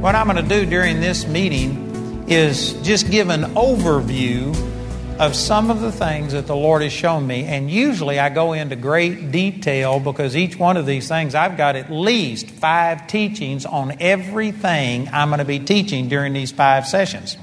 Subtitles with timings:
[0.00, 4.56] What I'm going to do during this meeting is just give an overview
[5.18, 7.44] of some of the things that the Lord has shown me.
[7.44, 11.76] And usually I go into great detail because each one of these things, I've got
[11.76, 17.36] at least five teachings on everything I'm going to be teaching during these five sessions.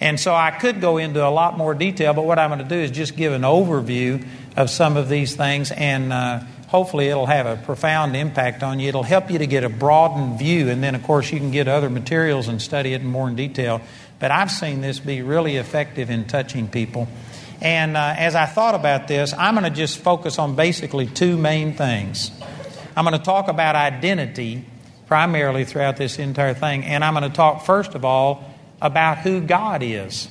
[0.00, 2.74] And so I could go into a lot more detail, but what I'm going to
[2.74, 7.26] do is just give an overview of some of these things, and uh, hopefully it'll
[7.26, 8.88] have a profound impact on you.
[8.88, 11.66] It'll help you to get a broadened view, and then, of course, you can get
[11.66, 13.80] other materials and study it more in detail.
[14.20, 17.08] But I've seen this be really effective in touching people.
[17.60, 21.36] And uh, as I thought about this, I'm going to just focus on basically two
[21.36, 22.30] main things.
[22.96, 24.64] I'm going to talk about identity
[25.08, 28.44] primarily throughout this entire thing, and I'm going to talk, first of all,
[28.80, 30.28] about who God is.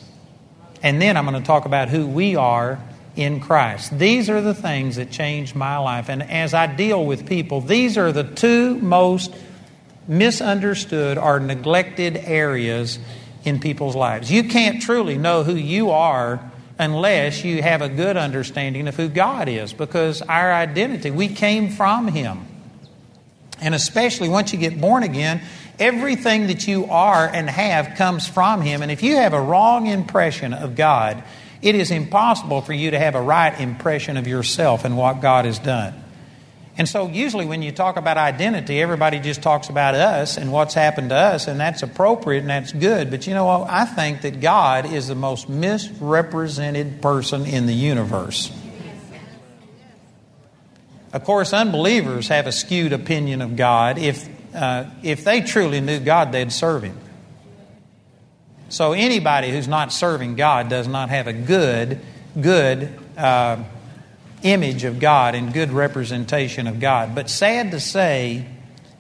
[0.82, 2.80] And then I'm going to talk about who we are
[3.20, 3.98] in Christ.
[3.98, 6.10] These are the things that changed my life.
[6.10, 9.34] And as I deal with people, these are the two most
[10.08, 13.00] misunderstood or neglected areas
[13.44, 14.32] in people's lives.
[14.32, 16.40] You can't truly know who you are
[16.78, 21.70] unless you have a good understanding of who God is because our identity, we came
[21.70, 22.46] from Him.
[23.62, 25.42] And especially once you get born again,
[25.80, 28.82] Everything that you are and have comes from Him.
[28.82, 31.24] And if you have a wrong impression of God,
[31.62, 35.46] it is impossible for you to have a right impression of yourself and what God
[35.46, 35.94] has done.
[36.78, 40.74] And so, usually, when you talk about identity, everybody just talks about us and what's
[40.74, 43.12] happened to us, and that's appropriate and that's good.
[43.12, 43.70] But you know what?
[43.70, 48.50] I think that God is the most misrepresented person in the universe.
[51.12, 53.98] Of course, unbelievers have a skewed opinion of God.
[53.98, 56.98] If uh, if they truly knew God, they'd serve Him.
[58.70, 62.00] So anybody who's not serving God does not have a good,
[62.40, 63.64] good uh,
[64.44, 67.16] image of God and good representation of God.
[67.16, 68.46] But sad to say,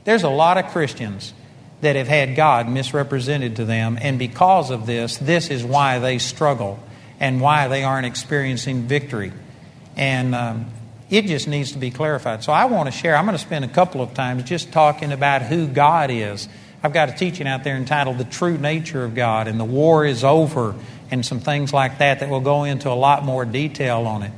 [0.04, 1.34] there's a lot of Christians
[1.82, 6.18] that have had God misrepresented to them, and because of this, this is why they
[6.18, 6.80] struggle
[7.20, 9.32] and why they aren't experiencing victory.
[9.96, 10.66] And um,
[11.10, 12.44] it just needs to be clarified.
[12.44, 15.12] So I want to share, I'm going to spend a couple of times just talking
[15.12, 16.50] about who God is.
[16.82, 20.06] I've got a teaching out there entitled The True Nature of God, and the war
[20.06, 20.76] is over,
[21.12, 24.32] and some things like that that will go into a lot more detail on it.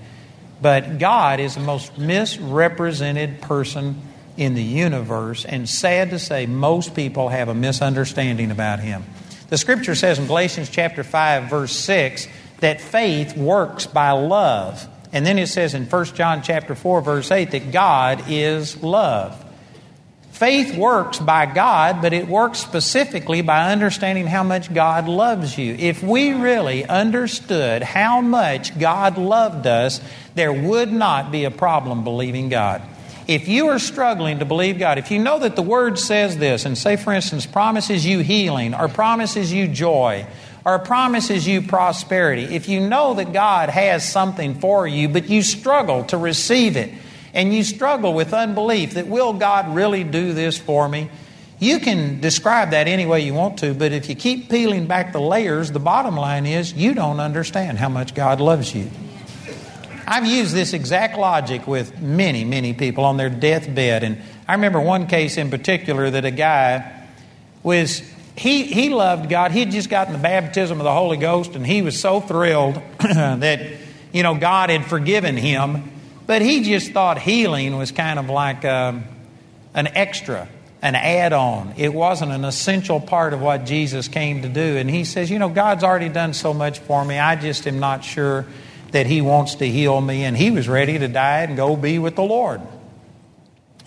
[0.61, 4.01] But God is the most misrepresented person
[4.37, 9.03] in the universe, and sad to say, most people have a misunderstanding about Him.
[9.49, 12.27] The scripture says in Galatians chapter 5, verse 6,
[12.61, 14.87] that faith works by love.
[15.11, 19.43] And then it says in 1 John chapter 4 verse 8 that God is love.
[20.41, 25.75] Faith works by God, but it works specifically by understanding how much God loves you.
[25.77, 30.01] If we really understood how much God loved us,
[30.33, 32.81] there would not be a problem believing God.
[33.27, 36.65] If you are struggling to believe God, if you know that the Word says this,
[36.65, 40.25] and say, for instance, promises you healing or promises you joy
[40.65, 45.43] or promises you prosperity, if you know that God has something for you, but you
[45.43, 46.91] struggle to receive it,
[47.33, 51.09] and you struggle with unbelief that will God really do this for me?
[51.59, 55.13] You can describe that any way you want to, but if you keep peeling back
[55.13, 58.89] the layers, the bottom line is you don't understand how much God loves you.
[60.07, 64.03] I've used this exact logic with many, many people on their deathbed.
[64.03, 67.05] And I remember one case in particular that a guy
[67.63, 68.01] was
[68.35, 69.51] he, he loved God.
[69.51, 72.81] He had just gotten the baptism of the Holy Ghost, and he was so thrilled
[72.99, 73.61] that,
[74.11, 75.91] you know, God had forgiven him.
[76.31, 79.03] But he just thought healing was kind of like um,
[79.73, 80.47] an extra,
[80.81, 81.73] an add on.
[81.75, 84.77] It wasn't an essential part of what Jesus came to do.
[84.77, 87.19] And he says, you know, God's already done so much for me.
[87.19, 88.45] I just am not sure
[88.91, 90.23] that he wants to heal me.
[90.23, 92.61] And he was ready to die and go be with the Lord.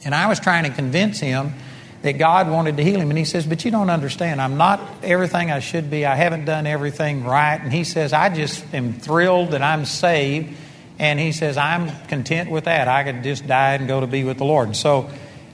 [0.05, 1.55] And I was trying to convince him
[2.03, 3.09] that God wanted to heal him.
[3.09, 4.43] And he says, But you don't understand.
[4.43, 6.05] I'm not everything I should be.
[6.05, 7.59] I haven't done everything right.
[7.59, 10.59] And he says, I just am thrilled that I'm saved.
[10.99, 12.89] And he says, I'm content with that.
[12.89, 14.77] I could just die and go to be with the Lord.
[14.77, 15.11] So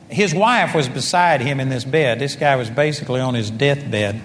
[0.09, 2.19] his wife was beside him in this bed.
[2.19, 4.21] This guy was basically on his deathbed.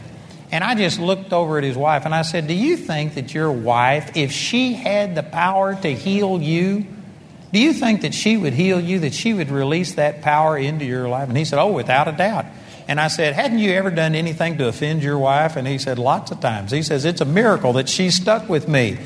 [0.52, 3.34] And I just looked over at his wife and I said, Do you think that
[3.34, 6.86] your wife, if she had the power to heal you,
[7.52, 10.86] do you think that she would heal you, that she would release that power into
[10.86, 11.30] your life?
[11.30, 12.46] And he said, Oh, without a doubt.
[12.88, 15.56] And I said, Hadn't you ever done anything to offend your wife?
[15.56, 16.72] And he said, Lots of times.
[16.72, 18.98] He says, It's a miracle that she stuck with me.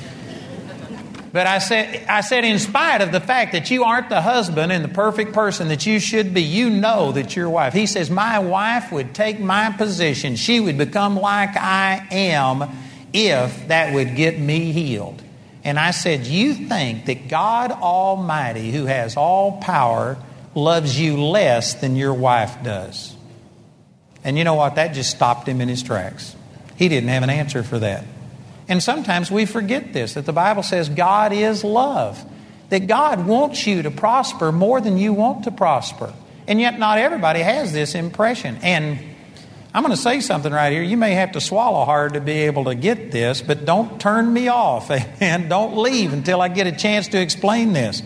[1.32, 4.72] But I said, I said, in spite of the fact that you aren't the husband
[4.72, 7.74] and the perfect person that you should be, you know that your wife.
[7.74, 10.36] He says, My wife would take my position.
[10.36, 12.70] She would become like I am
[13.14, 15.22] if that would get me healed.
[15.64, 20.18] And I said, You think that God Almighty, who has all power,
[20.56, 23.16] loves you less than your wife does?
[24.24, 24.76] And you know what?
[24.76, 26.36] That just stopped him in his tracks.
[26.76, 28.04] He didn't have an answer for that.
[28.70, 32.24] And sometimes we forget this that the Bible says God is love,
[32.70, 36.14] that God wants you to prosper more than you want to prosper.
[36.48, 38.58] And yet, not everybody has this impression.
[38.62, 39.00] And
[39.74, 40.82] I'm going to say something right here.
[40.82, 44.32] You may have to swallow hard to be able to get this, but don't turn
[44.32, 44.90] me off.
[45.22, 48.02] and Don't leave until I get a chance to explain this.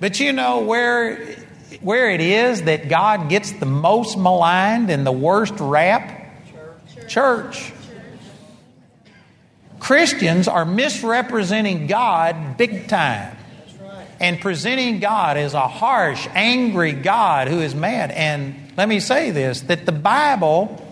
[0.00, 1.36] But you know where,
[1.80, 6.24] where it is that God gets the most maligned and the worst rap?
[6.52, 7.08] Church.
[7.08, 7.72] Church.
[9.80, 13.36] Christians are misrepresenting God big time
[14.20, 18.10] and presenting God as a harsh, angry God who is mad.
[18.10, 20.84] And let me say this that the Bible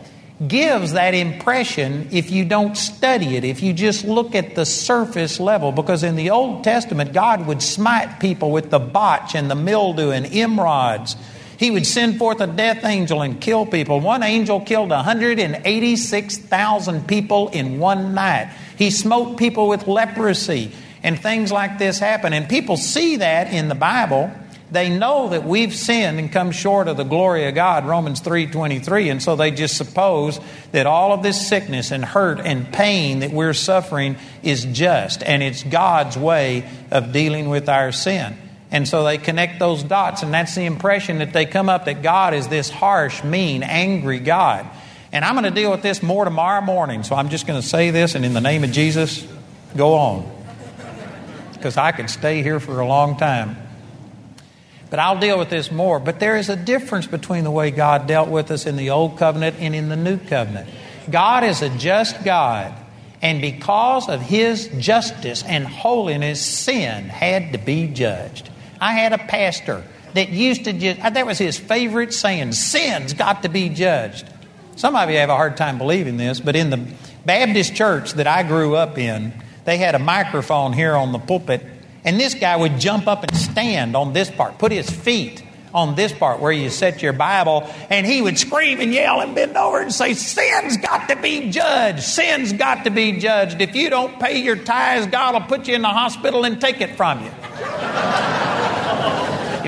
[0.47, 5.41] gives that impression if you don't study it, if you just look at the surface
[5.41, 5.73] level.
[5.73, 10.11] Because in the Old Testament, God would smite people with the botch and the mildew
[10.11, 11.17] and emerods.
[11.59, 14.01] He would send forth a death angel and kill people.
[14.01, 18.53] One angel killed 186,000 people in one night.
[18.77, 20.73] He smote people with leprosy,
[21.03, 22.33] and things like this happen.
[22.33, 24.31] And people see that in the Bible
[24.71, 29.11] they know that we've sinned and come short of the glory of God, Romans 3:23,
[29.11, 30.41] and so they just suppose
[30.73, 35.43] that all of this sickness and hurt and pain that we're suffering is just and
[35.43, 38.37] it's God's way of dealing with our sin.
[38.71, 42.03] And so they connect those dots and that's the impression that they come up that
[42.03, 44.67] God is this harsh, mean, angry God.
[45.13, 47.67] And I'm going to deal with this more tomorrow morning, so I'm just going to
[47.67, 49.27] say this and in the name of Jesus,
[49.77, 50.33] go on.
[51.53, 53.57] Because I could stay here for a long time.
[54.91, 55.99] But I'll deal with this more.
[55.99, 59.19] But there is a difference between the way God dealt with us in the Old
[59.19, 60.69] Covenant and in the New Covenant.
[61.11, 62.75] God is a just God,
[63.23, 68.51] and because of His justice and holiness, sin had to be judged.
[68.81, 69.85] I had a pastor
[70.15, 74.29] that used to just, uh, that was his favorite saying sin's got to be judged.
[74.77, 76.87] Some of you have a hard time believing this, but in the
[77.25, 79.33] Baptist church that I grew up in,
[79.65, 81.63] they had a microphone here on the pulpit
[82.07, 85.43] and this guy would jump up and stand on this part, put his feet
[85.75, 89.35] on this part where you set your Bible, and he would scream and yell and
[89.35, 92.05] bend over and say, Sin's got to be judged.
[92.05, 93.61] Sin's got to be judged.
[93.61, 96.81] If you don't pay your tithes, God will put you in the hospital and take
[96.81, 97.31] it from you.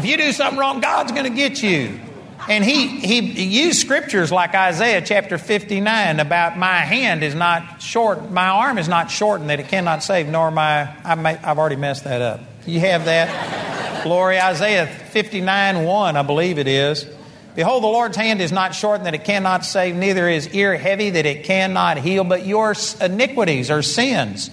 [0.08, 2.00] You do something wrong, God's going to get you.
[2.48, 8.30] And he, he, used scriptures like Isaiah chapter 59 about my hand is not short,
[8.30, 11.76] my arm is not shortened that it cannot save, nor my, I may, I've already
[11.76, 12.40] messed that up.
[12.64, 14.02] You have that?
[14.02, 17.06] Glory, Isaiah 59 1, I believe it is.
[17.54, 21.10] Behold, the Lord's hand is not shortened that it cannot save, neither is ear heavy
[21.10, 24.48] that it cannot heal, but your iniquities or sins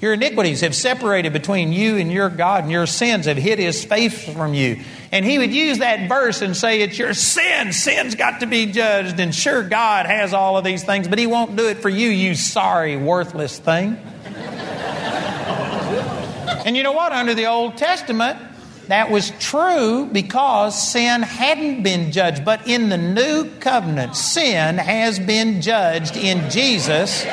[0.00, 3.82] your iniquities have separated between you and your God, and your sins have hid his
[3.82, 4.80] face from you.
[5.10, 7.72] And he would use that verse and say, It's your sin.
[7.72, 9.18] Sin's got to be judged.
[9.18, 12.10] And sure, God has all of these things, but he won't do it for you,
[12.10, 13.96] you sorry, worthless thing.
[16.66, 17.12] and you know what?
[17.12, 18.38] Under the Old Testament,
[18.88, 22.44] that was true because sin hadn't been judged.
[22.44, 27.24] But in the new covenant, sin has been judged in Jesus.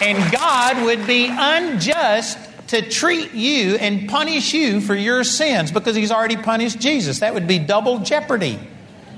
[0.00, 2.38] And God would be unjust
[2.68, 7.20] to treat you and punish you for your sins because He's already punished Jesus.
[7.20, 8.58] That would be double jeopardy.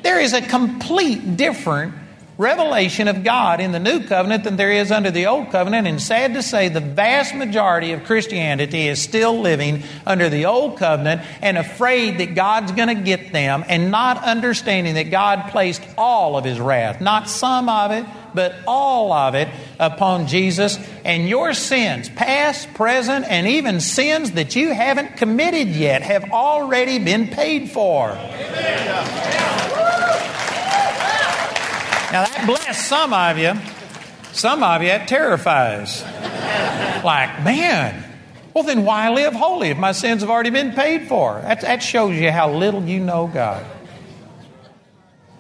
[0.03, 1.95] There is a complete different
[2.41, 5.87] revelation of God in the new covenant than there is under the old covenant.
[5.87, 10.79] And sad to say, the vast majority of Christianity is still living under the old
[10.79, 15.83] covenant and afraid that God's going to get them and not understanding that God placed
[15.99, 20.79] all of his wrath, not some of it, but all of it upon Jesus.
[21.05, 26.99] And your sins, past, present, and even sins that you haven't committed yet, have already
[26.99, 28.17] been paid for.
[32.13, 33.55] Now that blessed some of you.
[34.33, 36.03] Some of you, it terrifies.
[37.05, 38.05] Like, man,
[38.53, 41.41] well, then why live holy if my sins have already been paid for?
[41.41, 43.65] That, that shows you how little you know God.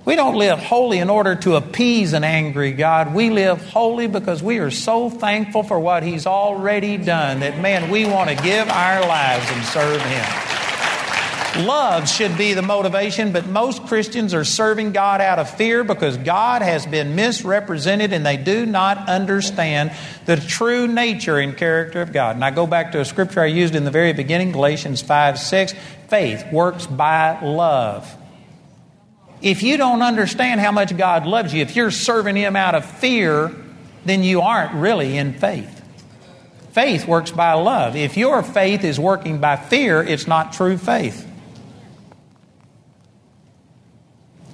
[0.04, 3.14] We don't live holy in order to appease an angry God.
[3.14, 7.90] We live holy because we are so thankful for what He's already done that, man,
[7.90, 10.69] we want to give our lives and serve Him.
[11.58, 16.16] Love should be the motivation, but most Christians are serving God out of fear because
[16.16, 19.90] God has been misrepresented and they do not understand
[20.26, 22.36] the true nature and character of God.
[22.36, 25.38] And I go back to a scripture I used in the very beginning, Galatians 5
[25.38, 25.74] 6.
[26.08, 28.16] Faith works by love.
[29.42, 32.84] If you don't understand how much God loves you, if you're serving Him out of
[32.84, 33.50] fear,
[34.04, 35.78] then you aren't really in faith.
[36.72, 37.96] Faith works by love.
[37.96, 41.26] If your faith is working by fear, it's not true faith.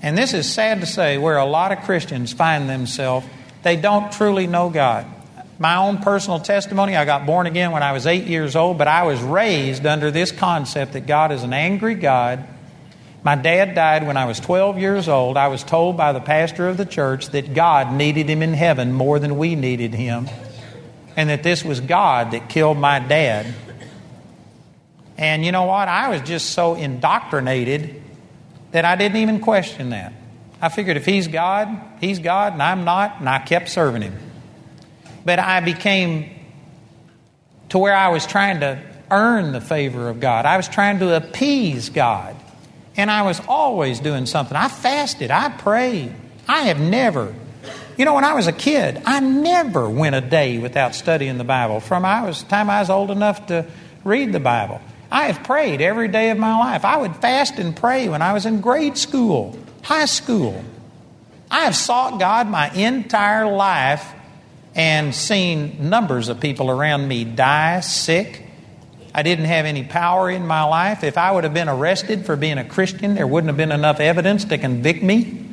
[0.07, 3.27] And this is sad to say where a lot of Christians find themselves,
[3.65, 5.05] they don't truly know God.
[5.59, 8.87] My own personal testimony, I got born again when I was eight years old, but
[8.87, 12.47] I was raised under this concept that God is an angry God.
[13.25, 15.37] My dad died when I was 12 years old.
[15.37, 18.93] I was told by the pastor of the church that God needed him in heaven
[18.93, 20.29] more than we needed him,
[21.17, 23.53] and that this was God that killed my dad.
[25.19, 25.89] And you know what?
[25.89, 28.05] I was just so indoctrinated
[28.77, 30.13] that I didn't even question that.
[30.61, 34.15] I figured if he's God, he's God, and I'm not, and I kept serving him.
[35.25, 36.29] But I became
[37.71, 38.79] to where I was trying to
[39.11, 40.45] earn the favor of God.
[40.45, 42.37] I was trying to appease God.
[42.99, 44.55] And I was always doing something.
[44.55, 46.15] I fasted, I prayed.
[46.47, 47.35] I have never,
[47.97, 51.45] you know, when I was a kid, I never went a day without studying the
[51.45, 51.81] Bible.
[51.81, 53.65] From I was time I was old enough to
[54.05, 54.83] read the Bible.
[55.11, 56.85] I have prayed every day of my life.
[56.85, 60.65] I would fast and pray when I was in grade school, high school.
[61.51, 64.13] I have sought God my entire life
[64.75, 68.43] and seen numbers of people around me die sick.
[69.15, 71.03] I didn't have any power in my life.
[71.03, 74.01] If I would have been arrested for being a Christian, there wouldn't have been enough
[74.01, 75.47] evidence to convict me.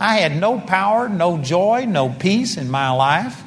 [0.00, 3.42] I had no power, no joy, no peace in my life.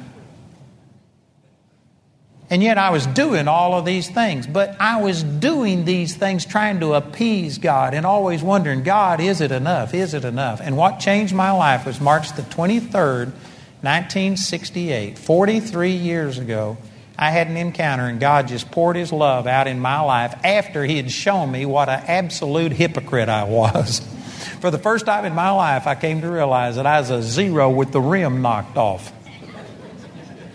[2.50, 4.44] And yet I was doing all of these things.
[4.48, 9.40] But I was doing these things trying to appease God and always wondering, God, is
[9.40, 9.94] it enough?
[9.94, 10.60] Is it enough?
[10.60, 13.26] And what changed my life was March the 23rd,
[13.82, 16.76] 1968, 43 years ago.
[17.16, 20.84] I had an encounter, and God just poured His love out in my life after
[20.84, 24.00] He had shown me what an absolute hypocrite I was.
[24.60, 27.22] For the first time in my life, I came to realize that I was a
[27.22, 29.12] zero with the rim knocked off.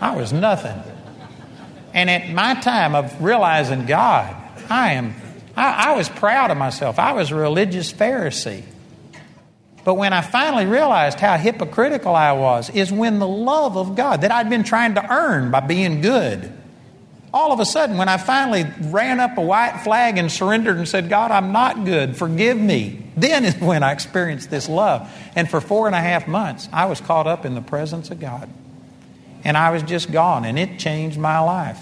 [0.00, 0.82] I was nothing.
[1.96, 4.36] And at my time of realizing God,
[4.68, 5.14] I am,
[5.56, 6.98] I, I was proud of myself.
[6.98, 8.62] I was a religious Pharisee.
[9.82, 14.20] But when I finally realized how hypocritical I was, is when the love of God
[14.20, 16.52] that I'd been trying to earn by being good,
[17.32, 20.86] all of a sudden, when I finally ran up a white flag and surrendered and
[20.86, 25.10] said, God, I'm not good, forgive me, then is when I experienced this love.
[25.34, 28.20] And for four and a half months, I was caught up in the presence of
[28.20, 28.50] God
[29.46, 31.80] and I was just gone, and it changed my life.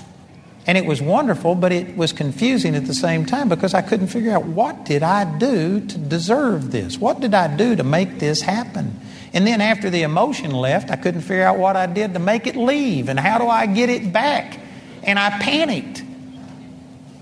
[0.66, 4.08] And it was wonderful, but it was confusing at the same time because I couldn't
[4.08, 6.98] figure out what did I do to deserve this?
[6.98, 9.00] What did I do to make this happen?
[9.32, 12.46] And then after the emotion left, I couldn't figure out what I did to make
[12.46, 14.60] it leave and how do I get it back?
[15.02, 16.02] And I panicked.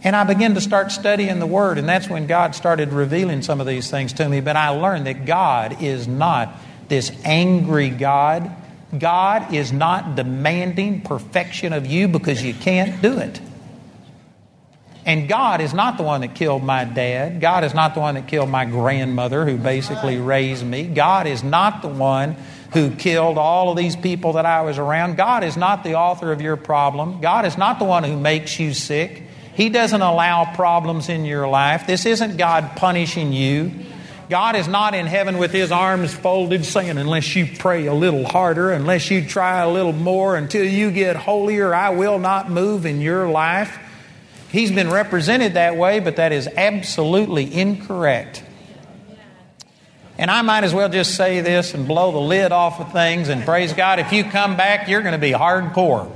[0.02, 3.60] And I began to start studying the Word, and that's when God started revealing some
[3.60, 4.40] of these things to me.
[4.40, 6.52] But I learned that God is not
[6.88, 8.50] this angry God
[8.96, 13.40] God is not demanding perfection of you because you can't do it.
[15.04, 17.40] And God is not the one that killed my dad.
[17.40, 20.84] God is not the one that killed my grandmother who basically raised me.
[20.86, 22.36] God is not the one
[22.72, 25.16] who killed all of these people that I was around.
[25.16, 27.20] God is not the author of your problem.
[27.20, 29.24] God is not the one who makes you sick.
[29.54, 31.86] He doesn't allow problems in your life.
[31.86, 33.72] This isn't God punishing you.
[34.32, 38.24] God is not in heaven with his arms folded saying, unless you pray a little
[38.24, 42.86] harder, unless you try a little more, until you get holier, I will not move
[42.86, 43.78] in your life.
[44.50, 48.42] He's been represented that way, but that is absolutely incorrect.
[50.16, 53.28] And I might as well just say this and blow the lid off of things
[53.28, 56.10] and praise God, if you come back, you're going to be hardcore.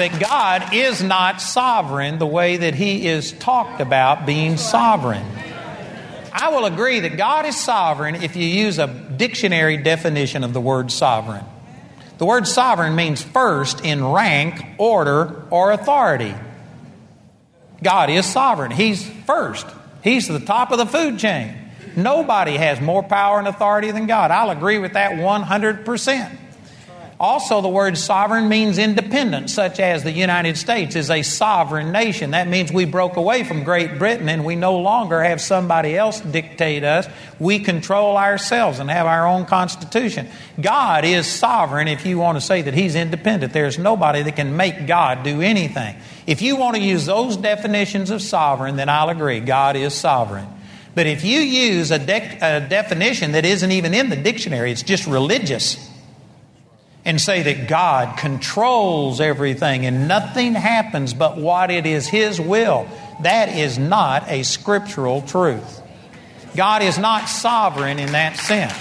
[0.00, 5.26] But God is not sovereign the way that He is talked about being sovereign.
[6.32, 10.60] I will agree that God is sovereign if you use a dictionary definition of the
[10.60, 11.44] word sovereign.
[12.16, 16.34] The word sovereign means first in rank, order, or authority.
[17.82, 18.70] God is sovereign.
[18.70, 19.66] He's first.
[20.02, 21.54] He's the top of the food chain.
[21.94, 24.30] Nobody has more power and authority than God.
[24.30, 26.38] I'll agree with that 100%.
[27.20, 32.30] Also, the word sovereign means independent, such as the United States is a sovereign nation.
[32.30, 36.18] That means we broke away from Great Britain and we no longer have somebody else
[36.20, 37.06] dictate us.
[37.38, 40.28] We control ourselves and have our own constitution.
[40.58, 43.52] God is sovereign if you want to say that He's independent.
[43.52, 45.96] There's nobody that can make God do anything.
[46.26, 49.40] If you want to use those definitions of sovereign, then I'll agree.
[49.40, 50.46] God is sovereign.
[50.94, 54.82] But if you use a, de- a definition that isn't even in the dictionary, it's
[54.82, 55.89] just religious
[57.10, 62.86] and say that God controls everything and nothing happens but what it is His will.
[63.22, 65.82] That is not a scriptural truth.
[66.54, 68.80] God is not sovereign in that sense.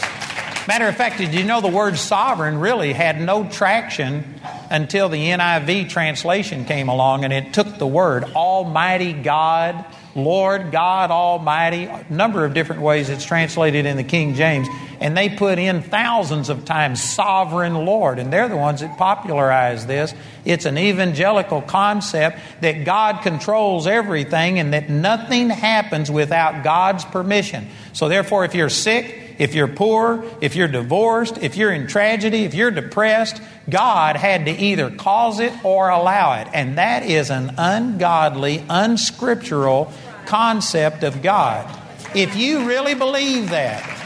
[0.67, 5.29] Matter of fact, did you know the word sovereign really had no traction until the
[5.29, 9.83] NIV translation came along and it took the word Almighty God,
[10.13, 14.67] Lord God Almighty, a number of different ways it's translated in the King James,
[14.99, 19.87] and they put in thousands of times Sovereign Lord, and they're the ones that popularized
[19.87, 20.13] this.
[20.43, 27.67] It's an evangelical concept that God controls everything and that nothing happens without God's permission.
[27.93, 32.43] So, therefore, if you're sick, if you're poor, if you're divorced, if you're in tragedy,
[32.43, 36.49] if you're depressed, God had to either cause it or allow it.
[36.53, 39.93] And that is an ungodly, unscriptural
[40.25, 41.73] concept of God.
[42.13, 43.98] If you really believe that,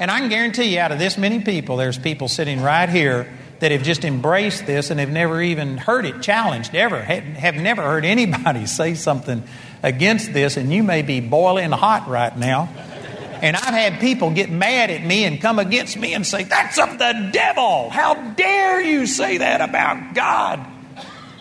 [0.00, 3.32] and I can guarantee you, out of this many people, there's people sitting right here
[3.60, 7.82] that have just embraced this and have never even heard it challenged ever, have never
[7.82, 9.44] heard anybody say something
[9.82, 12.68] against this, and you may be boiling hot right now.
[13.40, 16.78] And I've had people get mad at me and come against me and say, That's
[16.78, 17.90] of the devil.
[17.90, 20.71] How dare you say that about God?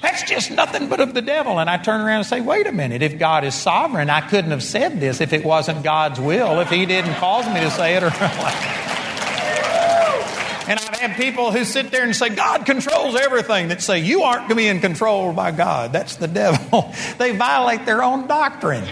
[0.02, 1.60] That's just nothing but of the devil.
[1.60, 3.04] And I turn around and say, Wait a minute.
[3.04, 6.70] If God is sovereign, I couldn't have said this if it wasn't God's will, if
[6.70, 8.04] He didn't cause me to say it.
[8.04, 8.08] Or
[10.68, 14.24] and I've had people who sit there and say, God controls everything, that say, You
[14.24, 15.94] aren't being controlled by God.
[15.94, 16.92] That's the devil.
[17.20, 18.86] they violate their own doctrine.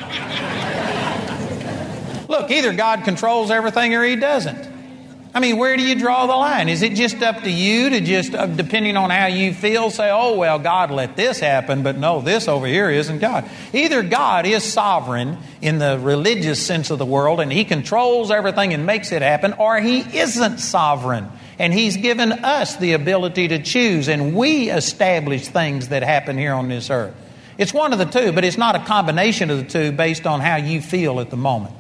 [2.28, 4.69] Look, either God controls everything or He doesn't.
[5.32, 6.70] I mean, where do you draw the line?
[6.70, 10.10] Is it just up to you to just, uh, depending on how you feel, say,
[10.10, 13.48] oh, well, God let this happen, but no, this over here isn't God?
[13.72, 18.74] Either God is sovereign in the religious sense of the world and He controls everything
[18.74, 23.62] and makes it happen, or He isn't sovereign and He's given us the ability to
[23.62, 27.14] choose and we establish things that happen here on this earth.
[27.60, 30.40] It's one of the two, but it's not a combination of the two based on
[30.40, 31.76] how you feel at the moment.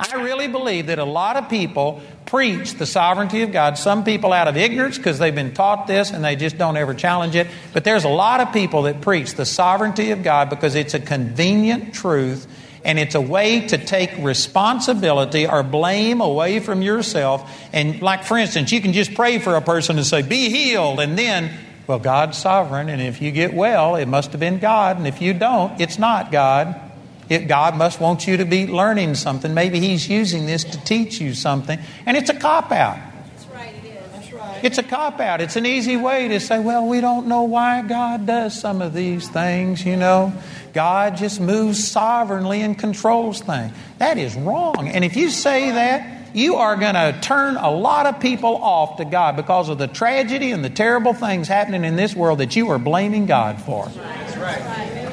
[0.00, 2.02] I really believe that a lot of people
[2.34, 3.78] preach the sovereignty of God.
[3.78, 6.92] Some people out of ignorance because they've been taught this and they just don't ever
[6.92, 7.46] challenge it.
[7.72, 10.98] But there's a lot of people that preach the sovereignty of God because it's a
[10.98, 12.48] convenient truth
[12.84, 17.48] and it's a way to take responsibility or blame away from yourself.
[17.72, 20.98] And, like, for instance, you can just pray for a person and say, Be healed,
[20.98, 24.98] and then, well, God's sovereign, and if you get well, it must have been God,
[24.98, 26.83] and if you don't, it's not God.
[27.28, 29.54] It, God must want you to be learning something.
[29.54, 31.78] Maybe He's using this to teach you something.
[32.06, 32.98] And it's a cop out.
[33.30, 34.12] That's right, it is.
[34.12, 34.64] That's right.
[34.64, 35.40] It's a cop out.
[35.40, 38.92] It's an easy way to say, well, we don't know why God does some of
[38.92, 40.32] these things, you know.
[40.74, 43.72] God just moves sovereignly and controls things.
[43.98, 44.88] That is wrong.
[44.88, 48.96] And if you say that, you are going to turn a lot of people off
[48.96, 52.56] to God because of the tragedy and the terrible things happening in this world that
[52.56, 53.86] you are blaming God for.
[53.86, 55.03] That's right.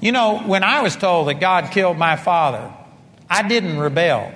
[0.00, 2.72] You know, when I was told that God killed my father,
[3.28, 4.32] I didn't rebel.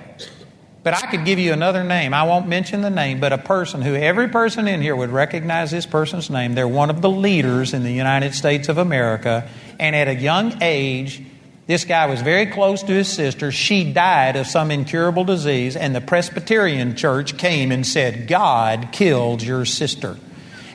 [0.83, 2.13] But I could give you another name.
[2.13, 5.71] I won't mention the name, but a person who every person in here would recognize
[5.71, 6.53] this person's name.
[6.53, 9.49] They're one of the leaders in the United States of America.
[9.79, 11.23] And at a young age,
[11.65, 13.51] this guy was very close to his sister.
[13.51, 19.41] She died of some incurable disease, and the Presbyterian church came and said, God killed
[19.41, 20.17] your sister.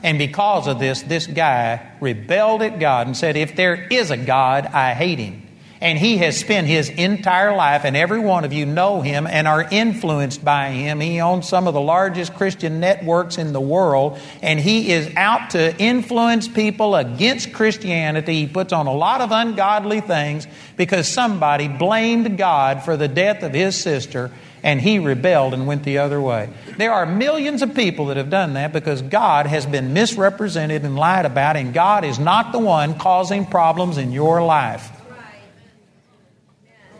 [0.03, 4.17] And because of this, this guy rebelled at God and said, If there is a
[4.17, 5.47] God, I hate him.
[5.79, 9.47] And he has spent his entire life, and every one of you know him and
[9.47, 10.99] are influenced by him.
[10.99, 15.51] He owns some of the largest Christian networks in the world, and he is out
[15.51, 18.41] to influence people against Christianity.
[18.41, 20.45] He puts on a lot of ungodly things
[20.77, 24.29] because somebody blamed God for the death of his sister
[24.63, 26.49] and he rebelled and went the other way.
[26.77, 30.95] There are millions of people that have done that because God has been misrepresented and
[30.95, 34.91] lied about, and God is not the one causing problems in your life.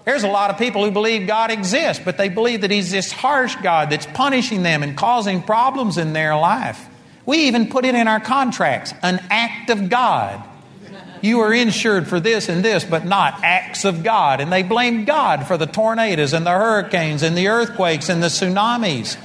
[0.04, 3.12] There's a lot of people who believe God exists, but they believe that He's this
[3.12, 6.88] harsh God that's punishing them and causing problems in their life.
[7.26, 10.44] We even put it in our contracts an act of God.
[11.22, 14.42] You are insured for this and this, but not acts of God.
[14.42, 18.28] And they blame God for the tornadoes and the hurricanes and the earthquakes and the
[18.28, 19.18] tsunamis.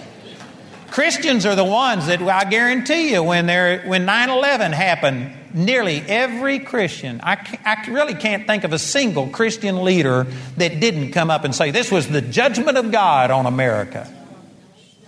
[0.90, 3.48] Christians are the ones that I guarantee you when,
[3.88, 9.28] when 9 11 happened, nearly every Christian, I, I really can't think of a single
[9.28, 10.26] Christian leader
[10.58, 14.12] that didn't come up and say, This was the judgment of God on America.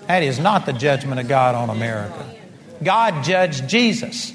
[0.07, 2.35] That is not the judgment of God on America.
[2.83, 4.33] God judged Jesus.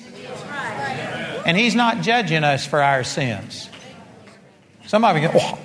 [1.46, 3.70] And He's not judging us for our sins.
[4.88, 5.60] Some of you go, oh,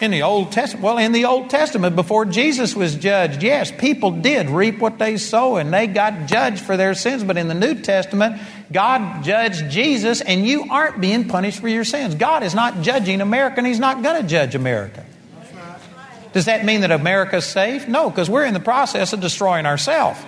[0.00, 4.10] in the Old Testament, well, in the Old Testament, before Jesus was judged, yes, people
[4.10, 7.24] did reap what they sow and they got judged for their sins.
[7.24, 11.84] But in the New Testament, God judged Jesus and you aren't being punished for your
[11.84, 12.14] sins.
[12.14, 15.04] God is not judging America and He's not going to judge America.
[16.32, 17.88] Does that mean that America's safe?
[17.88, 20.20] No, because we're in the process of destroying ourselves.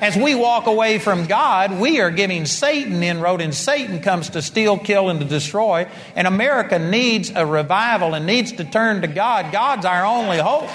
[0.00, 4.40] As we walk away from God, we are giving Satan inroad, and Satan comes to
[4.40, 5.86] steal, kill, and to destroy.
[6.16, 9.52] And America needs a revival and needs to turn to God.
[9.52, 10.70] God's our only hope.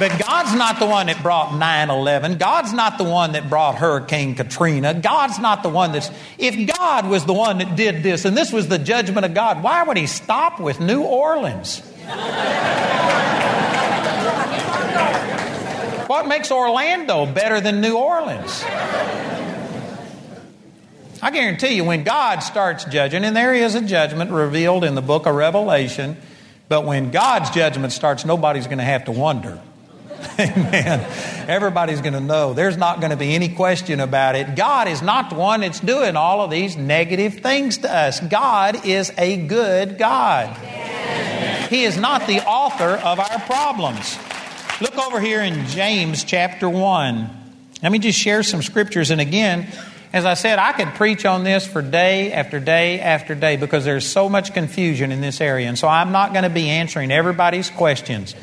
[0.00, 2.38] But God's not the one that brought 9 11.
[2.38, 4.94] God's not the one that brought Hurricane Katrina.
[4.94, 6.10] God's not the one that's.
[6.38, 9.62] If God was the one that did this and this was the judgment of God,
[9.62, 11.82] why would He stop with New Orleans?
[16.06, 18.64] What makes Orlando better than New Orleans?
[21.22, 25.02] I guarantee you, when God starts judging, and there is a judgment revealed in the
[25.02, 26.16] book of Revelation,
[26.68, 29.60] but when God's judgment starts, nobody's going to have to wonder.
[30.38, 31.00] Amen.
[31.48, 32.54] Everybody's going to know.
[32.54, 34.56] There's not going to be any question about it.
[34.56, 38.20] God is not the one that's doing all of these negative things to us.
[38.20, 40.56] God is a good God.
[41.70, 44.18] He is not the author of our problems.
[44.80, 47.30] Look over here in James chapter 1.
[47.82, 49.10] Let me just share some scriptures.
[49.10, 49.68] And again,
[50.12, 53.84] as I said, I could preach on this for day after day after day because
[53.84, 55.68] there's so much confusion in this area.
[55.68, 58.34] And so I'm not going to be answering everybody's questions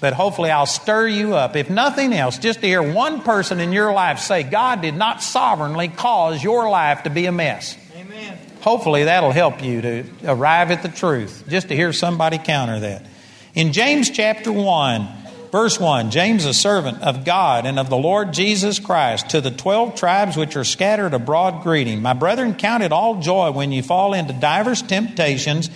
[0.00, 1.56] but hopefully I'll stir you up.
[1.56, 5.22] If nothing else, just to hear one person in your life say, God did not
[5.22, 7.78] sovereignly cause your life to be a mess.
[7.96, 8.38] Amen.
[8.66, 13.06] Hopefully that'll help you to arrive at the truth, just to hear somebody counter that.
[13.54, 15.08] In James chapter 1,
[15.52, 19.52] verse 1, James, a servant of God and of the Lord Jesus Christ, to the
[19.52, 22.02] twelve tribes which are scattered abroad, greeting.
[22.02, 25.70] My brethren, count it all joy when you fall into divers temptations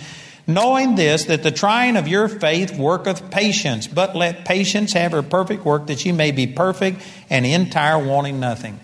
[0.47, 5.23] knowing this, that the trying of your faith worketh patience, but let patience have her
[5.23, 8.77] perfect work, that you may be perfect and entire, wanting nothing.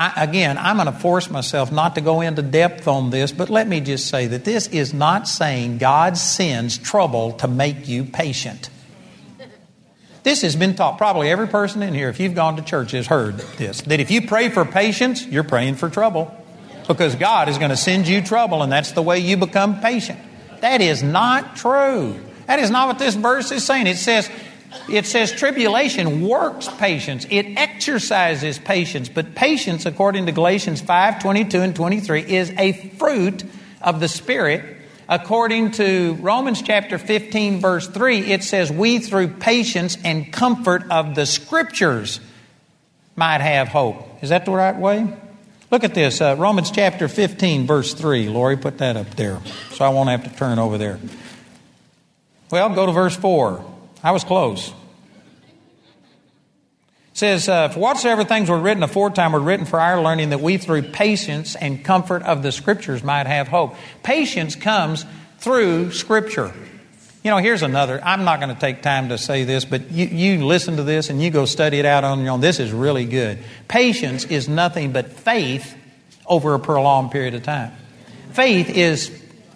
[0.00, 3.50] I, again, I'm going to force myself not to go into depth on this, but
[3.50, 8.04] let me just say that this is not saying God sends trouble to make you
[8.04, 8.70] patient.
[10.22, 10.96] This has been taught.
[10.96, 13.82] Probably every person in here, if you've gone to church, has heard this.
[13.82, 16.34] That if you pray for patience, you're praying for trouble
[16.88, 20.18] because God is going to send you trouble, and that's the way you become patient.
[20.62, 22.18] That is not true.
[22.46, 23.86] That is not what this verse is saying.
[23.86, 24.30] It says,
[24.88, 27.26] it says tribulation works patience.
[27.30, 29.08] It exercises patience.
[29.08, 33.44] But patience, according to Galatians 5 22 and 23, is a fruit
[33.80, 34.76] of the Spirit.
[35.08, 41.16] According to Romans chapter 15, verse 3, it says, We through patience and comfort of
[41.16, 42.20] the Scriptures
[43.16, 44.22] might have hope.
[44.22, 45.12] Is that the right way?
[45.70, 48.28] Look at this uh, Romans chapter 15, verse 3.
[48.28, 49.40] Lori, put that up there
[49.72, 50.98] so I won't have to turn over there.
[52.50, 53.64] Well, go to verse 4.
[54.02, 54.68] I was close.
[57.12, 60.40] It says, uh, For whatsoever things were written aforetime were written for our learning, that
[60.40, 63.74] we through patience and comfort of the Scriptures might have hope.
[64.02, 65.04] Patience comes
[65.38, 66.52] through Scripture.
[67.22, 68.00] You know, here's another.
[68.02, 71.10] I'm not going to take time to say this, but you, you listen to this
[71.10, 72.40] and you go study it out on your own.
[72.40, 73.38] This is really good.
[73.68, 75.76] Patience is nothing but faith
[76.24, 77.72] over a prolonged period of time.
[78.32, 79.10] Faith is,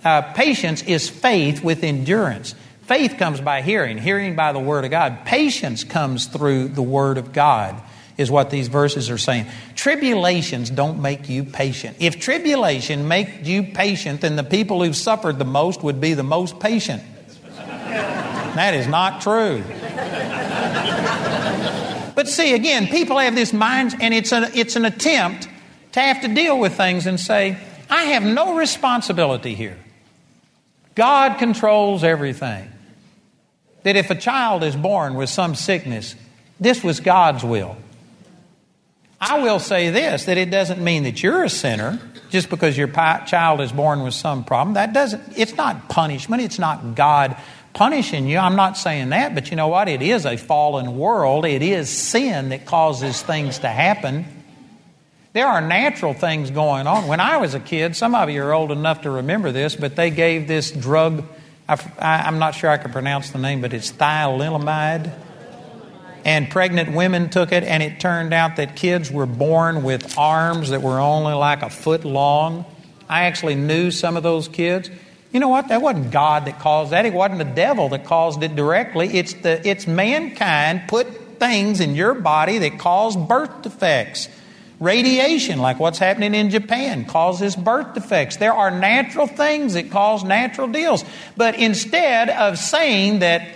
[0.04, 2.54] uh, patience is faith with endurance.
[2.86, 5.24] Faith comes by hearing, hearing by the Word of God.
[5.24, 7.80] Patience comes through the Word of God,
[8.18, 9.46] is what these verses are saying.
[9.74, 11.96] Tribulations don't make you patient.
[11.98, 16.22] If tribulation makes you patient, then the people who've suffered the most would be the
[16.22, 17.02] most patient.
[17.56, 19.64] That is not true.
[22.14, 25.48] But see, again, people have this mind, and it's, a, it's an attempt
[25.92, 29.78] to have to deal with things and say, I have no responsibility here.
[30.94, 32.70] God controls everything.
[33.84, 36.14] That if a child is born with some sickness,
[36.58, 37.76] this was God's will.
[39.20, 41.98] I will say this that it doesn't mean that you're a sinner
[42.30, 44.74] just because your child is born with some problem.
[44.74, 47.36] That doesn't, it's not punishment, it's not God
[47.72, 48.38] punishing you.
[48.38, 49.88] I'm not saying that, but you know what?
[49.88, 51.44] It is a fallen world.
[51.44, 54.26] It is sin that causes things to happen.
[55.32, 57.08] There are natural things going on.
[57.08, 59.96] When I was a kid, some of you are old enough to remember this, but
[59.96, 61.24] they gave this drug.
[61.68, 65.12] I, am not sure I can pronounce the name, but it's thioliamide.
[66.24, 70.70] And pregnant women took it, and it turned out that kids were born with arms
[70.70, 72.64] that were only like a foot long.
[73.08, 74.90] I actually knew some of those kids.
[75.32, 75.68] You know what?
[75.68, 77.04] That wasn't God that caused that.
[77.06, 79.08] It wasn't the devil that caused it directly.
[79.18, 84.28] It's, the, it's mankind put things in your body that cause birth defects.
[84.80, 88.36] Radiation, like what's happening in Japan, causes birth defects.
[88.36, 91.04] There are natural things that cause natural deals.
[91.36, 93.48] But instead of saying that,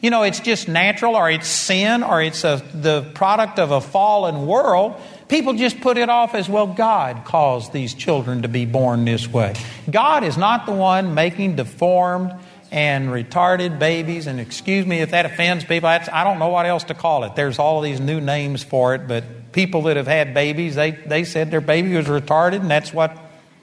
[0.00, 3.80] you know, it's just natural or it's sin or it's a, the product of a
[3.80, 8.66] fallen world, People just put it off as well, God caused these children to be
[8.66, 9.54] born this way.
[9.90, 12.34] God is not the one making deformed
[12.74, 14.26] and retarded babies.
[14.26, 15.88] And excuse me if that offends people.
[15.88, 17.36] I don't know what else to call it.
[17.36, 21.22] There's all these new names for it, but people that have had babies, they, they
[21.22, 23.16] said their baby was retarded, and that's what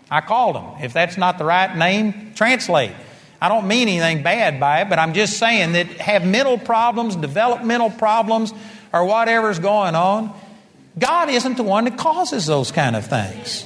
[0.10, 0.82] I called them.
[0.82, 2.94] If that's not the right name, translate.
[3.42, 7.18] I don't mean anything bad by it, but I'm just saying that have mental problems,
[7.18, 8.54] developmental problems,
[8.94, 10.34] or whatever's going on.
[10.98, 13.66] God isn't the one that causes those kind of things.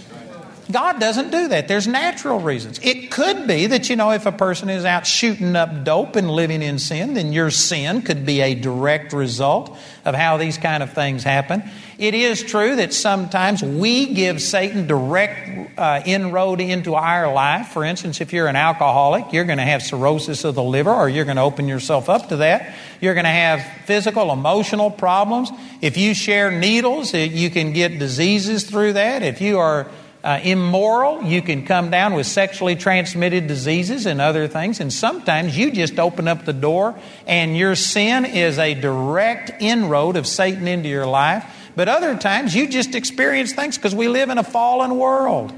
[0.71, 1.67] God doesn't do that.
[1.67, 2.79] There's natural reasons.
[2.81, 6.29] It could be that, you know, if a person is out shooting up dope and
[6.29, 10.81] living in sin, then your sin could be a direct result of how these kind
[10.81, 11.63] of things happen.
[11.99, 17.67] It is true that sometimes we give Satan direct uh, inroad into our life.
[17.67, 21.07] For instance, if you're an alcoholic, you're going to have cirrhosis of the liver or
[21.07, 22.73] you're going to open yourself up to that.
[23.01, 25.51] You're going to have physical, emotional problems.
[25.81, 29.21] If you share needles, you can get diseases through that.
[29.21, 29.87] If you are
[30.25, 31.21] uh, immoral.
[31.21, 34.79] You can come down with sexually transmitted diseases and other things.
[34.79, 40.17] And sometimes you just open up the door and your sin is a direct inroad
[40.17, 41.45] of Satan into your life.
[41.75, 45.53] But other times you just experience things because we live in a fallen world.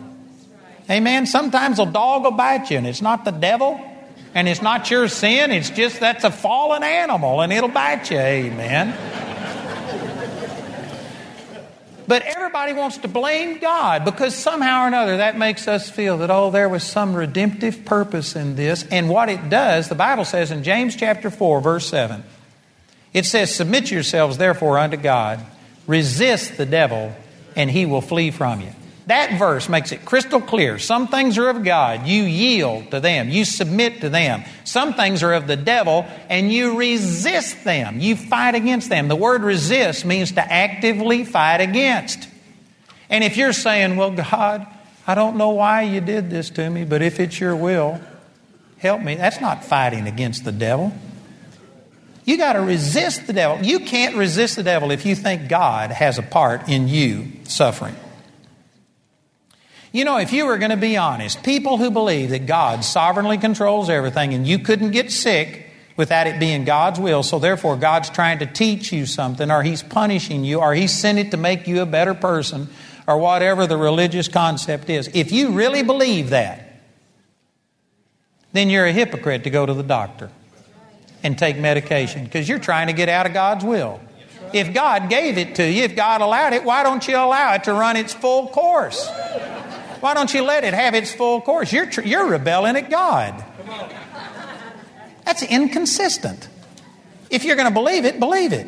[0.90, 1.28] Amen.
[1.28, 3.80] Sometimes a dog will bite you and it's not the devil
[4.34, 5.52] and it's not your sin.
[5.52, 8.20] It's just that's a fallen animal and it'll bite you.
[8.20, 9.37] Amen.
[12.08, 16.32] But everybody wants to blame God because somehow or another that makes us feel that,
[16.32, 18.86] oh, there was some redemptive purpose in this.
[18.90, 22.24] And what it does, the Bible says in James chapter 4, verse 7,
[23.14, 25.46] it says, Submit yourselves therefore unto God,
[25.86, 27.14] resist the devil,
[27.58, 28.72] and he will flee from you.
[29.08, 30.80] That verse makes it crystal clear.
[30.80, 32.06] Some things are of God.
[32.08, 33.30] You yield to them.
[33.30, 34.44] You submit to them.
[34.66, 38.02] Some things are of the devil and you resist them.
[38.02, 39.08] You fight against them.
[39.08, 42.28] The word resist means to actively fight against.
[43.10, 44.68] And if you're saying, well, God,
[45.08, 48.02] I don't know why you did this to me, but if it's your will,
[48.78, 49.16] help me.
[49.16, 50.92] That's not fighting against the devil.
[52.26, 53.66] You got to resist the devil.
[53.66, 57.96] You can't resist the devil if you think God has a part in you suffering.
[59.92, 63.38] You know, if you were going to be honest, people who believe that God sovereignly
[63.38, 68.10] controls everything and you couldn't get sick without it being God's will, so therefore God's
[68.10, 71.68] trying to teach you something, or He's punishing you, or He's sent it to make
[71.68, 72.70] you a better person,
[73.08, 75.10] or whatever the religious concept is.
[75.14, 76.82] If you really believe that,
[78.54, 80.30] then you're a hypocrite to go to the doctor
[81.24, 84.00] and take medication because you're trying to get out of God's will.
[84.54, 87.66] If God gave it to you, if God allowed it, why don't you allow it
[87.66, 89.10] to run its full course?
[90.00, 91.72] Why don't you let it have its full course?
[91.72, 93.44] You're, you're rebelling at God.
[95.26, 96.48] That's inconsistent.
[97.30, 98.68] If you're going to believe it, believe it.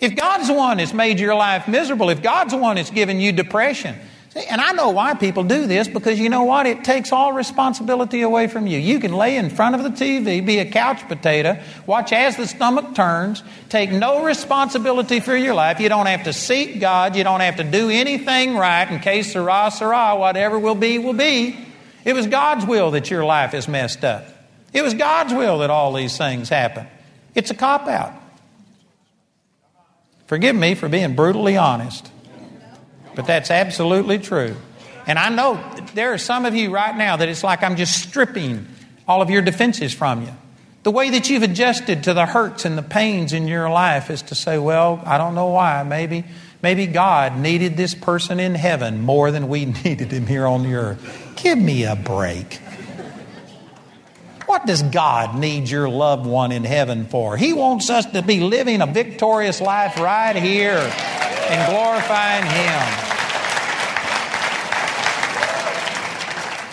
[0.00, 3.20] If God's the one that's made your life miserable, if God's the one that's given
[3.20, 3.96] you depression,
[4.34, 6.66] and I know why people do this because you know what?
[6.66, 8.78] It takes all responsibility away from you.
[8.78, 12.46] You can lay in front of the TV, be a couch potato, watch as the
[12.46, 15.80] stomach turns, take no responsibility for your life.
[15.80, 17.14] You don't have to seek God.
[17.14, 21.12] You don't have to do anything right in que sera, sera, whatever will be, will
[21.12, 21.58] be.
[22.04, 24.24] It was God's will that your life is messed up.
[24.72, 26.86] It was God's will that all these things happen.
[27.34, 28.14] It's a cop out.
[30.26, 32.11] Forgive me for being brutally honest.
[33.14, 34.56] But that's absolutely true.
[35.06, 35.62] And I know
[35.94, 38.66] there are some of you right now that it's like I'm just stripping
[39.06, 40.32] all of your defenses from you.
[40.84, 44.22] The way that you've adjusted to the hurts and the pains in your life is
[44.22, 45.82] to say, well, I don't know why.
[45.84, 46.24] Maybe,
[46.60, 50.74] maybe God needed this person in heaven more than we needed him here on the
[50.74, 51.32] earth.
[51.36, 52.60] Give me a break.
[54.46, 57.36] What does God need your loved one in heaven for?
[57.36, 60.92] He wants us to be living a victorious life right here
[61.52, 63.08] and glorifying Him.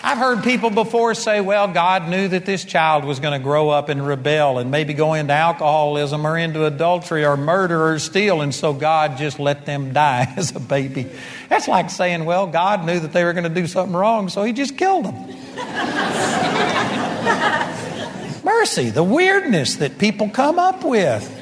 [0.02, 3.70] I've heard people before say, well, God knew that this child was going to grow
[3.70, 8.42] up and rebel and maybe go into alcoholism or into adultery or murder or steal,
[8.42, 11.06] and so God just let them die as a baby.
[11.50, 14.44] That's like saying, well, God knew that they were going to do something wrong, so
[14.44, 15.14] He just killed them.
[18.44, 21.39] Mercy, the weirdness that people come up with.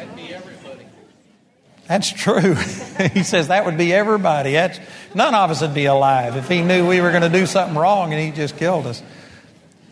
[1.88, 2.54] That's true.
[3.14, 4.54] he says that would be everybody.
[4.54, 4.80] That's,
[5.14, 7.78] none of us would be alive if he knew we were going to do something
[7.78, 9.02] wrong and he just killed us.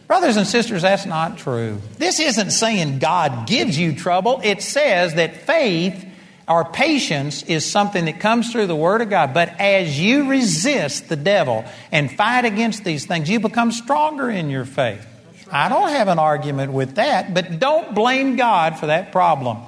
[0.08, 1.81] Brothers and sisters, that's not true.
[1.97, 4.39] This isn't saying God gives you trouble.
[4.43, 6.05] It says that faith
[6.47, 9.34] or patience is something that comes through the Word of God.
[9.34, 14.51] But as you resist the devil and fight against these things, you become stronger in
[14.51, 15.05] your faith.
[15.51, 19.60] I don't have an argument with that, but don't blame God for that problem.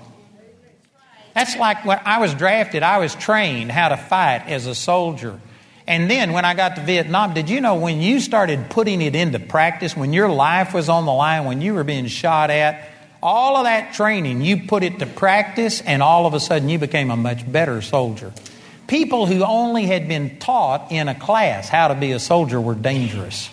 [1.37, 5.39] That's like when I was drafted, I was trained how to fight as a soldier.
[5.85, 9.13] And then when I got to Vietnam, did you know when you started putting it
[9.13, 12.89] into practice, when your life was on the line, when you were being shot at,
[13.21, 16.79] all of that training, you put it to practice, and all of a sudden you
[16.79, 18.33] became a much better soldier.
[18.87, 22.73] People who only had been taught in a class how to be a soldier were
[22.73, 23.47] dangerous.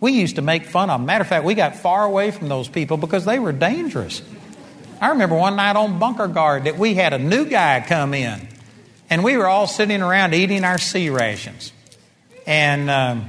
[0.00, 1.06] We used to make fun of them.
[1.06, 4.22] Matter of fact, we got far away from those people because they were dangerous.
[5.00, 8.48] I remember one night on bunker guard that we had a new guy come in,
[9.08, 11.72] and we were all sitting around eating our C rations.
[12.46, 13.28] And um,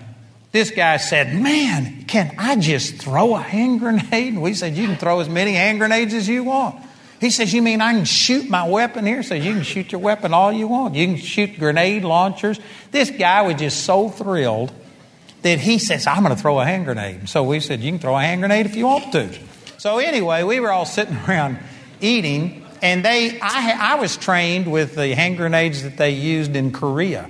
[0.52, 4.34] this guy said, Man, can I just throw a hand grenade?
[4.34, 6.76] And we said, You can throw as many hand grenades as you want.
[7.20, 9.18] He says, You mean I can shoot my weapon here?
[9.18, 10.96] He says, You can shoot your weapon all you want.
[10.96, 12.60] You can shoot grenade launchers.
[12.92, 14.72] This guy was just so thrilled
[15.42, 17.30] that he says, I'm going to throw a hand grenade.
[17.30, 19.38] So we said, You can throw a hand grenade if you want to.
[19.80, 21.58] So anyway, we were all sitting around
[22.02, 26.74] eating, and they, I, I was trained with the hand grenades that they used in
[26.74, 27.30] Korea.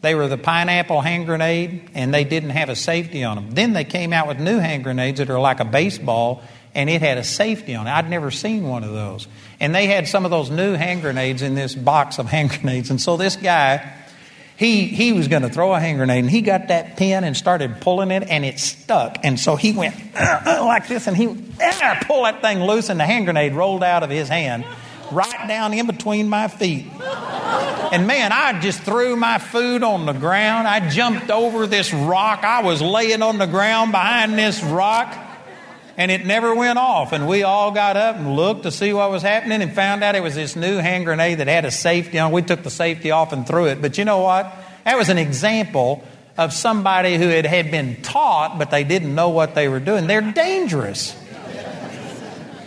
[0.00, 3.50] They were the pineapple hand grenade, and they didn't have a safety on them.
[3.52, 6.42] Then they came out with new hand grenades that are like a baseball,
[6.74, 7.90] and it had a safety on it.
[7.90, 9.28] I'd never seen one of those.
[9.60, 12.90] And they had some of those new hand grenades in this box of hand grenades.
[12.90, 13.92] And so this guy,
[14.56, 17.36] he, he was going to throw a hand grenade, and he got that pin and
[17.36, 19.18] started pulling it, and it stuck.
[19.22, 22.88] And so he went uh, uh, like this, and he uh, pulled that thing loose,
[22.88, 24.64] and the hand grenade rolled out of his hand
[25.12, 26.86] right down in between my feet.
[27.92, 30.66] And man, I just threw my food on the ground.
[30.66, 32.42] I jumped over this rock.
[32.42, 35.25] I was laying on the ground behind this rock
[35.96, 37.12] and it never went off.
[37.12, 40.14] And we all got up and looked to see what was happening and found out
[40.14, 42.32] it was this new hand grenade that had a safety on.
[42.32, 43.80] We took the safety off and threw it.
[43.80, 44.52] But you know what?
[44.84, 46.04] That was an example
[46.36, 50.06] of somebody who had, had been taught, but they didn't know what they were doing.
[50.06, 51.16] They're dangerous.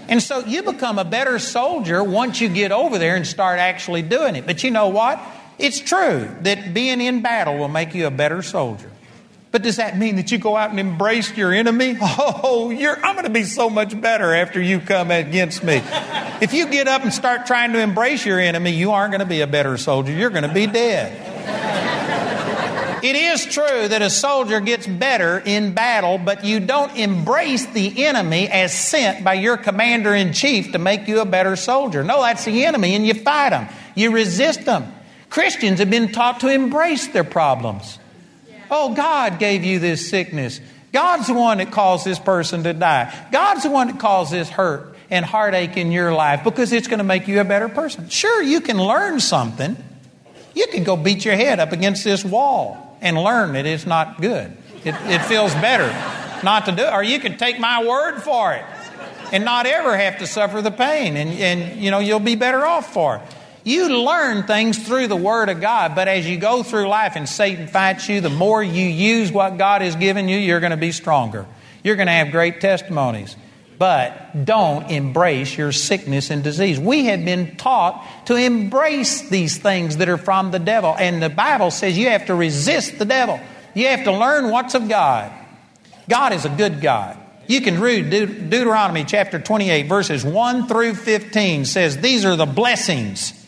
[0.07, 4.01] And so you become a better soldier once you get over there and start actually
[4.01, 4.47] doing it.
[4.47, 5.21] But you know what?
[5.59, 8.89] It's true that being in battle will make you a better soldier.
[9.51, 11.97] But does that mean that you go out and embrace your enemy?
[12.01, 15.81] Oh, I'm going to be so much better after you come against me.
[16.41, 19.25] if you get up and start trying to embrace your enemy, you aren't going to
[19.25, 20.11] be a better soldier.
[20.11, 21.29] You're going to be dead.
[23.01, 28.05] It is true that a soldier gets better in battle, but you don't embrace the
[28.05, 32.03] enemy as sent by your commander in chief to make you a better soldier.
[32.03, 33.69] No, that's the enemy, and you fight them.
[33.95, 34.91] You resist them.
[35.29, 37.99] Christians have been taught to embrace their problems.
[38.71, 40.59] Oh, God gave you this sickness.
[40.91, 43.27] God's the one that caused this person to die.
[43.31, 46.99] God's the one that caused this hurt and heartache in your life because it's going
[46.99, 48.09] to make you a better person.
[48.09, 49.75] Sure, you can learn something.
[50.55, 54.21] You can go beat your head up against this wall and learn that it's not
[54.21, 54.55] good.
[54.83, 55.87] It, it feels better
[56.43, 56.93] not to do it.
[56.93, 58.65] Or you can take my word for it
[59.31, 62.65] and not ever have to suffer the pain and, and you know you'll be better
[62.65, 63.21] off for it.
[63.69, 67.29] You learn things through the Word of God, but as you go through life and
[67.29, 70.77] Satan fights you, the more you use what God has given you, you're going to
[70.77, 71.45] be stronger.
[71.83, 73.35] You're going to have great testimonies.
[73.77, 76.79] But don't embrace your sickness and disease.
[76.79, 80.95] We have been taught to embrace these things that are from the devil.
[80.97, 83.39] And the Bible says you have to resist the devil.
[83.75, 85.31] You have to learn what's of God.
[86.09, 87.19] God is a good God.
[87.45, 92.47] You can read Deut- Deuteronomy chapter 28, verses 1 through 15 says, These are the
[92.47, 93.38] blessings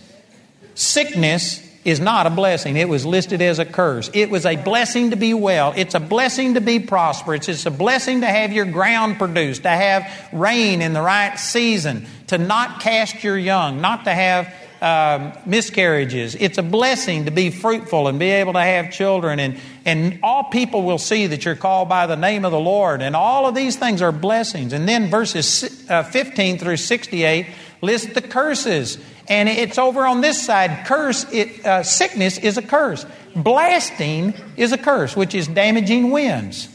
[0.75, 2.77] Sickness is not a blessing.
[2.77, 4.09] It was listed as a curse.
[4.13, 5.73] It was a blessing to be well.
[5.75, 7.49] It's a blessing to be prosperous.
[7.49, 12.05] It's a blessing to have your ground produced, to have rain in the right season,
[12.27, 16.35] to not cast your young, not to have um, miscarriages.
[16.35, 19.39] It's a blessing to be fruitful and be able to have children.
[19.39, 23.01] And, and all people will see that you're called by the name of the Lord.
[23.01, 24.73] And all of these things are blessings.
[24.73, 27.47] And then verses uh, 15 through 68
[27.81, 28.97] list the curses.
[29.31, 30.85] And it's over on this side.
[30.85, 33.05] Curse, it, uh, sickness is a curse.
[33.33, 36.67] Blasting is a curse, which is damaging winds.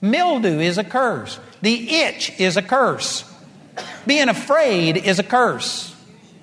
[0.00, 1.40] Mildew is a curse.
[1.60, 3.24] The itch is a curse.
[4.06, 5.92] Being afraid is a curse.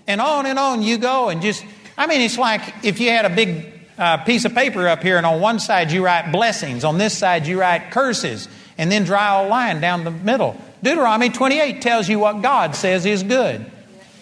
[0.07, 1.29] And on and on you go.
[1.29, 1.63] And just,
[1.97, 5.15] I mean, it's like if you had a big uh, piece of paper up here,
[5.15, 9.05] and on one side you write blessings, on this side you write curses, and then
[9.05, 10.59] draw a line down the middle.
[10.83, 13.71] Deuteronomy 28 tells you what God says is good.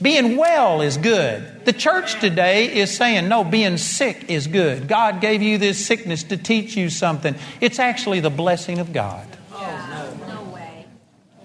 [0.01, 1.65] Being well is good.
[1.65, 4.87] The church today is saying, no, being sick is good.
[4.87, 7.35] God gave you this sickness to teach you something.
[7.59, 9.27] It's actually the blessing of God.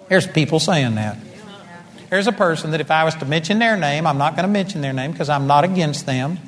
[0.08, 1.18] There's people saying that.
[2.10, 4.52] There's a person that if I was to mention their name, I'm not going to
[4.52, 6.38] mention their name because I'm not against them.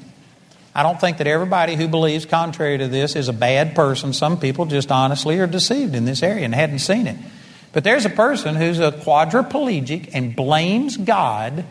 [0.75, 4.13] I don't think that everybody who believes contrary to this is a bad person.
[4.13, 7.17] Some people just honestly are deceived in this area and hadn't seen it.
[7.73, 11.65] But there's a person who's a quadriplegic and blames God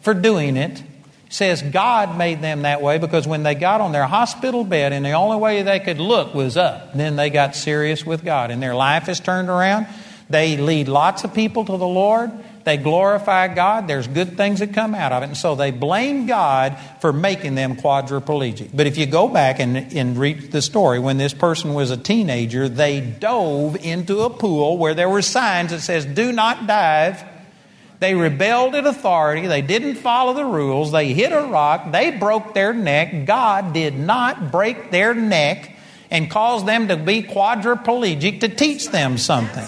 [0.00, 0.82] for doing it
[1.30, 5.04] says God made them that way because when they got on their hospital bed and
[5.04, 8.62] the only way they could look was up, then they got serious with God and
[8.62, 9.86] their life is turned around.
[10.30, 12.30] They lead lots of people to the Lord.
[12.64, 13.88] They glorify God.
[13.88, 15.26] There's good things that come out of it.
[15.26, 18.70] And so they blame God for making them quadriplegic.
[18.74, 21.96] But if you go back and, and read the story, when this person was a
[21.96, 27.24] teenager, they dove into a pool where there were signs that says, do not dive.
[28.00, 29.46] They rebelled at authority.
[29.46, 30.92] They didn't follow the rules.
[30.92, 31.90] They hit a rock.
[31.90, 33.26] They broke their neck.
[33.26, 35.74] God did not break their neck
[36.10, 39.66] and cause them to be quadriplegic to teach them something.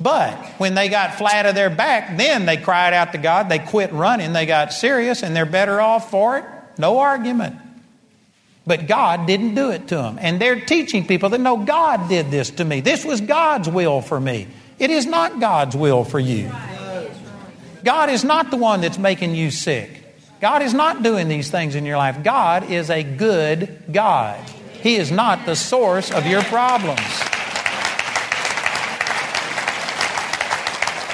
[0.00, 3.48] But when they got flat of their back, then they cried out to God.
[3.48, 4.34] They quit running.
[4.34, 6.44] They got serious and they're better off for it.
[6.76, 7.56] No argument.
[8.66, 10.18] But God didn't do it to them.
[10.20, 12.80] And they're teaching people that no, God did this to me.
[12.80, 14.46] This was God's will for me.
[14.78, 16.50] It is not God's will for you.
[17.84, 19.90] God is not the one that's making you sick.
[20.40, 22.22] God is not doing these things in your life.
[22.22, 24.38] God is a good God.
[24.82, 27.00] He is not the source of your problems.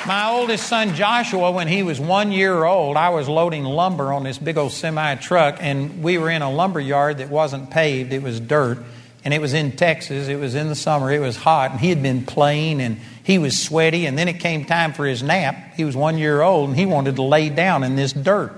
[0.07, 4.25] My oldest son Joshua, when he was one year old, I was loading lumber on
[4.25, 8.13] this big old semi truck, and we were in a lumber yard that wasn't paved,
[8.13, 8.79] it was dirt.
[9.23, 11.91] And it was in Texas, it was in the summer, it was hot, and he
[11.91, 12.99] had been playing and
[13.31, 14.07] he was sweaty.
[14.07, 15.75] And then it came time for his nap.
[15.77, 18.53] He was one year old and he wanted to lay down in this dirt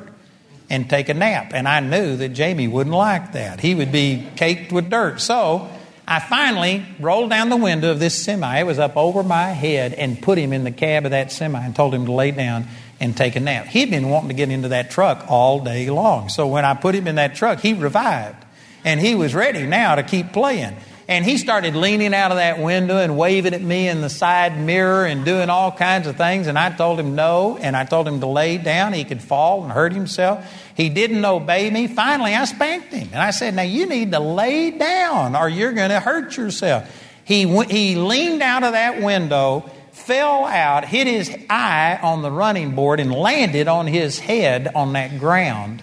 [0.71, 1.53] and take a nap.
[1.53, 3.61] And I knew that Jamie wouldn't like that.
[3.61, 5.21] He would be caked with dirt.
[5.21, 5.69] So
[6.09, 8.61] I finally rolled down the window of this semi.
[8.61, 11.63] It was up over my head and put him in the cab of that semi
[11.63, 12.67] and told him to lay down
[12.99, 13.67] and take a nap.
[13.67, 16.31] He'd been wanting to get into that truck all day long.
[16.31, 18.43] So when I put him in that truck, he revived.
[18.85, 20.77] And he was ready now to keep playing.
[21.13, 24.59] And he started leaning out of that window and waving at me in the side
[24.59, 26.47] mirror and doing all kinds of things.
[26.47, 28.95] And I told him no, and I told him to lay down.
[28.95, 30.51] He could fall and hurt himself.
[30.75, 31.87] He didn't obey me.
[31.87, 33.11] Finally, I spanked him.
[33.13, 36.91] And I said, Now you need to lay down or you're going to hurt yourself.
[37.25, 42.75] He, he leaned out of that window, fell out, hit his eye on the running
[42.75, 45.83] board, and landed on his head on that ground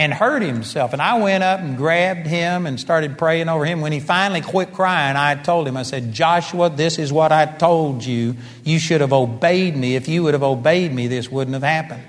[0.00, 0.94] and hurt himself.
[0.94, 3.82] And I went up and grabbed him and started praying over him.
[3.82, 7.44] When he finally quit crying, I told him, I said, Joshua, this is what I
[7.44, 8.34] told you.
[8.64, 9.96] You should have obeyed me.
[9.96, 12.02] If you would have obeyed me, this wouldn't have happened.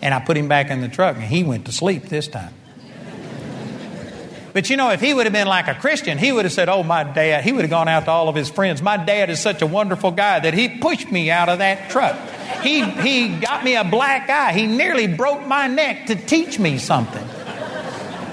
[0.00, 2.54] And I put him back in the truck, and he went to sleep this time.
[4.56, 6.70] But you know, if he would have been like a Christian, he would have said,
[6.70, 8.80] Oh, my dad, he would have gone out to all of his friends.
[8.80, 12.18] My dad is such a wonderful guy that he pushed me out of that truck.
[12.62, 14.54] He, he got me a black eye.
[14.54, 17.22] He nearly broke my neck to teach me something.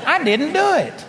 [0.05, 1.05] I didn't do it.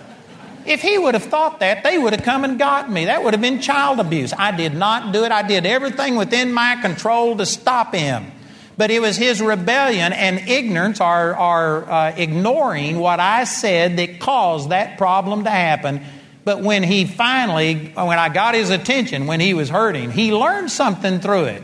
[0.66, 3.04] If he would have thought that, they would have come and got me.
[3.04, 4.32] That would have been child abuse.
[4.36, 5.30] I did not do it.
[5.30, 8.32] I did everything within my control to stop him.
[8.76, 14.18] But it was his rebellion and ignorance or, or uh, ignoring what I said that
[14.18, 16.04] caused that problem to happen.
[16.44, 20.70] But when he finally, when I got his attention, when he was hurting, he learned
[20.70, 21.62] something through it.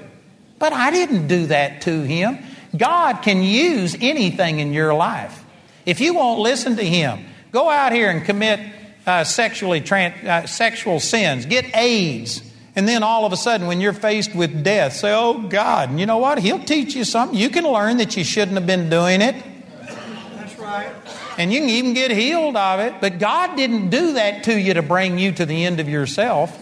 [0.59, 2.39] But I didn't do that to him.
[2.77, 5.45] God can use anything in your life.
[5.85, 8.61] If you won't listen to him, go out here and commit
[9.07, 12.43] uh, sexually uh, sexual sins, get AIDS,
[12.81, 16.01] and then all of a sudden, when you're faced with death, say, Oh God, and
[16.01, 16.39] you know what?
[16.39, 17.39] He'll teach you something.
[17.39, 19.37] You can learn that you shouldn't have been doing it.
[19.83, 20.91] That's right.
[21.37, 22.95] And you can even get healed of it.
[23.03, 26.59] But God didn't do that to you to bring you to the end of yourself.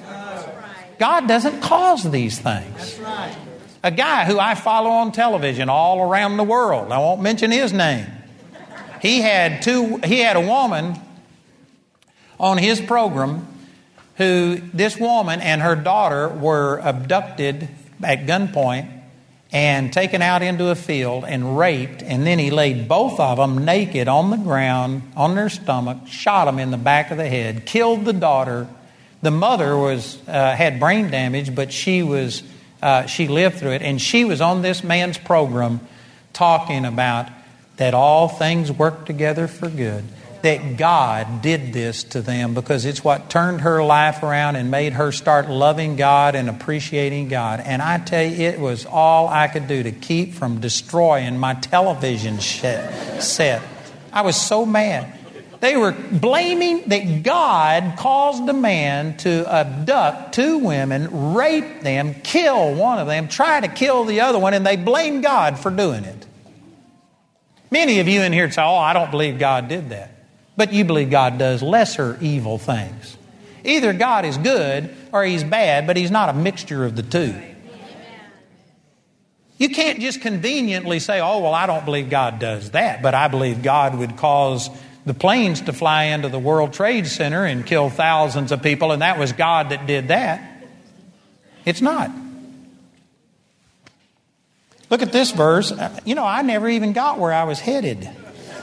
[0.98, 2.74] God doesn't cause these things.
[2.74, 3.36] That's right.
[3.84, 7.72] A guy who I follow on television all around the world, I won't mention his
[7.72, 8.06] name.
[9.00, 10.98] He had two he had a woman
[12.40, 13.46] on his program
[14.18, 17.68] who this woman and her daughter were abducted
[18.02, 18.92] at gunpoint
[19.50, 23.64] and taken out into a field and raped, and then he laid both of them
[23.64, 27.64] naked on the ground, on their stomach, shot them in the back of the head,
[27.64, 28.68] killed the daughter.
[29.22, 32.42] The mother was uh, had brain damage, but she was
[32.82, 35.80] uh, she lived through it, and she was on this man's program
[36.32, 37.28] talking about
[37.76, 40.04] that all things work together for good
[40.42, 44.94] that God did this to them because it's what turned her life around and made
[44.94, 47.60] her start loving God and appreciating God.
[47.60, 51.54] And I tell you, it was all I could do to keep from destroying my
[51.54, 53.62] television set.
[54.12, 55.14] I was so mad.
[55.60, 62.74] They were blaming that God caused a man to abduct two women, rape them, kill
[62.74, 66.04] one of them, try to kill the other one, and they blamed God for doing
[66.04, 66.26] it.
[67.72, 70.17] Many of you in here say, Oh, I don't believe God did that
[70.58, 73.16] but you believe God does lesser evil things.
[73.64, 77.32] Either God is good or He's bad, but He's not a mixture of the two.
[79.56, 83.28] You can't just conveniently say, oh, well, I don't believe God does that, but I
[83.28, 84.68] believe God would cause
[85.06, 89.00] the planes to fly into the World Trade Center and kill thousands of people, and
[89.00, 90.66] that was God that did that.
[91.64, 92.10] It's not.
[94.90, 95.72] Look at this verse.
[96.04, 98.08] You know, I never even got where I was headed.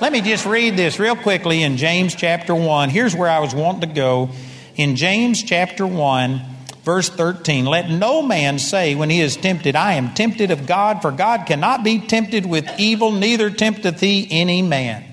[0.02, 2.89] Let me just read this real quickly in James chapter 1.
[2.89, 4.30] Here's where I was wanting to go.
[4.76, 6.41] In James chapter 1,
[6.84, 11.02] verse 13, let no man say when he is tempted, I am tempted of God,
[11.02, 15.06] for God cannot be tempted with evil, neither tempteth he any man.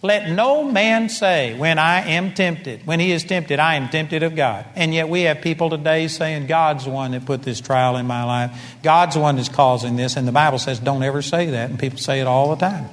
[0.00, 4.22] Let no man say, when I am tempted, when he is tempted, I am tempted
[4.22, 4.64] of God.
[4.76, 8.06] And yet we have people today saying, God's the one that put this trial in
[8.06, 8.76] my life.
[8.84, 10.16] God's the one that's causing this.
[10.16, 11.70] And the Bible says, don't ever say that.
[11.70, 12.88] And people say it all the time.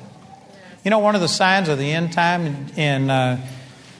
[0.83, 3.45] You know, one of the signs of the end time in, uh,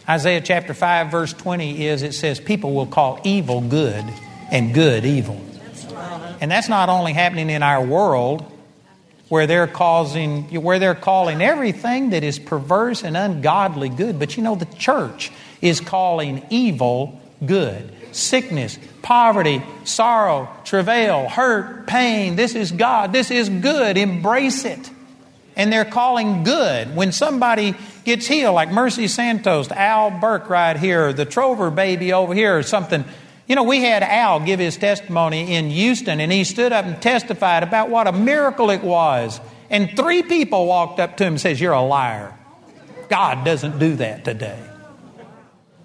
[0.07, 4.03] Isaiah chapter 5, verse 20 is it says, people will call evil good
[4.49, 5.39] and good evil.
[6.41, 8.49] And that's not only happening in our world,
[9.27, 14.41] where they're causing where they're calling everything that is perverse and ungodly good but you
[14.41, 22.71] know the church is calling evil good sickness poverty sorrow travail hurt pain this is
[22.71, 24.89] god this is good embrace it
[25.59, 31.13] and they're calling good when somebody gets healed like mercy santos al burke right here
[31.13, 33.05] the trover baby over here or something
[33.49, 37.01] you know, we had Al give his testimony in Houston, and he stood up and
[37.01, 39.41] testified about what a miracle it was.
[39.71, 42.35] And three people walked up to him and says, "You're a liar.
[43.09, 44.59] God doesn't do that today."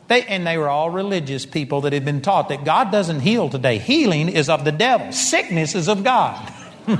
[0.09, 3.49] They, and they were all religious people that had been taught that God doesn't heal
[3.49, 3.79] today.
[3.79, 5.11] Healing is of the devil.
[5.13, 6.53] Sickness is of God.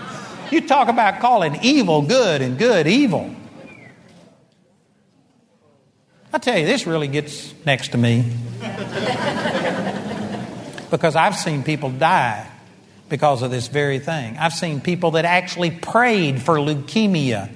[0.55, 3.35] you talk about calling evil good and good evil.
[6.33, 8.25] I tell you, this really gets next to me
[10.91, 12.51] because I've seen people die
[13.09, 14.37] because of this very thing.
[14.39, 17.51] I've seen people that actually prayed for leukemia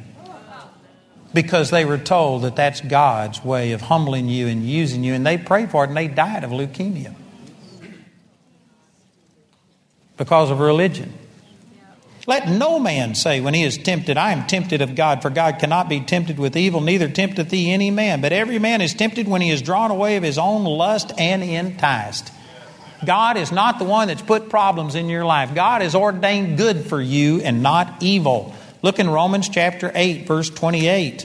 [1.34, 5.26] because they were told that that's God's way of humbling you and using you, and
[5.26, 7.14] they prayed for it and they died of leukemia
[10.16, 11.12] because of religion.
[12.29, 15.59] Let no man say when he is tempted, I am tempted of God, for God
[15.59, 18.20] cannot be tempted with evil, neither tempteth he any man.
[18.20, 21.43] But every man is tempted when he is drawn away of his own lust and
[21.43, 22.31] enticed.
[23.03, 25.55] God is not the one that's put problems in your life.
[25.55, 28.55] God has ordained good for you and not evil.
[28.83, 31.24] Look in Romans chapter 8, verse 28.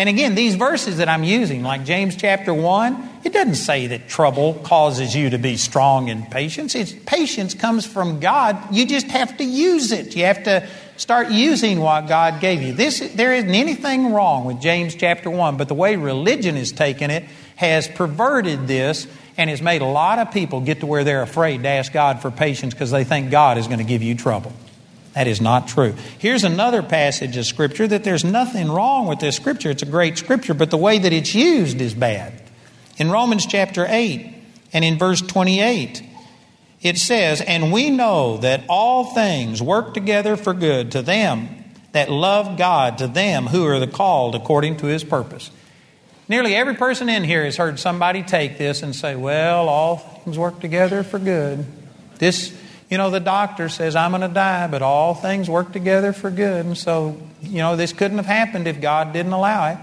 [0.00, 4.08] And again, these verses that I'm using, like James chapter 1, it doesn't say that
[4.08, 6.74] trouble causes you to be strong in patience.
[6.74, 8.74] It's, patience comes from God.
[8.74, 10.16] You just have to use it.
[10.16, 12.72] You have to start using what God gave you.
[12.72, 17.10] This, there isn't anything wrong with James chapter 1, but the way religion has taken
[17.10, 17.24] it
[17.56, 21.64] has perverted this and has made a lot of people get to where they're afraid
[21.64, 24.54] to ask God for patience because they think God is going to give you trouble.
[25.14, 25.94] That is not true.
[26.18, 29.70] Here's another passage of Scripture that there's nothing wrong with this Scripture.
[29.70, 32.40] It's a great Scripture, but the way that it's used is bad.
[32.96, 34.34] In Romans chapter 8
[34.72, 36.02] and in verse 28,
[36.82, 41.56] it says, And we know that all things work together for good to them
[41.92, 45.50] that love God, to them who are the called according to his purpose.
[46.28, 50.38] Nearly every person in here has heard somebody take this and say, well, all things
[50.38, 51.66] work together for good.
[52.18, 52.56] This,
[52.90, 56.28] you know, the doctor says, I'm going to die, but all things work together for
[56.28, 56.66] good.
[56.66, 59.78] And so, you know, this couldn't have happened if God didn't allow it.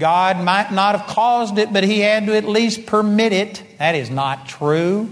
[0.00, 3.62] God might not have caused it, but He had to at least permit it.
[3.78, 5.10] That is not true.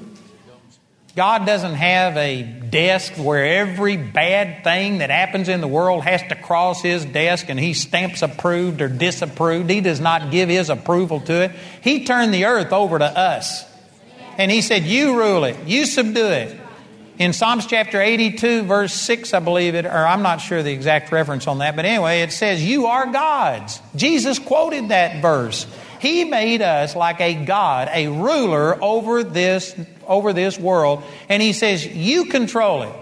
[1.14, 6.22] God doesn't have a desk where every bad thing that happens in the world has
[6.22, 9.68] to cross His desk and He stamps approved or disapproved.
[9.68, 11.52] He does not give His approval to it.
[11.82, 13.66] He turned the earth over to us.
[14.38, 16.60] And He said, You rule it, you subdue it.
[17.20, 21.12] In Psalms chapter 82, verse 6, I believe it, or I'm not sure the exact
[21.12, 23.78] reference on that, but anyway, it says, You are gods.
[23.94, 25.66] Jesus quoted that verse.
[26.00, 31.02] He made us like a God, a ruler over this, over this world.
[31.28, 32.94] And He says, You control it.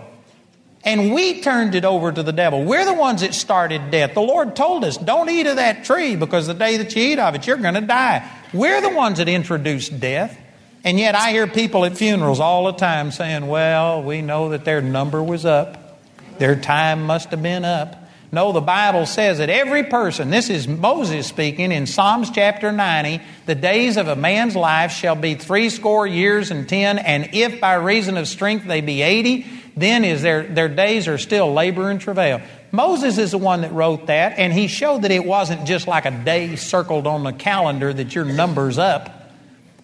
[0.83, 2.65] And we turned it over to the devil.
[2.65, 4.15] We're the ones that started death.
[4.15, 7.21] The Lord told us, Don't eat of that tree because the day that you eat
[7.21, 8.29] of it, you're going to die.
[8.53, 10.37] We're the ones that introduced death.
[10.85, 14.65] And yet I hear people at funerals all the time saying, Well, we know that
[14.65, 15.99] their number was up,
[16.39, 18.05] their time must have been up.
[18.31, 23.23] No, the Bible says that every person, this is Moses speaking in Psalms chapter 90,
[23.47, 27.75] the days of a man's life shall be threescore years and ten, and if by
[27.75, 29.47] reason of strength they be eighty,
[29.79, 32.43] then is their, their days are still labor and travail.
[32.71, 36.05] Moses is the one that wrote that, and he showed that it wasn't just like
[36.05, 39.18] a day circled on the calendar that your number's up,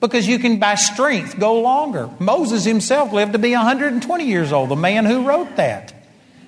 [0.08, 2.10] because you can by strength go longer.
[2.18, 5.92] Moses himself lived to be 120 years old, the man who wrote that.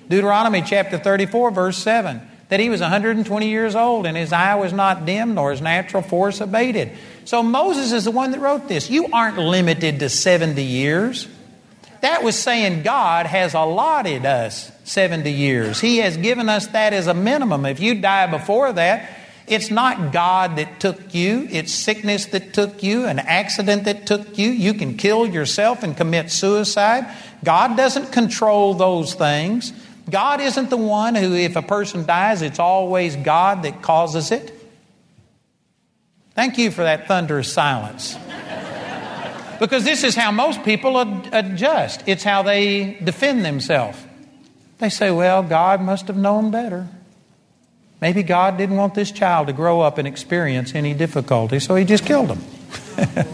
[0.09, 4.71] Deuteronomy chapter 34, verse 7, that he was 120 years old and his eye was
[4.71, 6.91] not dim nor his natural force abated.
[7.25, 8.89] So Moses is the one that wrote this.
[8.89, 11.27] You aren't limited to 70 years.
[12.01, 15.81] That was saying God has allotted us 70 years.
[15.81, 17.65] He has given us that as a minimum.
[17.65, 19.16] If you die before that,
[19.47, 24.37] it's not God that took you, it's sickness that took you, an accident that took
[24.37, 24.49] you.
[24.49, 27.07] You can kill yourself and commit suicide.
[27.45, 29.71] God doesn't control those things.
[30.09, 34.53] God isn't the one who, if a person dies, it's always God that causes it.
[36.33, 38.17] Thank you for that thunderous silence.
[39.59, 43.97] because this is how most people ad- adjust, it's how they defend themselves.
[44.79, 46.87] They say, well, God must have known better.
[47.99, 51.83] Maybe God didn't want this child to grow up and experience any difficulty, so he
[51.83, 52.41] just killed him.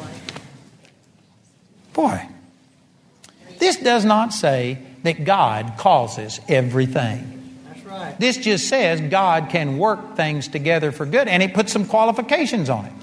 [1.93, 2.28] Boy,
[3.59, 7.59] this does not say that God causes everything.
[7.68, 8.20] That's right.
[8.20, 12.70] This just says God can work things together for good, and it puts some qualifications
[12.70, 12.93] on it.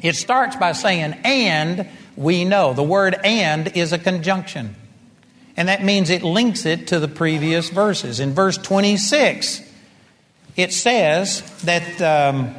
[0.00, 2.72] It starts by saying, and we know.
[2.72, 4.76] The word and is a conjunction,
[5.56, 8.18] and that means it links it to the previous verses.
[8.18, 9.63] In verse 26,
[10.56, 12.54] it says that um,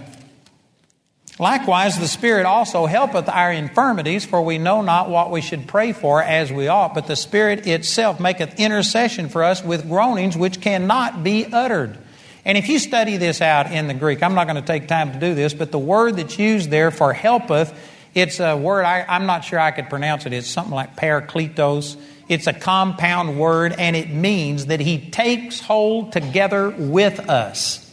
[1.40, 5.94] likewise the Spirit also helpeth our infirmities, for we know not what we should pray
[5.94, 10.62] for as we ought, but the Spirit itself maketh intercession for us with groanings which
[10.62, 11.98] cannot be uttered.
[12.44, 15.14] And if you study this out in the Greek, I'm not going to take time
[15.14, 17.74] to do this, but the word that's used there for helpeth,
[18.14, 20.34] it's a word, I, am not sure I could pronounce it.
[20.34, 21.98] It's something like parakletos.
[22.28, 27.85] It's a compound word, and it means that he takes hold together with us.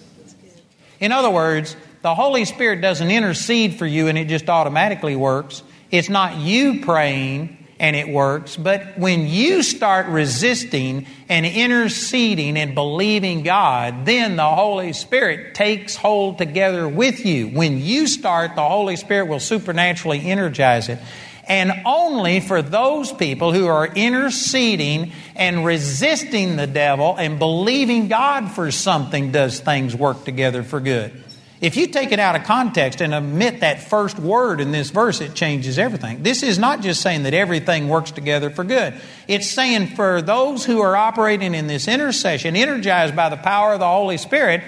[1.02, 5.64] In other words, the Holy Spirit doesn't intercede for you and it just automatically works.
[5.90, 12.76] It's not you praying and it works, but when you start resisting and interceding and
[12.76, 17.48] believing God, then the Holy Spirit takes hold together with you.
[17.48, 21.00] When you start, the Holy Spirit will supernaturally energize it
[21.48, 28.50] and only for those people who are interceding and resisting the devil and believing God
[28.50, 31.12] for something does things work together for good.
[31.60, 35.20] If you take it out of context and omit that first word in this verse,
[35.20, 36.24] it changes everything.
[36.24, 38.94] This is not just saying that everything works together for good.
[39.28, 43.78] It's saying for those who are operating in this intercession, energized by the power of
[43.78, 44.64] the Holy Spirit,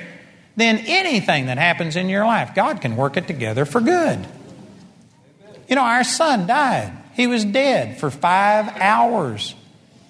[0.55, 4.25] then anything that happens in your life, God can work it together for good.
[5.69, 6.93] You know, our son died.
[7.15, 9.55] He was dead for five hours.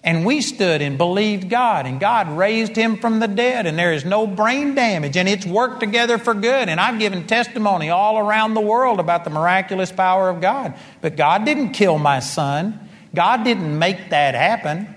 [0.02, 3.94] And we stood and believed God, and God raised him from the dead, and there
[3.94, 6.68] is no brain damage, and it's worked together for good.
[6.68, 10.74] And I've given testimony all around the world about the miraculous power of God.
[11.00, 12.78] But God didn't kill my son,
[13.14, 14.93] God didn't make that happen.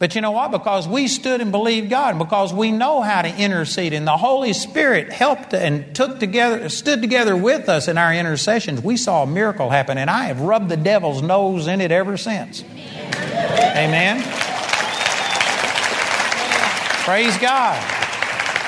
[0.00, 0.50] But you know what?
[0.50, 4.16] Because we stood and believed God, and because we know how to intercede, and the
[4.16, 9.24] Holy Spirit helped and took together, stood together with us in our intercessions, we saw
[9.24, 12.64] a miracle happen, and I have rubbed the devil's nose in it ever since.
[12.64, 14.22] Amen.
[17.04, 17.78] Praise God.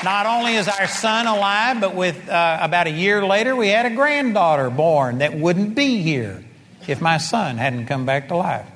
[0.03, 3.87] Not only is our son alive, but with uh, about a year later, we had
[3.87, 6.43] a granddaughter born that wouldn't be here
[6.87, 8.67] if my son hadn't come back to life.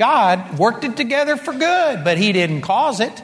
[0.00, 3.22] God worked it together for good, but He didn't cause it.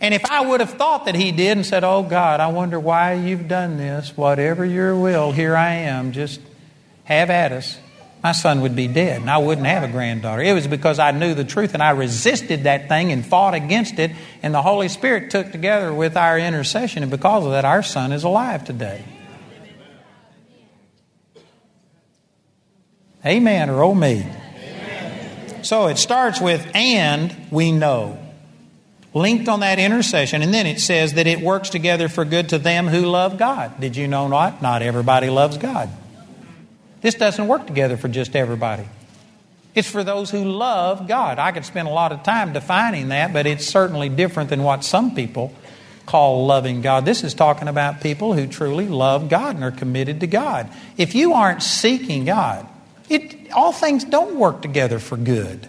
[0.00, 2.80] And if I would have thought that He did and said, Oh God, I wonder
[2.80, 6.40] why you've done this, whatever your will, here I am, just
[7.04, 7.78] have at us,
[8.22, 10.40] my son would be dead and I wouldn't have a granddaughter.
[10.40, 13.98] It was because I knew the truth and I resisted that thing and fought against
[13.98, 14.10] it,
[14.42, 18.12] and the Holy Spirit took together with our intercession, and because of that, our son
[18.12, 19.04] is alive today.
[23.22, 24.24] Amen or oh me.
[25.66, 28.18] So it starts with, and we know.
[29.12, 30.42] Linked on that intercession.
[30.42, 33.80] And then it says that it works together for good to them who love God.
[33.80, 34.62] Did you know not?
[34.62, 35.90] Not everybody loves God.
[37.00, 38.84] This doesn't work together for just everybody.
[39.74, 41.38] It's for those who love God.
[41.38, 44.84] I could spend a lot of time defining that, but it's certainly different than what
[44.84, 45.54] some people
[46.06, 47.04] call loving God.
[47.04, 50.68] This is talking about people who truly love God and are committed to God.
[50.96, 52.66] If you aren't seeking God,
[53.10, 55.66] it, all things don't work together for good.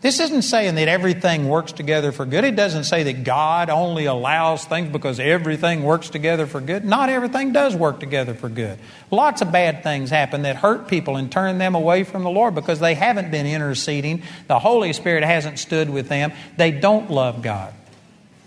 [0.00, 2.42] This isn't saying that everything works together for good.
[2.42, 6.84] It doesn't say that God only allows things because everything works together for good.
[6.84, 8.80] Not everything does work together for good.
[9.12, 12.56] Lots of bad things happen that hurt people and turn them away from the Lord
[12.56, 14.24] because they haven't been interceding.
[14.48, 16.32] The Holy Spirit hasn't stood with them.
[16.56, 17.72] They don't love God.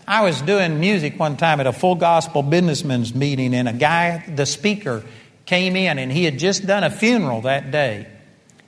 [0.06, 4.24] I was doing music one time at a full gospel businessmen's meeting, and a guy,
[4.28, 5.04] the speaker,
[5.46, 8.08] came in and he had just done a funeral that day.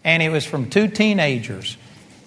[0.03, 1.77] And it was from two teenagers.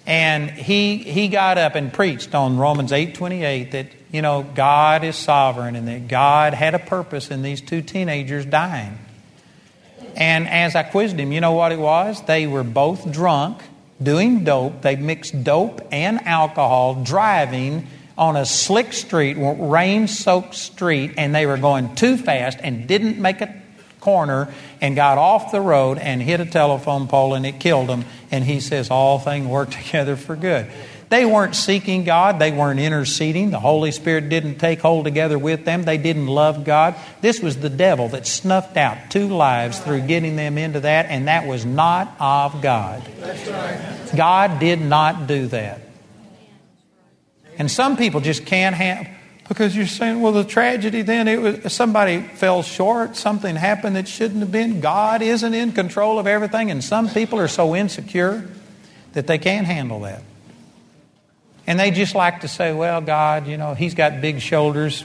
[0.05, 5.15] And he, he got up and preached on Romans 8.28 that, you know, God is
[5.15, 8.97] sovereign and that God had a purpose in these two teenagers dying.
[10.15, 12.21] And as I quizzed him, you know what it was?
[12.23, 13.61] They were both drunk,
[14.01, 14.81] doing dope.
[14.81, 17.87] They mixed dope and alcohol, driving
[18.17, 23.17] on a slick street, rain soaked street, and they were going too fast and didn't
[23.19, 23.60] make a
[24.01, 28.03] corner and got off the road and hit a telephone pole and it killed him.
[28.29, 30.69] And he says, All things work together for good.
[31.11, 32.39] They weren't seeking God.
[32.39, 33.51] They weren't interceding.
[33.51, 35.83] The Holy Spirit didn't take hold together with them.
[35.83, 36.95] They didn't love God.
[37.19, 41.27] This was the devil that snuffed out two lives through getting them into that, and
[41.27, 43.03] that was not of God.
[44.15, 45.81] God did not do that.
[47.57, 49.05] And some people just can't have,
[49.51, 54.07] because you're saying, well, the tragedy then, it was somebody fell short, something happened that
[54.07, 54.79] shouldn't have been.
[54.79, 58.47] God isn't in control of everything, and some people are so insecure
[59.11, 60.23] that they can't handle that.
[61.67, 65.03] And they just like to say, well, God, you know, He's got big shoulders.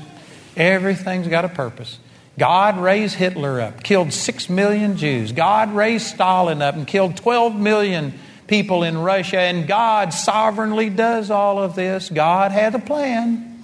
[0.57, 1.99] Everything's got a purpose.
[2.39, 5.33] God raised Hitler up, killed six million Jews.
[5.33, 8.15] God raised Stalin up and killed 12 million
[8.47, 9.41] people in Russia.
[9.41, 12.11] And God sovereignly does all of this.
[12.11, 13.56] God had a plan,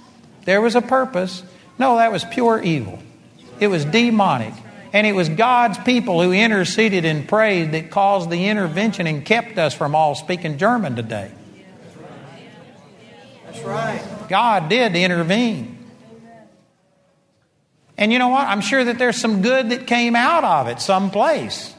[0.45, 1.43] there was a purpose.
[1.79, 2.99] No, that was pure evil,
[3.59, 4.53] it was demonic.
[4.93, 9.57] And it was God's people who interceded and prayed that caused the intervention and kept
[9.57, 11.31] us from all speaking German today.
[13.45, 14.03] That's right.
[14.29, 15.79] God did intervene.
[17.97, 18.47] And you know what?
[18.47, 21.73] I'm sure that there's some good that came out of it someplace.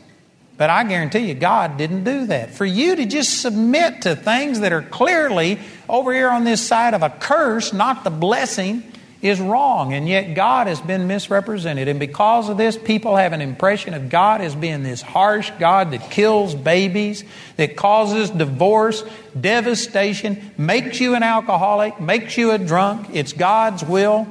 [0.57, 2.51] But I guarantee you, God didn't do that.
[2.51, 6.95] For you to just submit to things that are clearly over here on this side
[6.95, 8.85] of a curse, not the blessing,
[9.25, 11.89] is wrong, and yet God has been misrepresented.
[11.89, 15.93] And because of this, people have an impression of God as being this harsh God
[15.93, 17.25] that kills babies,
[17.57, 19.03] that causes divorce,
[19.41, 23.09] devastation, makes you an alcoholic, makes you a drunk.
[23.15, 24.29] It's God's will.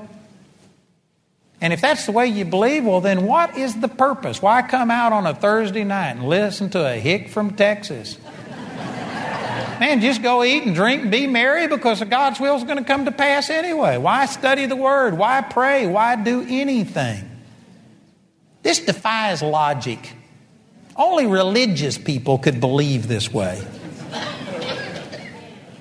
[1.64, 4.41] And if that's the way you believe, well, then what is the purpose?
[4.41, 8.18] Why come out on a Thursday night and listen to a hick from Texas?
[9.80, 12.84] Man, just go eat and drink and be merry because God's will is going to
[12.84, 13.95] come to pass anyway.
[13.95, 15.18] Why study the Word?
[15.18, 15.88] Why pray?
[15.88, 17.32] Why do anything?
[18.61, 20.11] This defies logic.
[20.97, 23.66] Only religious people could believe this way.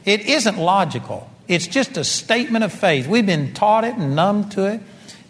[0.04, 1.28] It isn't logical.
[1.48, 3.08] It's just a statement of faith.
[3.08, 4.80] We've been taught it and numb to it.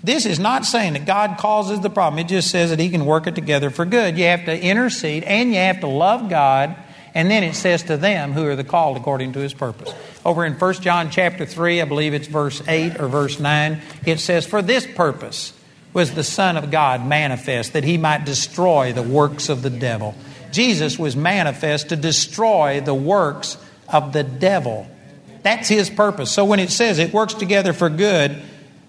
[0.02, 2.18] This is not saying that God causes the problem.
[2.18, 4.18] It just says that He can work it together for good.
[4.18, 6.76] You have to intercede and you have to love God
[7.14, 9.92] and then it says to them who are the called according to his purpose.
[10.24, 14.20] Over in 1 John chapter 3, I believe it's verse 8 or verse 9, it
[14.20, 15.52] says, For this purpose
[15.92, 20.14] was the Son of God manifest, that he might destroy the works of the devil.
[20.52, 24.86] Jesus was manifest to destroy the works of the devil.
[25.42, 26.30] That's his purpose.
[26.30, 28.40] So when it says it works together for good,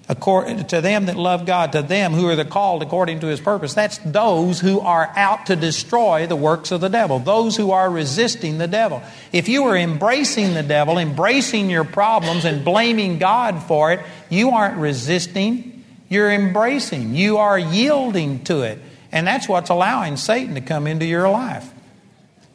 [0.09, 3.39] according to them that love God, to them who are the called according to his
[3.39, 3.73] purpose.
[3.73, 7.89] That's those who are out to destroy the works of the devil, those who are
[7.89, 9.01] resisting the devil.
[9.31, 14.51] If you are embracing the devil, embracing your problems, and blaming God for it, you
[14.51, 18.79] aren't resisting, you're embracing, you are yielding to it.
[19.11, 21.69] And that's what's allowing Satan to come into your life.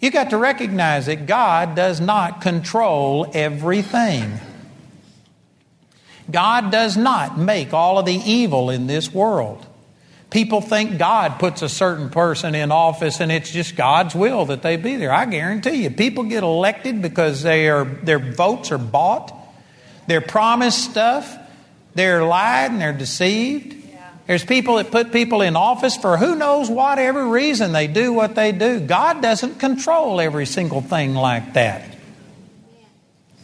[0.01, 4.39] You got to recognize that God does not control everything.
[6.31, 9.65] God does not make all of the evil in this world.
[10.31, 14.61] People think God puts a certain person in office and it's just God's will that
[14.61, 15.13] they be there.
[15.13, 19.35] I guarantee you, people get elected because they are, their votes are bought,
[20.07, 21.35] they're promised stuff,
[21.95, 23.77] they're lied and they're deceived.
[24.27, 28.35] There's people that put people in office for who knows whatever reason they do what
[28.35, 28.79] they do.
[28.79, 31.97] God doesn't control every single thing like that.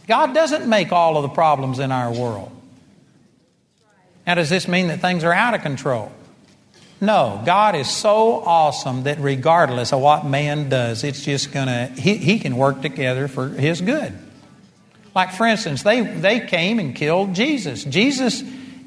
[0.07, 2.54] God doesn't make all of the problems in our world.
[4.25, 6.11] Now, does this mean that things are out of control?
[7.01, 11.87] No, God is so awesome that regardless of what man does, it's just going to,
[12.01, 14.17] he, he can work together for his good.
[15.13, 17.83] Like, for instance, they, they came and killed Jesus.
[17.83, 18.43] Jesus,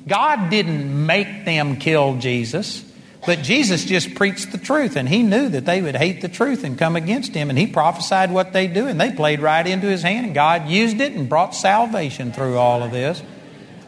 [0.06, 2.84] God didn't make them kill Jesus,
[3.26, 6.64] but Jesus just preached the truth, and he knew that they would hate the truth
[6.64, 9.86] and come against him, and he prophesied what they'd do, and they played right into
[9.86, 13.22] his hand, and God used it and brought salvation through all of this.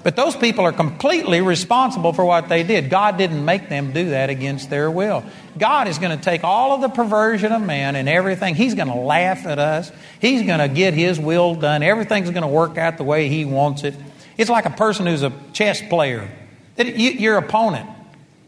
[0.02, 2.88] But those people are completely responsible for what they did.
[2.88, 5.22] God didn't make them do that against their will.
[5.58, 8.54] God is going to take all of the perversion of man and everything.
[8.54, 9.92] He's going to laugh at us.
[10.20, 11.82] He's going to get His will done.
[11.82, 13.94] Everything's going to work out the way He wants it.
[14.38, 16.30] It's like a person who's a chess player.
[16.78, 17.90] Your opponent,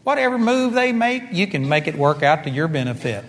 [0.03, 3.23] whatever move they make, you can make it work out to your benefit.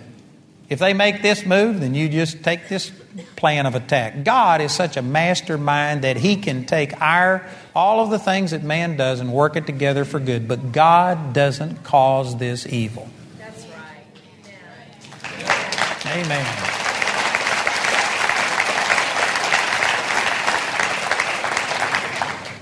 [0.67, 2.91] If they make this move, then you just take this
[3.35, 4.23] plan of attack.
[4.23, 8.63] God is such a mastermind that he can take our all of the things that
[8.63, 10.47] man does and work it together for good.
[10.47, 13.07] But God doesn't cause this evil.
[13.37, 14.07] That's right.
[16.05, 16.31] Amen.
[16.31, 16.81] Amen.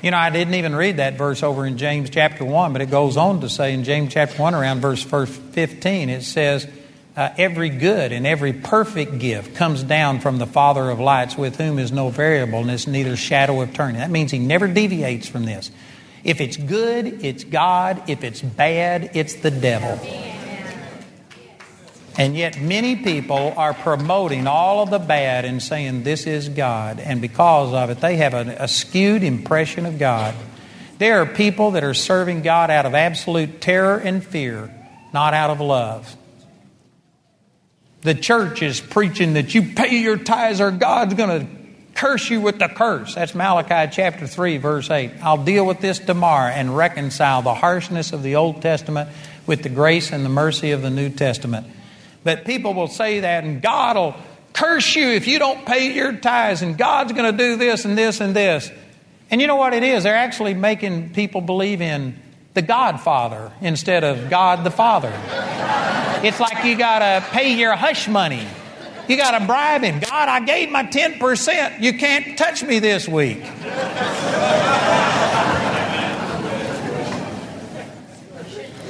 [0.01, 2.91] You know, I didn't even read that verse over in James chapter 1, but it
[2.91, 6.67] goes on to say in James chapter 1, around verse 15, it says,
[7.15, 11.57] uh, Every good and every perfect gift comes down from the Father of lights, with
[11.57, 13.97] whom is no variableness, neither shadow of turning.
[13.97, 15.69] That means he never deviates from this.
[16.23, 18.09] If it's good, it's God.
[18.09, 19.99] If it's bad, it's the devil.
[22.17, 26.99] And yet, many people are promoting all of the bad and saying this is God.
[26.99, 30.35] And because of it, they have a, a, skewed impression of God.
[30.99, 34.71] There are people that are serving God out of absolute terror and fear,
[35.11, 36.15] not out of love.
[38.03, 42.41] The church is preaching that you pay your tithes or God's going to curse you
[42.41, 43.15] with the curse.
[43.15, 45.11] That's Malachi chapter 3, verse 8.
[45.21, 49.09] I'll deal with this tomorrow and reconcile the harshness of the Old Testament
[49.47, 51.67] with the grace and the mercy of the New Testament.
[52.23, 54.15] But people will say that, and God will
[54.53, 57.97] curse you if you don't pay your tithes, and God's going to do this and
[57.97, 58.69] this and this.
[59.29, 60.03] And you know what it is?
[60.03, 62.19] They're actually making people believe in
[62.53, 65.11] the Godfather instead of God the Father.
[66.23, 68.47] It's like you got to pay your hush money.
[69.09, 69.99] You got to bribe him.
[69.99, 71.81] God, I gave my 10%.
[71.81, 73.43] You can't touch me this week.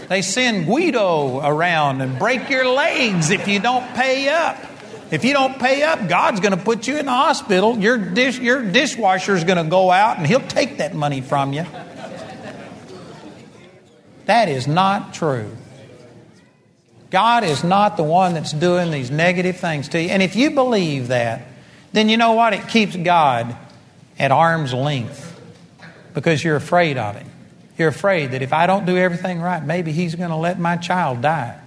[0.09, 4.57] They send Guido around and break your legs if you don't pay up.
[5.09, 7.79] If you don't pay up, God's going to put you in the hospital.
[7.79, 11.53] Your, dish, your dishwasher is going to go out and he'll take that money from
[11.53, 11.65] you.
[14.25, 15.49] That is not true.
[17.13, 20.09] God is not the one that's doing these negative things to you.
[20.09, 21.45] And if you believe that,
[21.91, 22.53] then you know what?
[22.53, 23.55] It keeps God
[24.17, 25.39] at arm's length
[26.15, 27.29] because you're afraid of Him.
[27.77, 30.75] You're afraid that if I don't do everything right, maybe He's going to let my
[30.75, 31.59] child die.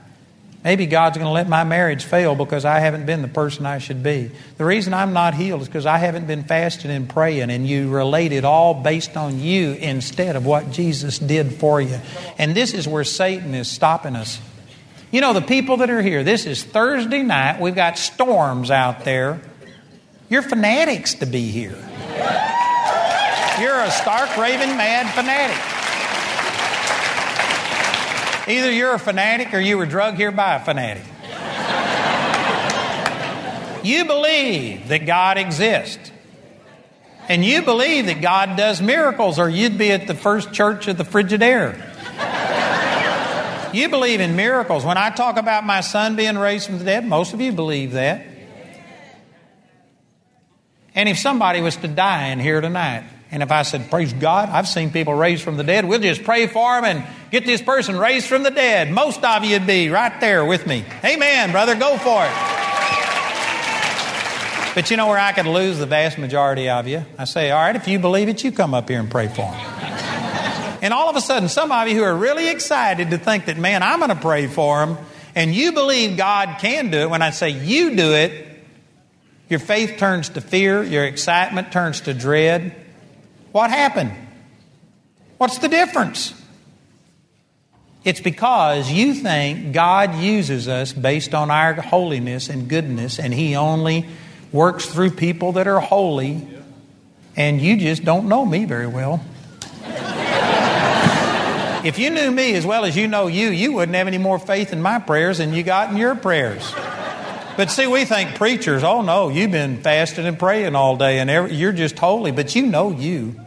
[0.65, 3.79] Maybe God's going to let my marriage fail because I haven't been the person I
[3.79, 4.33] should be.
[4.59, 7.89] The reason I'm not healed is because I haven't been fasting and praying, and you
[7.89, 12.01] relate it all based on you instead of what Jesus did for you.
[12.37, 14.41] And this is where Satan is stopping us.
[15.17, 17.59] You know, the people that are here, this is Thursday night.
[17.59, 19.41] We've got storms out there.
[20.29, 21.75] You're fanatics to be here.
[23.59, 25.57] You're a stark, raving, mad fanatic.
[28.47, 31.05] Either you're a fanatic or you were drugged here by a fanatic.
[33.83, 36.13] you believe that God exists.
[37.27, 40.99] And you believe that God does miracles, or you'd be at the first church of
[40.99, 41.83] the Frigidaire.
[43.77, 44.85] You believe in miracles.
[44.85, 47.93] When I talk about my son being raised from the dead, most of you believe
[47.93, 48.27] that.
[50.95, 54.49] And if somebody was to die in here tonight, and if I said, Praise God,
[54.49, 57.61] I've seen people raised from the dead, we'll just pray for them and get this
[57.61, 58.91] person raised from the dead.
[58.91, 60.85] Most of you would be right there with me.
[61.05, 62.33] Amen, brother, go for it.
[64.75, 67.05] But you know where I could lose the vast majority of you?
[67.19, 69.51] I say, All right, if you believe it, you come up here and pray for
[69.51, 69.96] them.
[70.83, 73.57] And all of a sudden, some of you who are really excited to think that,
[73.57, 74.99] man, I'm going to pray for them,
[75.35, 78.47] and you believe God can do it, when I say you do it,
[79.49, 82.75] your faith turns to fear, your excitement turns to dread.
[83.53, 84.13] What happened?
[85.39, 86.35] What's the difference?
[88.05, 93.57] It's because you think God uses us based on our holiness and goodness, and He
[93.57, 94.07] only
[94.53, 96.47] works through people that are holy,
[97.37, 99.23] and you just don't know me very well.
[101.87, 104.39] If you knew me as well as you know you, you wouldn't have any more
[104.39, 106.75] faith in my prayers than you got in your prayers.
[107.57, 111.31] But see, we think preachers, oh no, you've been fasting and praying all day and
[111.31, 113.41] every, you're just holy, but you know you.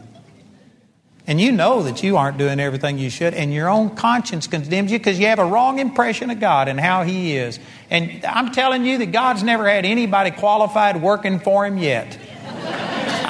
[1.26, 4.90] And you know that you aren't doing everything you should, and your own conscience condemns
[4.90, 7.60] you because you have a wrong impression of God and how He is.
[7.88, 12.18] And I'm telling you that God's never had anybody qualified working for Him yet.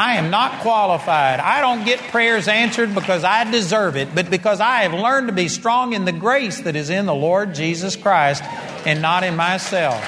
[0.00, 1.40] I am not qualified.
[1.40, 5.34] I don't get prayers answered because I deserve it, but because I have learned to
[5.34, 8.42] be strong in the grace that is in the Lord Jesus Christ
[8.86, 10.02] and not in myself.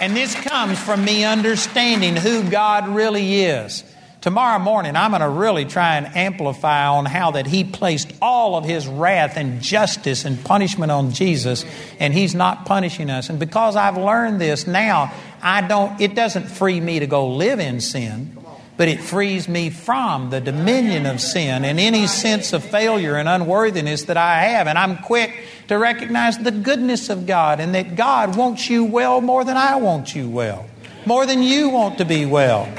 [0.00, 3.84] And this comes from me understanding who God really is.
[4.22, 8.56] Tomorrow morning, I'm going to really try and amplify on how that He placed all
[8.56, 11.64] of His wrath and justice and punishment on Jesus,
[12.00, 13.30] and He's not punishing us.
[13.30, 16.00] And because I've learned this now, I don't.
[16.00, 18.36] It doesn't free me to go live in sin,
[18.80, 23.28] but it frees me from the dominion of sin and any sense of failure and
[23.28, 24.66] unworthiness that I have.
[24.66, 29.20] And I'm quick to recognize the goodness of God and that God wants you well
[29.20, 30.64] more than I want you well,
[31.04, 32.72] more than you want to be well.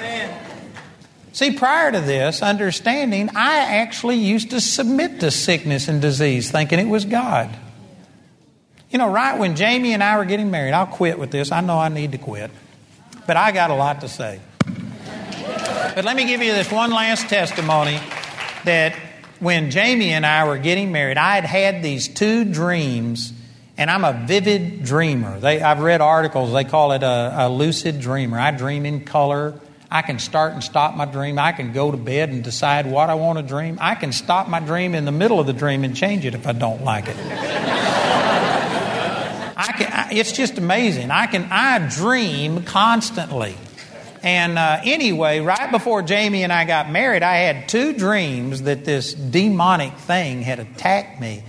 [1.33, 6.79] See, prior to this understanding, I actually used to submit to sickness and disease, thinking
[6.79, 7.55] it was God.
[8.89, 11.51] You know, right when Jamie and I were getting married, I'll quit with this.
[11.51, 12.49] I know I need to quit,
[13.27, 14.39] but I got a lot to say.
[15.93, 17.99] But let me give you this one last testimony
[18.63, 18.95] that
[19.39, 23.33] when Jamie and I were getting married, I had had these two dreams,
[23.77, 25.37] and I'm a vivid dreamer.
[25.41, 28.39] They, I've read articles, they call it a, a lucid dreamer.
[28.39, 29.59] I dream in color.
[29.89, 31.37] I can start and stop my dream.
[31.37, 33.77] I can go to bed and decide what I want to dream.
[33.81, 36.47] I can stop my dream in the middle of the dream and change it if
[36.47, 37.17] I don't like it.
[39.57, 41.11] I can, I, it's just amazing.
[41.11, 43.57] I can I dream constantly.
[44.23, 48.85] And uh, anyway, right before Jamie and I got married, I had two dreams that
[48.85, 51.43] this demonic thing had attacked me.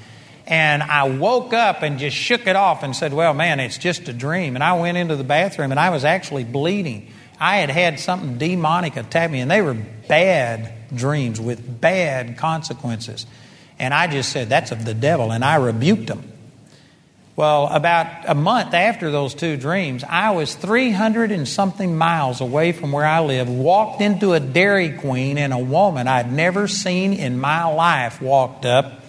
[0.47, 4.09] And I woke up and just shook it off and said, Well, man, it's just
[4.09, 4.55] a dream.
[4.55, 7.11] And I went into the bathroom and I was actually bleeding.
[7.39, 13.27] I had had something demonic attack me, and they were bad dreams with bad consequences.
[13.79, 15.33] And I just said, That's of the devil.
[15.33, 16.32] And I rebuked them.
[17.35, 22.73] Well, about a month after those two dreams, I was 300 and something miles away
[22.73, 27.15] from where I live, walked into a Dairy Queen, and a woman I'd never seen
[27.15, 29.01] in my life walked up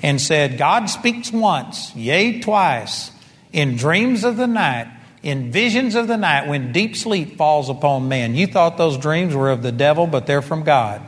[0.00, 3.10] and said, God speaks once, yea, twice,
[3.52, 4.86] in dreams of the night,
[5.24, 8.36] in visions of the night, when deep sleep falls upon man.
[8.36, 11.02] You thought those dreams were of the devil, but they're from God.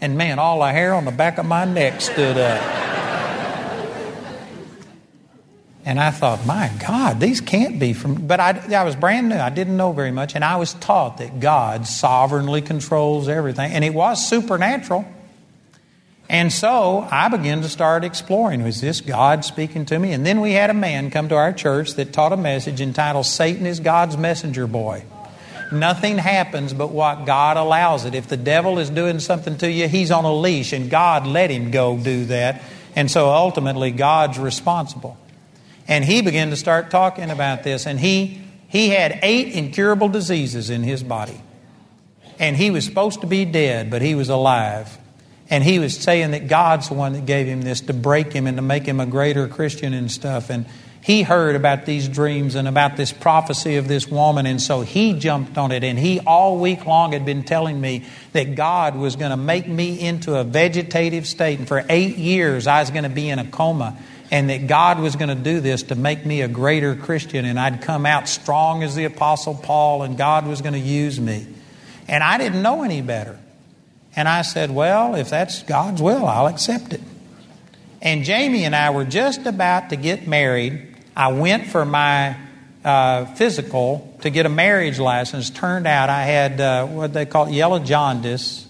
[0.00, 2.87] And man, all the hair on the back of my neck stood up.
[5.88, 8.26] And I thought, my God, these can't be from.
[8.26, 9.38] But I, I was brand new.
[9.38, 10.34] I didn't know very much.
[10.34, 13.72] And I was taught that God sovereignly controls everything.
[13.72, 15.10] And it was supernatural.
[16.28, 20.12] And so I began to start exploring was this God speaking to me?
[20.12, 23.24] And then we had a man come to our church that taught a message entitled
[23.24, 25.04] Satan is God's Messenger Boy.
[25.72, 28.14] Nothing happens but what God allows it.
[28.14, 31.50] If the devil is doing something to you, he's on a leash, and God let
[31.50, 32.60] him go do that.
[32.94, 35.16] And so ultimately, God's responsible.
[35.88, 37.86] And he began to start talking about this.
[37.86, 41.40] And he, he had eight incurable diseases in his body.
[42.38, 44.96] And he was supposed to be dead, but he was alive.
[45.50, 48.46] And he was saying that God's the one that gave him this to break him
[48.46, 50.50] and to make him a greater Christian and stuff.
[50.50, 50.66] And
[51.00, 55.14] he heard about these dreams and about this prophecy of this woman, and so he
[55.18, 55.82] jumped on it.
[55.82, 59.66] And he all week long had been telling me that God was going to make
[59.66, 61.60] me into a vegetative state.
[61.60, 63.96] And for eight years, I was going to be in a coma
[64.30, 67.58] and that God was going to do this to make me a greater Christian, and
[67.58, 71.46] I'd come out strong as the Apostle Paul, and God was going to use me.
[72.06, 73.38] And I didn't know any better.
[74.16, 77.00] And I said, Well, if that's God's will, I'll accept it.
[78.00, 80.96] And Jamie and I were just about to get married.
[81.16, 82.36] I went for my
[82.84, 85.50] uh, physical to get a marriage license.
[85.50, 88.66] Turned out I had uh, what they call yellow jaundice.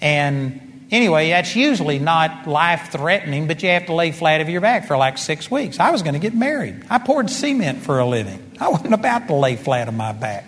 [0.00, 4.60] And Anyway, that's usually not life threatening, but you have to lay flat of your
[4.60, 5.80] back for like six weeks.
[5.80, 6.84] I was going to get married.
[6.90, 8.52] I poured cement for a living.
[8.60, 10.44] I wasn't about to lay flat on my back.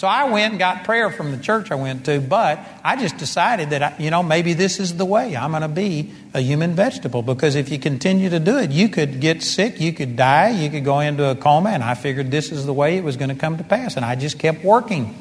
[0.00, 3.18] So I went and got prayer from the church I went to, but I just
[3.18, 5.36] decided that, you know, maybe this is the way.
[5.36, 8.88] I'm going to be a human vegetable because if you continue to do it, you
[8.88, 12.30] could get sick, you could die, you could go into a coma, and I figured
[12.30, 13.96] this is the way it was going to come to pass.
[13.96, 15.14] And I just kept working.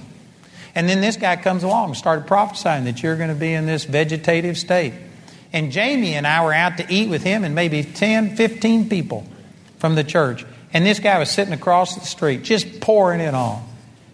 [0.75, 3.65] And then this guy comes along and started prophesying that you're going to be in
[3.65, 4.93] this vegetative state.
[5.51, 9.25] And Jamie and I were out to eat with him and maybe 10, 15 people
[9.79, 10.45] from the church.
[10.73, 13.65] And this guy was sitting across the street, just pouring it on.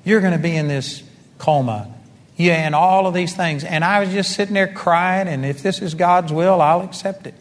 [0.06, 1.03] You're going to be in this
[1.38, 1.93] coma.
[2.38, 3.64] Yeah, and all of these things.
[3.64, 7.28] And I was just sitting there crying, and if this is God's will, I'll accept
[7.28, 7.34] it.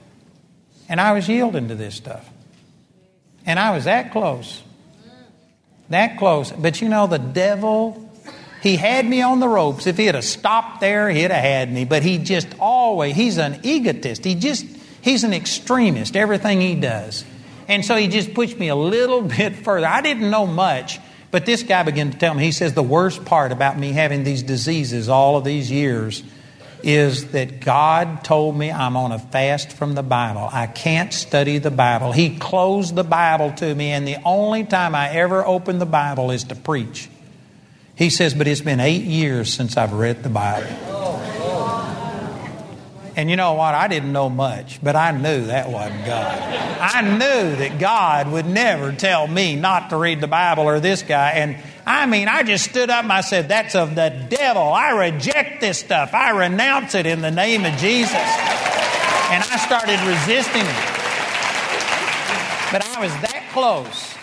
[0.88, 2.28] And I was yielding to this stuff.
[3.46, 4.62] And I was that close.
[5.90, 6.50] That close.
[6.52, 8.03] But you know, the devil
[8.64, 9.86] he had me on the ropes.
[9.86, 11.84] If he had stopped there, he'd have had me.
[11.84, 14.24] But he just always, he's an egotist.
[14.24, 14.64] He just,
[15.02, 17.26] he's an extremist, everything he does.
[17.68, 19.86] And so he just pushed me a little bit further.
[19.86, 20.98] I didn't know much,
[21.30, 24.24] but this guy began to tell me, he says, the worst part about me having
[24.24, 26.22] these diseases all of these years
[26.82, 30.48] is that God told me I'm on a fast from the Bible.
[30.50, 32.12] I can't study the Bible.
[32.12, 36.30] He closed the Bible to me, and the only time I ever open the Bible
[36.30, 37.10] is to preach.
[37.96, 40.68] He says, But it's been eight years since I've read the Bible.
[43.16, 43.76] And you know what?
[43.76, 46.36] I didn't know much, but I knew that wasn't God.
[46.80, 51.02] I knew that God would never tell me not to read the Bible or this
[51.02, 51.30] guy.
[51.30, 54.62] And I mean, I just stood up and I said, That's of the devil.
[54.62, 56.12] I reject this stuff.
[56.12, 58.14] I renounce it in the name of Jesus.
[58.14, 60.94] And I started resisting it.
[62.72, 64.14] But I was that close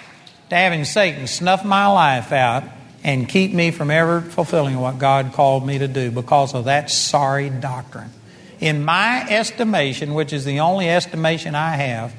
[0.50, 2.64] to having Satan snuff my life out
[3.04, 6.90] and keep me from ever fulfilling what God called me to do because of that
[6.90, 8.12] sorry doctrine.
[8.60, 12.14] In my estimation, which is the only estimation I have,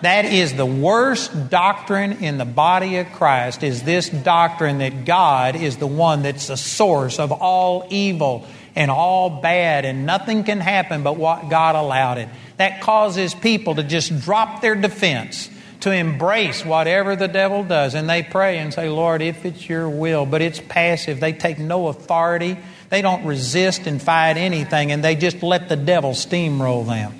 [0.00, 5.54] that is the worst doctrine in the body of Christ is this doctrine that God
[5.54, 10.58] is the one that's the source of all evil and all bad and nothing can
[10.58, 12.28] happen but what God allowed it.
[12.56, 15.48] That causes people to just drop their defense
[15.82, 17.94] to embrace whatever the devil does.
[17.94, 20.26] And they pray and say, Lord, if it's your will.
[20.26, 21.20] But it's passive.
[21.20, 22.56] They take no authority.
[22.88, 27.14] They don't resist and fight anything, and they just let the devil steamroll them.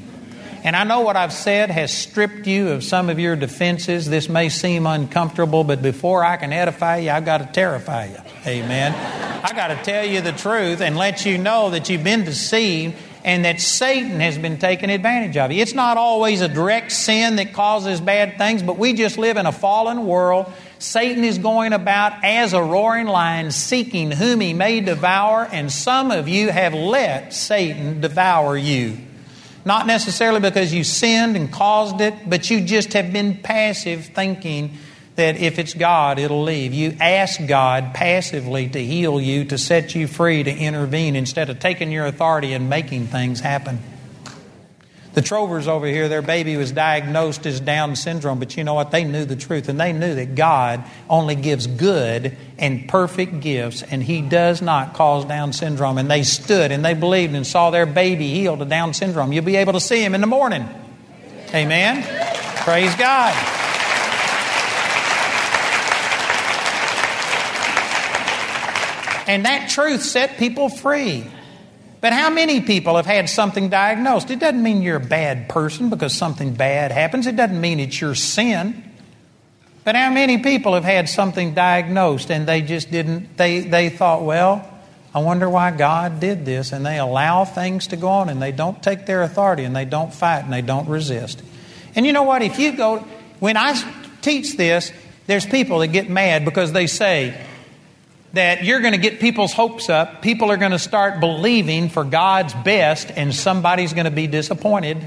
[0.64, 4.08] And I know what I've said has stripped you of some of your defenses.
[4.08, 8.18] This may seem uncomfortable, but before I can edify you, I've got to terrify you.
[8.46, 8.92] Amen.
[9.42, 12.96] I've got to tell you the truth and let you know that you've been deceived
[13.24, 15.62] and that Satan has been taking advantage of you.
[15.62, 19.46] It's not always a direct sin that causes bad things, but we just live in
[19.46, 20.52] a fallen world.
[20.78, 26.10] Satan is going about as a roaring lion, seeking whom he may devour, and some
[26.10, 28.98] of you have let Satan devour you.
[29.64, 34.76] Not necessarily because you sinned and caused it, but you just have been passive thinking
[35.16, 36.72] that if it's God, it'll leave.
[36.72, 41.58] You ask God passively to heal you, to set you free, to intervene, instead of
[41.58, 43.78] taking your authority and making things happen.
[45.14, 48.90] The Trovers over here, their baby was diagnosed as Down syndrome, but you know what?
[48.90, 53.82] They knew the truth, and they knew that God only gives good and perfect gifts,
[53.82, 55.98] and He does not cause Down syndrome.
[55.98, 59.34] And they stood and they believed and saw their baby healed of Down syndrome.
[59.34, 60.66] You'll be able to see him in the morning.
[61.54, 62.02] Amen.
[62.64, 63.61] Praise God.
[69.32, 71.24] And that truth set people free.
[72.02, 74.30] But how many people have had something diagnosed?
[74.30, 77.26] It doesn't mean you're a bad person because something bad happens.
[77.26, 78.84] It doesn't mean it's your sin.
[79.84, 84.22] But how many people have had something diagnosed and they just didn't, they, they thought,
[84.22, 84.68] well,
[85.14, 86.72] I wonder why God did this.
[86.72, 89.86] And they allow things to go on and they don't take their authority and they
[89.86, 91.42] don't fight and they don't resist.
[91.94, 92.42] And you know what?
[92.42, 92.98] If you go,
[93.40, 93.80] when I
[94.20, 94.92] teach this,
[95.26, 97.46] there's people that get mad because they say,
[98.32, 100.22] that you're going to get people's hopes up.
[100.22, 105.04] People are going to start believing for God's best, and somebody's going to be disappointed.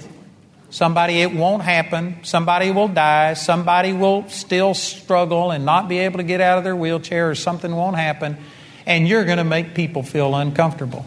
[0.70, 2.18] Somebody, it won't happen.
[2.24, 3.34] Somebody will die.
[3.34, 7.36] Somebody will still struggle and not be able to get out of their wheelchair, or
[7.36, 8.38] something won't happen.
[8.86, 11.06] And you're going to make people feel uncomfortable.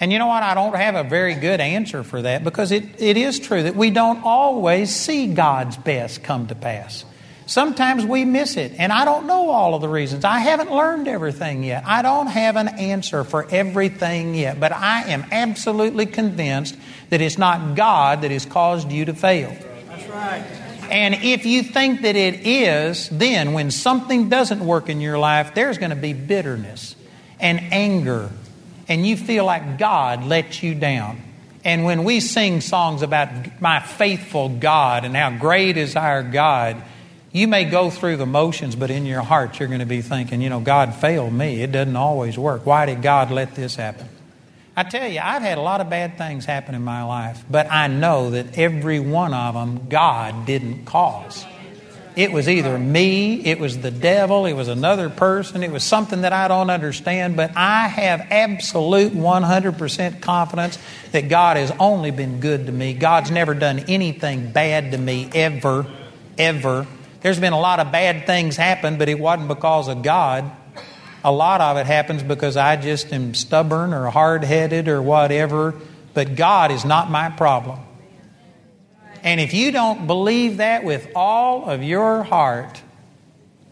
[0.00, 0.42] And you know what?
[0.42, 3.76] I don't have a very good answer for that because it, it is true that
[3.76, 7.04] we don't always see God's best come to pass.
[7.50, 10.24] Sometimes we miss it, and I don't know all of the reasons.
[10.24, 11.82] I haven't learned everything yet.
[11.84, 16.76] I don't have an answer for everything yet, but I am absolutely convinced
[17.08, 19.52] that it's not God that has caused you to fail.
[19.88, 20.44] That's right.
[20.92, 25.52] And if you think that it is, then when something doesn't work in your life,
[25.52, 26.94] there's going to be bitterness
[27.40, 28.30] and anger,
[28.86, 31.20] and you feel like God let you down.
[31.64, 36.80] And when we sing songs about my faithful God and how great is our God,
[37.32, 40.40] you may go through the motions, but in your heart, you're going to be thinking,
[40.40, 41.62] you know, God failed me.
[41.62, 42.66] It doesn't always work.
[42.66, 44.08] Why did God let this happen?
[44.76, 47.70] I tell you, I've had a lot of bad things happen in my life, but
[47.70, 51.44] I know that every one of them God didn't cause.
[52.16, 56.22] It was either me, it was the devil, it was another person, it was something
[56.22, 60.78] that I don't understand, but I have absolute 100% confidence
[61.12, 62.94] that God has only been good to me.
[62.94, 65.86] God's never done anything bad to me, ever,
[66.36, 66.86] ever.
[67.20, 70.50] There's been a lot of bad things happen, but it wasn't because of God.
[71.22, 75.74] A lot of it happens because I just am stubborn or hard headed or whatever,
[76.14, 77.80] but God is not my problem.
[79.22, 82.80] And if you don't believe that with all of your heart,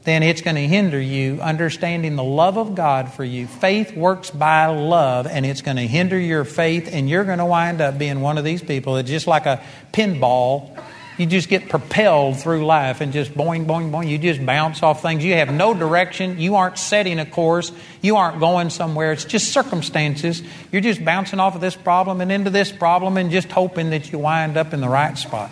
[0.04, 3.46] then it's going to hinder you understanding the love of God for you.
[3.46, 7.46] Faith works by love, and it's going to hinder your faith, and you're going to
[7.46, 9.62] wind up being one of these people that just like a
[9.92, 10.78] pinball
[11.18, 14.08] you just get propelled through life and just boing, boing, boing.
[14.08, 15.24] You just bounce off things.
[15.24, 16.38] You have no direction.
[16.38, 17.72] You aren't setting a course.
[18.00, 19.12] You aren't going somewhere.
[19.12, 20.42] It's just circumstances.
[20.70, 24.12] You're just bouncing off of this problem and into this problem and just hoping that
[24.12, 25.50] you wind up in the right spot.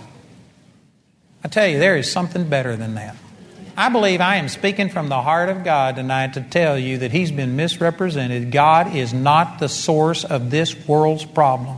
[1.42, 3.16] I tell you, there is something better than that.
[3.76, 7.12] I believe I am speaking from the heart of God tonight to tell you that
[7.12, 8.50] He's been misrepresented.
[8.50, 11.76] God is not the source of this world's problem.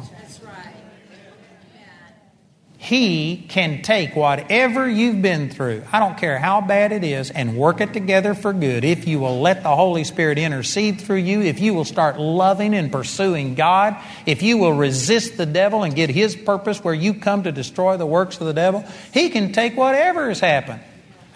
[2.89, 7.55] He can take whatever you've been through, I don't care how bad it is, and
[7.55, 11.43] work it together for good if you will let the Holy Spirit intercede through you,
[11.43, 15.95] if you will start loving and pursuing God, if you will resist the devil and
[15.95, 18.83] get his purpose where you come to destroy the works of the devil.
[19.13, 20.81] He can take whatever has happened.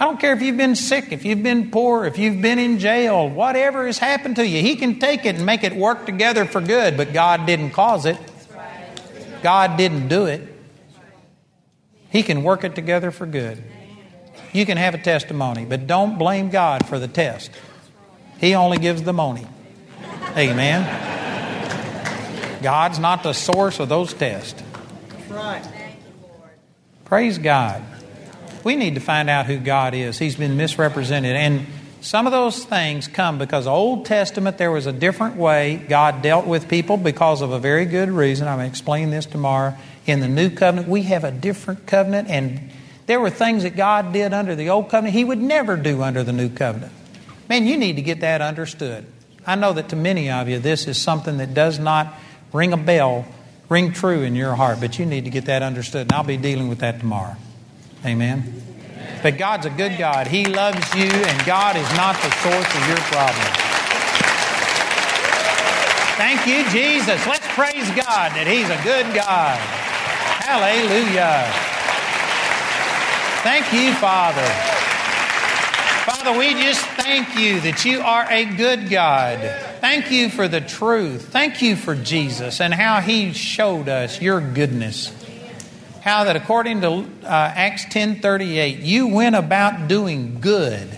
[0.00, 2.78] I don't care if you've been sick, if you've been poor, if you've been in
[2.78, 4.62] jail, whatever has happened to you.
[4.62, 8.06] He can take it and make it work together for good, but God didn't cause
[8.06, 8.16] it.
[9.42, 10.48] God didn't do it.
[12.12, 13.64] He can work it together for good.
[14.52, 17.51] You can have a testimony, but don't blame God for the test.
[18.39, 19.47] He only gives the money.
[20.36, 20.82] Amen.
[22.62, 24.62] God's not the source of those tests.
[25.30, 25.66] Right.
[27.06, 27.82] Praise God.
[28.62, 30.18] We need to find out who God is.
[30.18, 31.34] He's been misrepresented.
[31.34, 31.66] And
[32.02, 36.47] some of those things come because Old Testament there was a different way God dealt
[36.47, 38.48] with people because of a very good reason.
[38.48, 39.76] I'm going to explain this tomorrow
[40.06, 42.70] in the new covenant, we have a different covenant, and
[43.06, 46.22] there were things that God did under the old covenant He would never do under
[46.22, 46.92] the new covenant.
[47.48, 49.06] Man, you need to get that understood.
[49.46, 52.14] I know that to many of you, this is something that does not
[52.52, 53.26] ring a bell,
[53.68, 56.36] ring true in your heart, but you need to get that understood, and I'll be
[56.36, 57.36] dealing with that tomorrow.
[58.04, 58.62] Amen.
[59.22, 60.26] But God's a good God.
[60.26, 63.62] He loves you, and God is not the source of your problem.
[66.16, 67.26] Thank you, Jesus.
[67.26, 69.81] Let's praise God that He's a good God.
[70.44, 71.47] Hallelujah.
[73.44, 74.44] Thank you, Father.
[76.05, 79.39] Father, we just thank you that you are a good God.
[79.81, 81.28] Thank you for the truth.
[81.28, 85.14] Thank you for Jesus and how he showed us your goodness.
[86.01, 90.89] How that according to uh, Acts 10:38, you went about doing good,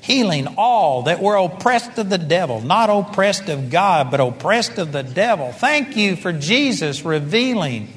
[0.00, 4.92] healing all that were oppressed of the devil, not oppressed of God, but oppressed of
[4.92, 5.52] the devil.
[5.52, 7.88] Thank you for Jesus revealing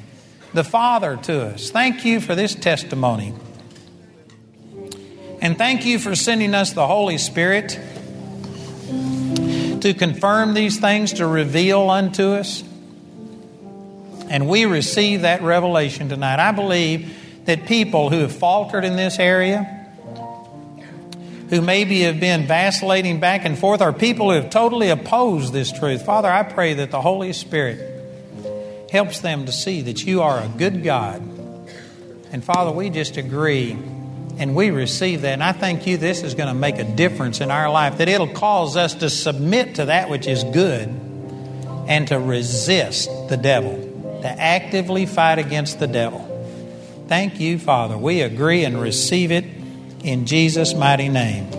[0.54, 1.70] the Father to us.
[1.70, 3.34] Thank you for this testimony.
[5.40, 7.78] And thank you for sending us the Holy Spirit
[9.80, 12.64] to confirm these things, to reveal unto us.
[14.30, 16.40] And we receive that revelation tonight.
[16.40, 19.86] I believe that people who have faltered in this area,
[21.50, 25.70] who maybe have been vacillating back and forth, are people who have totally opposed this
[25.72, 26.04] truth.
[26.04, 27.97] Father, I pray that the Holy Spirit
[28.90, 31.20] helps them to see that you are a good God.
[32.32, 33.72] And Father, we just agree
[34.38, 35.32] and we receive that.
[35.32, 38.08] And I thank you this is going to make a difference in our life, that
[38.08, 40.88] it'll cause us to submit to that which is good
[41.88, 43.76] and to resist the devil,
[44.22, 46.24] to actively fight against the devil.
[47.08, 47.96] Thank you, Father.
[47.96, 49.44] We agree and receive it
[50.04, 51.50] in Jesus' mighty name.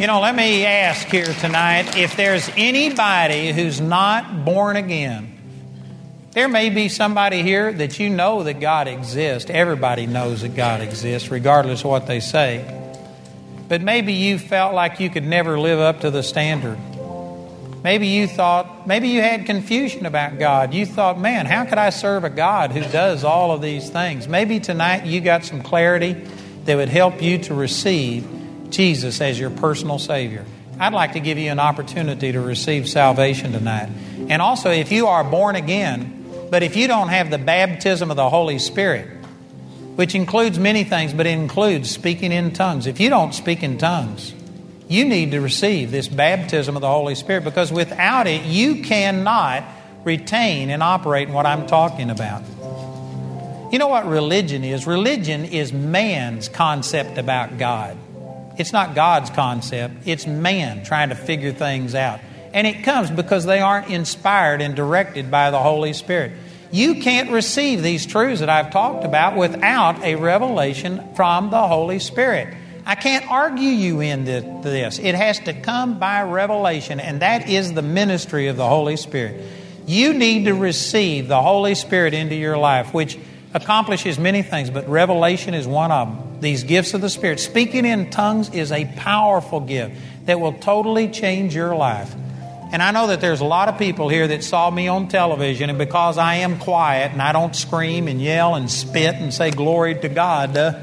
[0.00, 5.31] You know, let me ask here tonight if there's anybody who's not born again.
[6.32, 9.50] There may be somebody here that you know that God exists.
[9.50, 12.64] Everybody knows that God exists, regardless of what they say.
[13.68, 16.78] But maybe you felt like you could never live up to the standard.
[17.84, 20.72] Maybe you thought, maybe you had confusion about God.
[20.72, 24.26] You thought, man, how could I serve a God who does all of these things?
[24.26, 26.14] Maybe tonight you got some clarity
[26.64, 28.26] that would help you to receive
[28.70, 30.46] Jesus as your personal Savior.
[30.78, 33.90] I'd like to give you an opportunity to receive salvation tonight.
[34.30, 36.21] And also, if you are born again,
[36.52, 39.08] but if you don't have the baptism of the Holy Spirit,
[39.96, 44.34] which includes many things, but includes speaking in tongues, if you don't speak in tongues,
[44.86, 49.64] you need to receive this baptism of the Holy Spirit because without it, you cannot
[50.04, 52.42] retain and operate in what I'm talking about.
[53.72, 54.86] You know what religion is?
[54.86, 57.96] Religion is man's concept about God.
[58.58, 62.20] It's not God's concept, it's man trying to figure things out.
[62.52, 66.32] And it comes because they aren't inspired and directed by the Holy Spirit.
[66.70, 71.98] You can't receive these truths that I've talked about without a revelation from the Holy
[71.98, 72.54] Spirit.
[72.84, 74.98] I can't argue you into this.
[74.98, 79.44] It has to come by revelation, and that is the ministry of the Holy Spirit.
[79.86, 83.18] You need to receive the Holy Spirit into your life, which
[83.54, 86.40] accomplishes many things, but revelation is one of them.
[86.40, 87.38] These gifts of the Spirit.
[87.38, 92.14] Speaking in tongues is a powerful gift that will totally change your life.
[92.72, 95.68] And I know that there's a lot of people here that saw me on television,
[95.68, 99.50] and because I am quiet and I don't scream and yell and spit and say
[99.50, 100.80] glory to God, uh,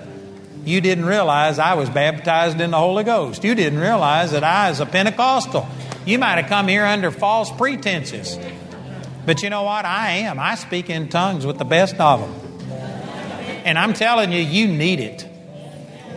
[0.66, 3.44] you didn't realize I was baptized in the Holy Ghost.
[3.44, 5.68] You didn't realize that I was a Pentecostal.
[6.06, 8.38] You might have come here under false pretenses.
[9.26, 9.86] But you know what?
[9.86, 10.38] I am.
[10.38, 12.72] I speak in tongues with the best of them.
[13.66, 15.28] And I'm telling you, you need it.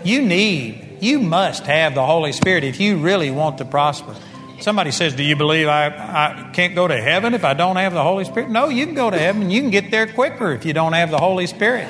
[0.05, 4.15] You need, you must have the Holy Spirit if you really want to prosper.
[4.63, 7.93] Somebody says, Do you believe I, I can't go to heaven if I don't have
[7.93, 8.49] the Holy Spirit?
[8.49, 9.51] No, you can go to heaven.
[9.51, 11.89] You can get there quicker if you don't have the Holy Spirit.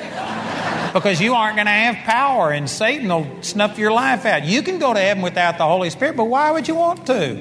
[0.91, 4.43] because you aren't going to have power and Satan will snuff your life out.
[4.43, 7.37] You can go to heaven without the Holy Spirit, but why would you want to?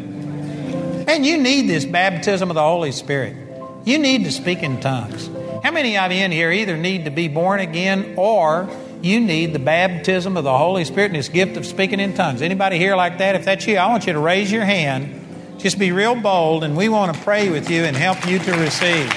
[1.09, 3.35] And you need this baptism of the Holy Spirit.
[3.87, 5.31] You need to speak in tongues.
[5.65, 8.69] How many of you in here either need to be born again or
[9.01, 12.43] you need the baptism of the Holy Spirit and this gift of speaking in tongues?
[12.43, 13.35] Anybody here like that?
[13.35, 15.22] If that's you, I want you to raise your hand.
[15.63, 18.53] Just be real bold, and we want to pray with you and help you to
[18.55, 19.09] receive.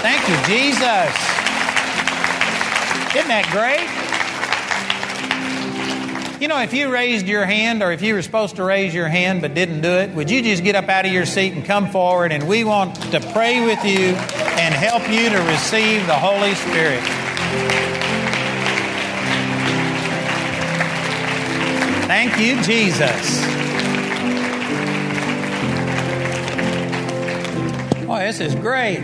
[0.00, 1.12] Thank you, Jesus.
[3.14, 3.86] Isn't that great?
[6.40, 9.08] You know, if you raised your hand or if you were supposed to raise your
[9.08, 11.62] hand but didn't do it, would you just get up out of your seat and
[11.62, 12.32] come forward?
[12.32, 14.14] And we want to pray with you
[14.56, 17.02] and help you to receive the Holy Spirit.
[22.06, 23.63] Thank you, Jesus.
[28.14, 29.00] Oh, this is great.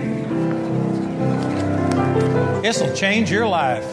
[2.62, 3.84] This will change your life.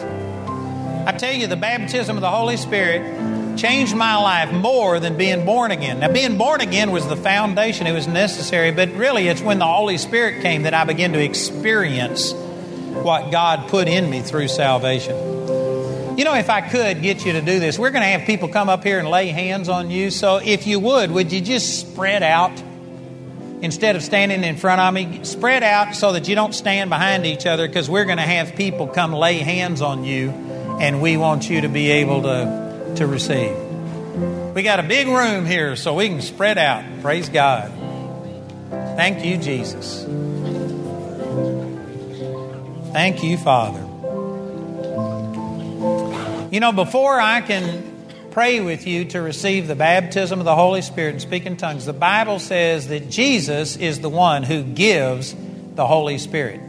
[1.07, 5.44] I tell you, the baptism of the Holy Spirit changed my life more than being
[5.44, 6.02] born again.
[6.02, 9.65] Now, being born again was the foundation, it was necessary, but really it's when the
[9.65, 15.15] Holy Spirit came that I began to experience what God put in me through salvation.
[16.15, 18.49] You know, if I could get you to do this, we're going to have people
[18.49, 20.11] come up here and lay hands on you.
[20.11, 22.66] So if you would, would you just spread out?
[23.61, 27.25] Instead of standing in front of me, spread out so that you don't stand behind
[27.25, 30.29] each other because we're going to have people come lay hands on you
[30.79, 33.55] and we want you to be able to, to receive.
[34.53, 36.84] We got a big room here so we can spread out.
[37.01, 37.71] Praise God.
[38.69, 40.03] Thank you, Jesus.
[42.93, 43.81] Thank you, Father.
[46.51, 47.86] You know, before I can
[48.38, 51.88] pray with you to receive the baptism of the Holy Spirit and speak in tongues,
[51.88, 55.35] the Bible says that Jesus is the one who gives
[55.73, 56.61] the Holy Spirit.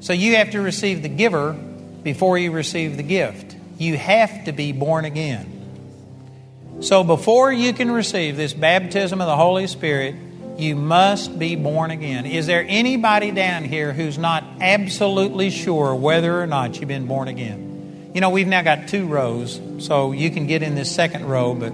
[0.00, 3.56] So you have to receive the giver before you receive the gift.
[3.78, 6.76] You have to be born again.
[6.80, 10.16] So before you can receive this baptism of the Holy Spirit,
[10.58, 12.26] you must be born again.
[12.26, 17.28] Is there anybody down here who's not absolutely sure whether or not you've been born
[17.28, 17.69] again?
[18.12, 21.54] You know, we've now got two rows, so you can get in this second row,
[21.54, 21.72] but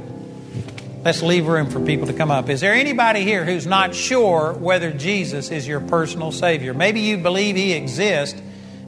[1.02, 2.50] let's leave room for people to come up.
[2.50, 6.74] Is there anybody here who's not sure whether Jesus is your personal Savior?
[6.74, 8.38] Maybe you believe He exists,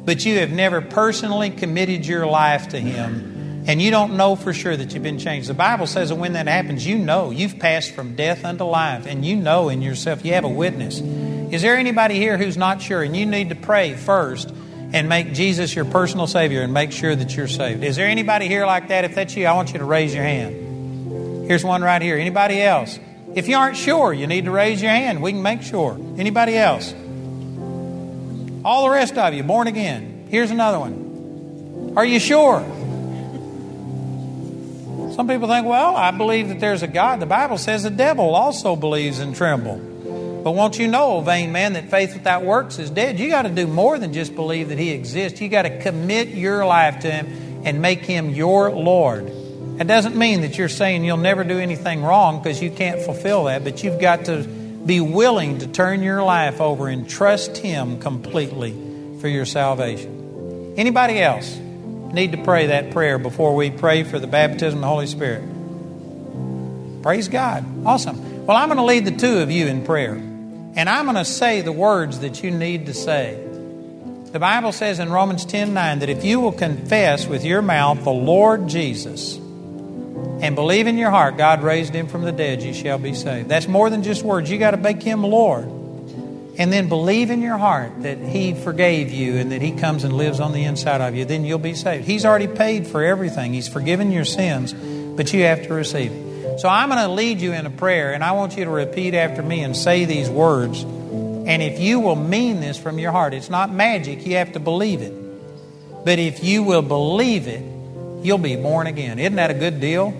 [0.04, 4.52] but you have never personally committed your life to Him, and you don't know for
[4.52, 5.48] sure that you've been changed.
[5.48, 9.06] The Bible says that when that happens, you know you've passed from death unto life,
[9.06, 11.00] and you know in yourself you have a witness.
[11.00, 14.52] Is there anybody here who's not sure, and you need to pray first?
[14.92, 17.84] And make Jesus your personal Savior and make sure that you're saved.
[17.84, 19.04] Is there anybody here like that?
[19.04, 21.46] If that's you, I want you to raise your hand.
[21.46, 22.16] Here's one right here.
[22.16, 22.98] Anybody else?
[23.34, 25.22] If you aren't sure, you need to raise your hand.
[25.22, 25.98] We can make sure.
[26.16, 26.92] Anybody else?
[28.64, 30.26] All the rest of you, born again.
[30.30, 31.94] Here's another one.
[31.96, 32.60] Are you sure?
[35.14, 37.20] Some people think, well, I believe that there's a God.
[37.20, 39.80] The Bible says the devil also believes and tremble.
[40.48, 43.20] But won't you know, vain man, that faith without works is dead?
[43.20, 45.42] You got to do more than just believe that He exists.
[45.42, 49.30] You got to commit your life to Him and make Him your Lord.
[49.76, 53.44] That doesn't mean that you're saying you'll never do anything wrong because you can't fulfill
[53.44, 58.00] that, but you've got to be willing to turn your life over and trust Him
[58.00, 58.72] completely
[59.20, 60.72] for your salvation.
[60.78, 64.88] Anybody else need to pray that prayer before we pray for the baptism of the
[64.88, 65.42] Holy Spirit?
[67.02, 67.66] Praise God.
[67.84, 68.46] Awesome.
[68.46, 70.22] Well, I'm going to lead the two of you in prayer.
[70.78, 73.34] And I'm going to say the words that you need to say.
[74.30, 78.04] The Bible says in Romans 10 9 that if you will confess with your mouth
[78.04, 82.72] the Lord Jesus and believe in your heart God raised him from the dead, you
[82.72, 83.48] shall be saved.
[83.48, 84.52] That's more than just words.
[84.52, 85.64] You got to make him Lord.
[85.64, 90.16] And then believe in your heart that he forgave you and that he comes and
[90.16, 91.24] lives on the inside of you.
[91.24, 92.04] Then you'll be saved.
[92.04, 96.27] He's already paid for everything, he's forgiven your sins, but you have to receive it.
[96.58, 99.14] So I'm going to lead you in a prayer, and I want you to repeat
[99.14, 100.82] after me and say these words.
[100.82, 104.60] And if you will mean this from your heart, it's not magic, you have to
[104.60, 105.14] believe it.
[106.04, 107.62] But if you will believe it,
[108.24, 109.20] you'll be born again.
[109.20, 110.10] Isn't that a good deal?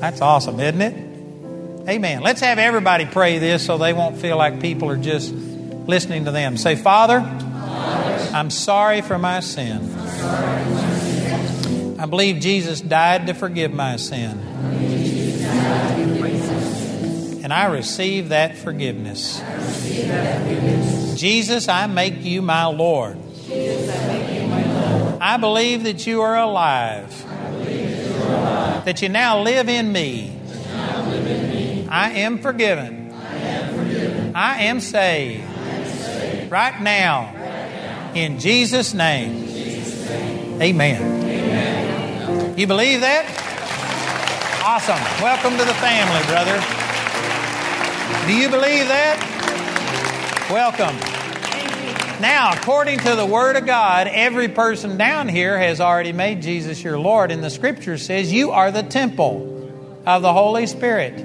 [0.00, 1.88] That's awesome, isn't it?
[1.88, 2.22] Amen.
[2.22, 6.32] Let's have everybody pray this so they won't feel like people are just listening to
[6.32, 6.56] them.
[6.56, 7.18] Say, Father,
[8.34, 9.88] I'm sorry for my sin.
[11.96, 14.49] I believe Jesus died to forgive my sin.
[17.42, 19.42] And I receive that forgiveness.
[21.18, 23.18] Jesus, I make you my Lord.
[25.20, 27.26] I believe that you are alive.
[28.84, 30.32] That you now live in me.
[31.88, 33.12] I am forgiven.
[34.34, 35.44] I am saved.
[36.50, 37.34] Right now.
[38.14, 39.48] In Jesus' name.
[40.60, 42.58] Amen.
[42.58, 43.49] You believe that?
[44.62, 45.00] Awesome.
[45.22, 46.60] Welcome to the family, brother.
[48.26, 49.16] Do you believe that?
[50.50, 50.94] Welcome.
[52.20, 56.84] Now, according to the Word of God, every person down here has already made Jesus
[56.84, 61.16] your Lord, and the Scripture says you are the temple of the Holy Spirit.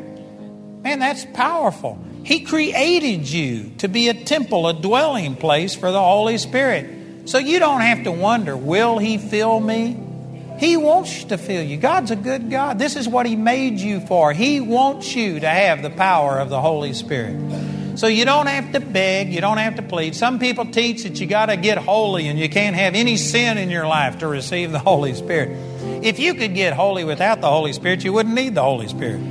[0.81, 1.99] Man, that's powerful.
[2.23, 7.27] He created you to be a temple, a dwelling place for the Holy Spirit.
[7.27, 10.04] So you don't have to wonder, will He fill me?
[10.59, 11.77] He wants to fill you.
[11.77, 12.79] God's a good God.
[12.79, 14.33] This is what He made you for.
[14.33, 17.35] He wants you to have the power of the Holy Spirit.
[17.97, 20.15] So you don't have to beg, you don't have to plead.
[20.15, 23.57] Some people teach that you got to get holy and you can't have any sin
[23.57, 25.57] in your life to receive the Holy Spirit.
[26.03, 29.21] If you could get holy without the Holy Spirit, you wouldn't need the Holy Spirit.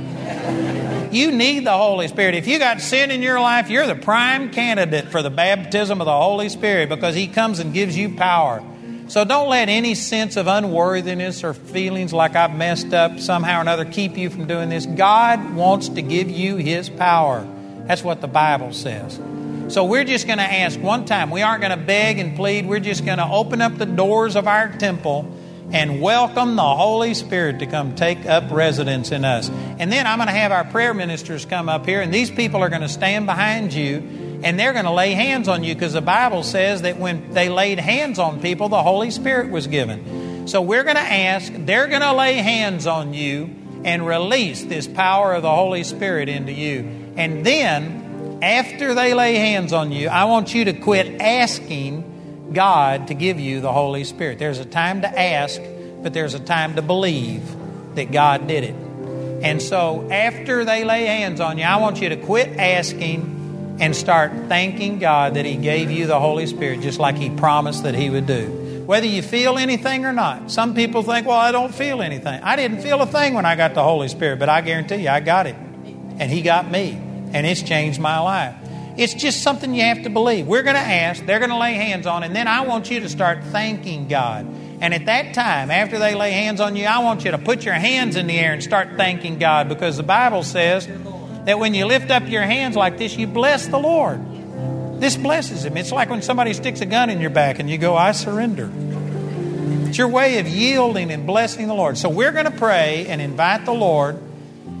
[1.11, 2.35] You need the Holy Spirit.
[2.35, 6.05] If you got sin in your life, you're the prime candidate for the baptism of
[6.05, 8.63] the Holy Spirit because He comes and gives you power.
[9.07, 13.61] So don't let any sense of unworthiness or feelings like I've messed up somehow or
[13.61, 14.87] another keep you from doing this.
[14.87, 17.47] God wants to give you His power.
[17.85, 19.19] That's what the Bible says.
[19.67, 21.29] So we're just going to ask one time.
[21.29, 22.65] We aren't going to beg and plead.
[22.65, 25.31] We're just going to open up the doors of our temple
[25.71, 29.49] and welcome the Holy Spirit to come take up residence in us.
[29.49, 32.61] And then I'm going to have our prayer ministers come up here, and these people
[32.61, 35.93] are going to stand behind you and they're going to lay hands on you because
[35.93, 40.47] the Bible says that when they laid hands on people, the Holy Spirit was given.
[40.47, 43.49] So we're going to ask, they're going to lay hands on you
[43.83, 47.13] and release this power of the Holy Spirit into you.
[47.17, 53.07] And then, after they lay hands on you, I want you to quit asking God
[53.07, 54.37] to give you the Holy Spirit.
[54.37, 55.59] There's a time to ask,
[56.03, 57.43] but there's a time to believe
[57.95, 58.75] that God did it.
[59.43, 63.34] And so, after they lay hands on you, I want you to quit asking
[63.79, 67.83] and start thanking God that He gave you the Holy Spirit just like He promised
[67.83, 68.83] that He would do.
[68.85, 70.51] Whether you feel anything or not.
[70.51, 72.41] Some people think, well, I don't feel anything.
[72.43, 75.09] I didn't feel a thing when I got the Holy Spirit, but I guarantee you,
[75.09, 75.55] I got it.
[75.55, 76.91] And He got me
[77.33, 78.55] and it's changed my life.
[78.97, 80.47] It's just something you have to believe.
[80.47, 83.01] We're going to ask, they're going to lay hands on, and then I want you
[83.01, 84.45] to start thanking God.
[84.79, 87.65] And at that time, after they lay hands on you, I want you to put
[87.65, 90.87] your hands in the air and start thanking God because the Bible says
[91.45, 94.21] that when you lift up your hands like this, you bless the Lord.
[94.99, 95.77] This blesses Him.
[95.77, 98.71] It's like when somebody sticks a gun in your back and you go, I surrender.
[99.87, 101.97] It's your way of yielding and blessing the Lord.
[101.97, 104.19] So we're going to pray and invite the Lord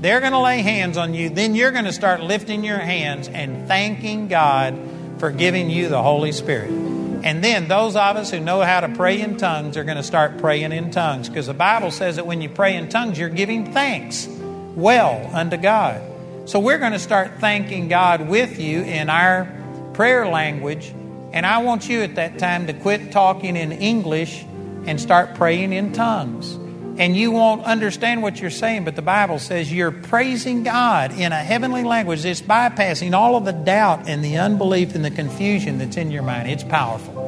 [0.05, 1.29] they're going to lay hands on you.
[1.29, 4.77] Then you're going to start lifting your hands and thanking God
[5.17, 6.69] for giving you the Holy Spirit.
[6.69, 10.03] And then those of us who know how to pray in tongues are going to
[10.03, 13.29] start praying in tongues because the Bible says that when you pray in tongues, you're
[13.29, 14.27] giving thanks
[14.75, 16.01] well unto God.
[16.45, 19.51] So we're going to start thanking God with you in our
[19.93, 20.93] prayer language.
[21.33, 24.45] And I want you at that time to quit talking in English
[24.85, 26.57] and start praying in tongues
[26.97, 31.33] and you won't understand what you're saying, but the Bible says you're praising God in
[31.33, 32.23] a heavenly language.
[32.23, 36.23] It's bypassing all of the doubt and the unbelief and the confusion that's in your
[36.23, 36.49] mind.
[36.49, 37.23] It's powerful.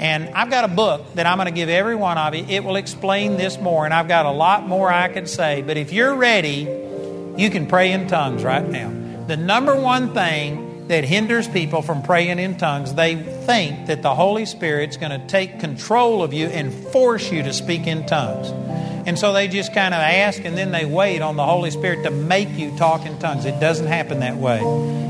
[0.00, 2.44] And I've got a book that I'm going to give every one of you.
[2.48, 5.62] It will explain this more, and I've got a lot more I could say.
[5.62, 6.64] But if you're ready,
[7.36, 8.92] you can pray in tongues right now.
[9.26, 14.14] The number one thing that hinders people from praying in tongues, they think that the
[14.14, 18.50] Holy Spirit's going to take control of you and force you to speak in tongues.
[19.06, 22.04] And so they just kind of ask and then they wait on the Holy Spirit
[22.04, 23.44] to make you talk in tongues.
[23.44, 24.60] It doesn't happen that way.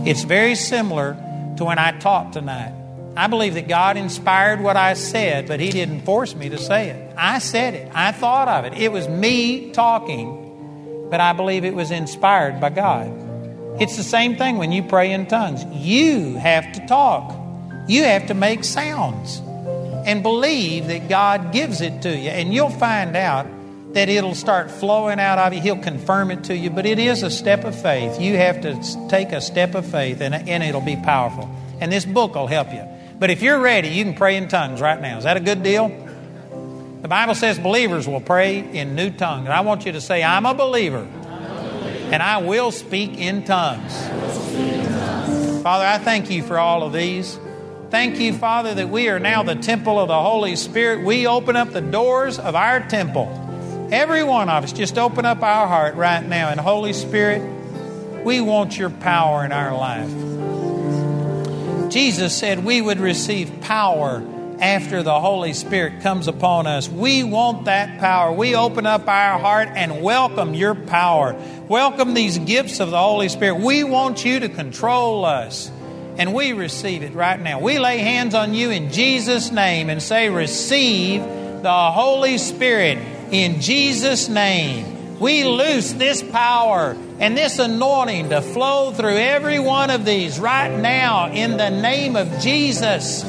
[0.06, 1.14] It's very similar
[1.56, 2.72] to when I taught tonight.
[3.16, 6.90] I believe that God inspired what I said, but He didn't force me to say
[6.90, 7.14] it.
[7.16, 8.78] I said it, I thought of it.
[8.78, 10.55] It was me talking,
[11.10, 13.10] but I believe it was inspired by God.
[13.80, 15.64] It's the same thing when you pray in tongues.
[15.64, 17.36] You have to talk,
[17.88, 19.42] you have to make sounds
[20.06, 22.30] and believe that God gives it to you.
[22.30, 23.46] And you'll find out
[23.92, 25.60] that it'll start flowing out of you.
[25.60, 28.20] He'll confirm it to you, but it is a step of faith.
[28.20, 31.50] You have to take a step of faith, and, and it'll be powerful.
[31.80, 32.86] And this book will help you.
[33.18, 35.18] But if you're ready, you can pray in tongues right now.
[35.18, 35.88] Is that a good deal?
[37.06, 39.44] The Bible says believers will pray in new tongues.
[39.44, 41.06] And I want you to say, I'm a believer,
[42.10, 43.94] and I will speak in tongues.
[45.62, 47.38] Father, I thank you for all of these.
[47.90, 51.04] Thank you, Father, that we are now the temple of the Holy Spirit.
[51.06, 53.30] We open up the doors of our temple
[53.92, 56.48] Every one of us, just open up our heart right now.
[56.48, 57.40] And Holy Spirit,
[58.24, 60.10] we want your power in our life.
[61.92, 64.24] Jesus said we would receive power
[64.60, 66.88] after the Holy Spirit comes upon us.
[66.88, 68.32] We want that power.
[68.32, 71.36] We open up our heart and welcome your power.
[71.68, 73.56] Welcome these gifts of the Holy Spirit.
[73.56, 75.70] We want you to control us.
[76.18, 77.60] And we receive it right now.
[77.60, 82.98] We lay hands on you in Jesus' name and say, Receive the Holy Spirit
[83.30, 85.18] in Jesus' name.
[85.18, 90.74] We loose this power and this anointing to flow through every one of these right
[90.78, 93.24] now in the name of Jesus.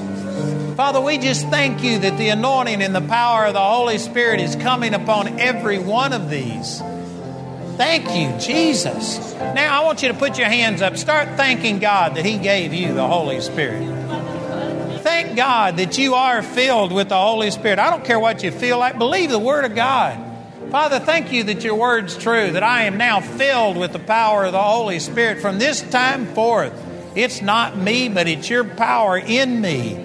[0.78, 4.40] Father, we just thank you that the anointing and the power of the Holy Spirit
[4.40, 6.84] is coming upon every one of these.
[7.78, 9.34] Thank you, Jesus.
[9.34, 10.96] Now, I want you to put your hands up.
[10.96, 13.82] Start thanking God that He gave you the Holy Spirit.
[15.02, 17.80] Thank God that you are filled with the Holy Spirit.
[17.80, 20.16] I don't care what you feel like, believe the Word of God.
[20.70, 24.46] Father, thank you that your word's true, that I am now filled with the power
[24.46, 26.74] of the Holy Spirit from this time forth.
[27.16, 30.04] It's not me, but it's your power in me.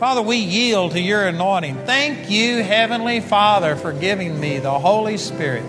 [0.00, 1.76] Father, we yield to your anointing.
[1.84, 5.66] Thank you, Heavenly Father, for giving me the Holy Spirit.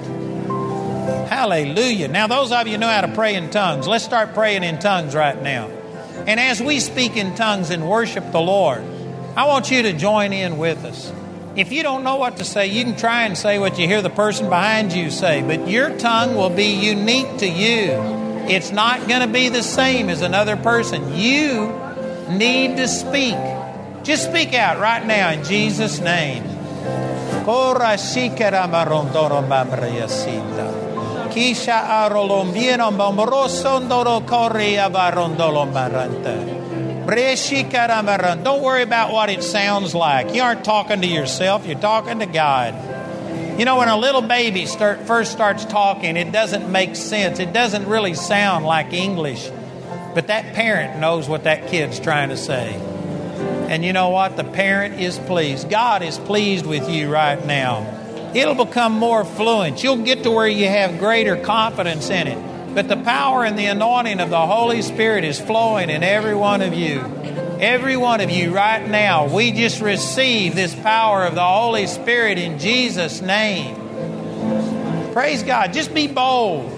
[1.27, 2.07] Hallelujah.
[2.07, 5.15] Now, those of you know how to pray in tongues, let's start praying in tongues
[5.15, 5.67] right now.
[6.27, 8.81] And as we speak in tongues and worship the Lord,
[9.35, 11.11] I want you to join in with us.
[11.57, 14.01] If you don't know what to say, you can try and say what you hear
[14.01, 17.99] the person behind you say, but your tongue will be unique to you.
[18.47, 21.17] It's not going to be the same as another person.
[21.17, 21.67] You
[22.29, 23.35] need to speak.
[24.03, 26.43] Just speak out right now in Jesus' name.
[38.43, 40.33] Don't worry about what it sounds like.
[40.33, 42.75] You aren't talking to yourself, you're talking to God.
[43.59, 47.39] You know, when a little baby start, first starts talking, it doesn't make sense.
[47.39, 49.49] It doesn't really sound like English.
[50.15, 52.79] But that parent knows what that kid's trying to say.
[53.69, 54.35] And you know what?
[54.35, 55.69] The parent is pleased.
[55.69, 58.31] God is pleased with you right now.
[58.33, 59.83] It'll become more fluent.
[59.83, 62.73] You'll get to where you have greater confidence in it.
[62.73, 66.61] But the power and the anointing of the Holy Spirit is flowing in every one
[66.61, 66.99] of you.
[67.59, 72.37] Every one of you right now, we just receive this power of the Holy Spirit
[72.37, 73.75] in Jesus' name.
[75.13, 75.73] Praise God.
[75.73, 76.71] Just be bold.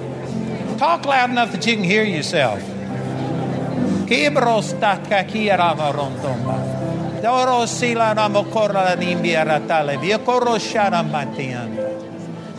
[0.79, 2.61] Talk loud enough that you can hear yourself.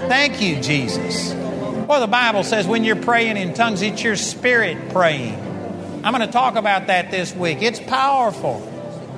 [0.09, 1.33] Thank you, Jesus.
[1.87, 5.35] Well, the Bible says when you're praying in tongues, it's your spirit praying.
[6.03, 7.63] I'm going to talk about that this week.
[7.63, 8.61] It's powerful.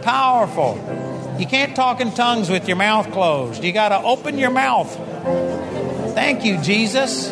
[0.03, 1.37] Powerful.
[1.39, 3.65] You can't talk in tongues with your mouth closed.
[3.65, 4.95] You got to open your mouth.
[6.15, 7.31] Thank you, Jesus.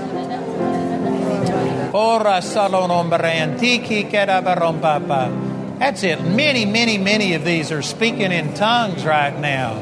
[1.95, 4.11] Ora antiki
[5.79, 6.23] that's it.
[6.23, 9.75] Many, many, many of these are speaking in tongues right now.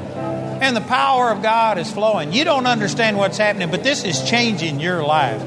[0.61, 2.33] And the power of God is flowing.
[2.33, 5.41] You don't understand what's happening, but this is changing your life.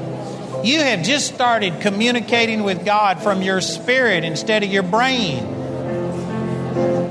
[0.64, 5.44] You have just started communicating with God from your spirit instead of your brain.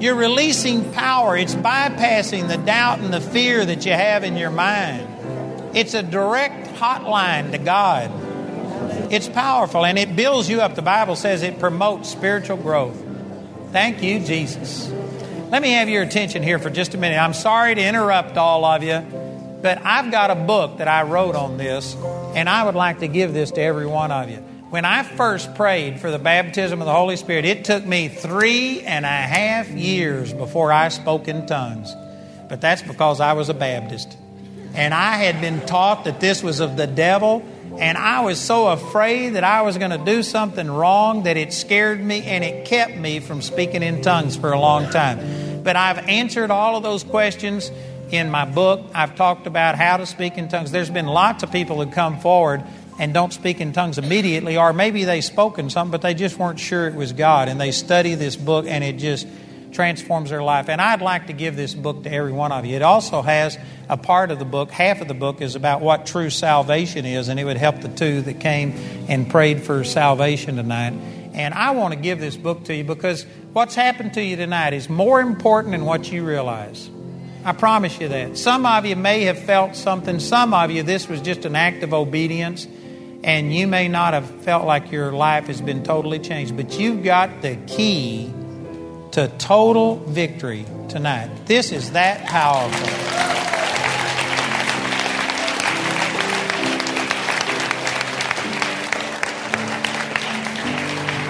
[0.01, 1.37] You're releasing power.
[1.37, 5.07] It's bypassing the doubt and the fear that you have in your mind.
[5.75, 8.24] It's a direct hotline to God.
[9.11, 10.75] It's powerful and it builds you up.
[10.75, 13.01] The Bible says it promotes spiritual growth.
[13.71, 14.89] Thank you, Jesus.
[15.51, 17.17] Let me have your attention here for just a minute.
[17.17, 18.99] I'm sorry to interrupt all of you,
[19.61, 21.95] but I've got a book that I wrote on this,
[22.35, 24.37] and I would like to give this to every one of you.
[24.69, 28.81] When I first prayed for the baptism of the Holy Spirit, it took me three
[28.81, 31.93] and a half years before I spoke in tongues.
[32.49, 34.17] But that's because I was a Baptist.
[34.73, 37.45] And I had been taught that this was of the devil
[37.79, 41.51] and I was so afraid that I was going to do something wrong that it
[41.51, 45.63] scared me and it kept me from speaking in tongues for a long time.
[45.63, 47.71] But I've answered all of those questions
[48.11, 48.81] in my book.
[48.93, 50.71] I've talked about how to speak in tongues.
[50.71, 52.63] There's been lots of people who come forward
[52.97, 56.37] and don't speak in tongues immediately, or maybe they spoke in something, but they just
[56.39, 57.49] weren't sure it was God.
[57.49, 59.27] And they study this book and it just
[59.75, 60.69] transforms their life.
[60.69, 62.75] And I'd like to give this book to every one of you.
[62.75, 63.57] It also has
[63.89, 67.27] a part of the book, half of the book is about what true salvation is,
[67.27, 68.71] and it would help the two that came
[69.07, 70.93] and prayed for salvation tonight.
[71.33, 74.73] And I want to give this book to you because what's happened to you tonight
[74.73, 76.89] is more important than what you realize.
[77.43, 78.37] I promise you that.
[78.37, 81.83] Some of you may have felt something, some of you, this was just an act
[81.83, 82.65] of obedience,
[83.23, 87.03] and you may not have felt like your life has been totally changed, but you've
[87.03, 88.33] got the key
[89.15, 91.29] to total victory tonight.
[91.45, 92.85] This is that powerful.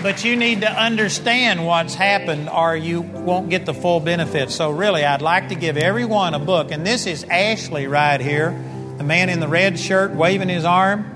[0.01, 4.49] But you need to understand what's happened or you won't get the full benefit.
[4.49, 6.71] So, really, I'd like to give everyone a book.
[6.71, 8.49] And this is Ashley right here,
[8.97, 11.14] the man in the red shirt waving his arm.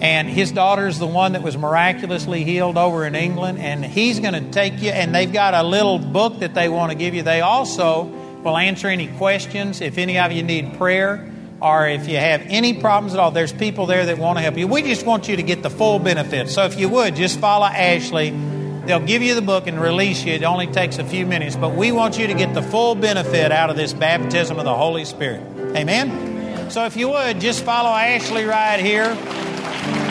[0.00, 3.58] And his daughter's the one that was miraculously healed over in England.
[3.58, 6.92] And he's going to take you, and they've got a little book that they want
[6.92, 7.22] to give you.
[7.22, 8.12] They also
[8.44, 9.80] We'll answer any questions.
[9.80, 13.54] If any of you need prayer or if you have any problems at all, there's
[13.54, 14.68] people there that want to help you.
[14.68, 16.50] We just want you to get the full benefit.
[16.50, 18.30] So if you would, just follow Ashley.
[18.84, 20.34] They'll give you the book and release you.
[20.34, 23.50] It only takes a few minutes, but we want you to get the full benefit
[23.50, 25.40] out of this baptism of the Holy Spirit.
[25.74, 26.70] Amen?
[26.70, 29.16] So if you would, just follow Ashley right here.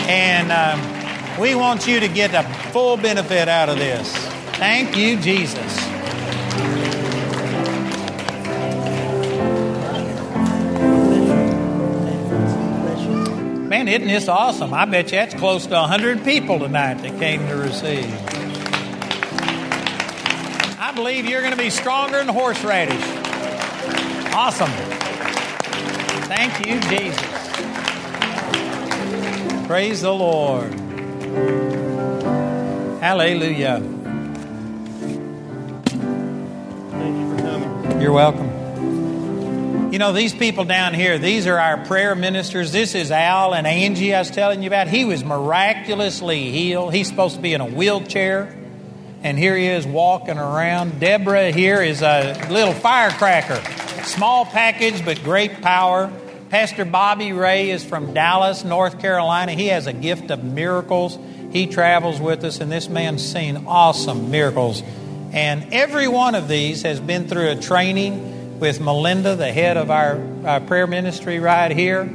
[0.07, 4.13] And um, we want you to get the full benefit out of this.
[4.57, 5.77] Thank you, Jesus.
[13.69, 14.73] Man, isn't this awesome?
[14.73, 18.05] I bet you that's close to 100 people tonight that came to receive.
[20.79, 23.03] I believe you're going to be stronger than horseradish.
[24.35, 24.69] Awesome.
[26.27, 27.82] Thank you, Jesus.
[29.65, 30.73] Praise the Lord.
[33.01, 33.79] Hallelujah.
[36.91, 38.01] Thank you for coming.
[38.01, 39.91] You're welcome.
[39.93, 42.73] You know, these people down here, these are our prayer ministers.
[42.73, 44.87] This is Al and Angie I was telling you about.
[44.87, 46.93] He was miraculously healed.
[46.93, 48.53] He's supposed to be in a wheelchair,
[49.21, 50.99] and here he is walking around.
[50.99, 53.61] Deborah here is a little firecracker.
[54.03, 56.11] Small package, but great power.
[56.53, 59.53] Pastor Bobby Ray is from Dallas, North Carolina.
[59.53, 61.17] He has a gift of miracles.
[61.51, 64.83] He travels with us, and this man's seen awesome miracles.
[65.31, 69.89] And every one of these has been through a training with Melinda, the head of
[69.89, 70.19] our,
[70.67, 72.07] prayer ministry right here.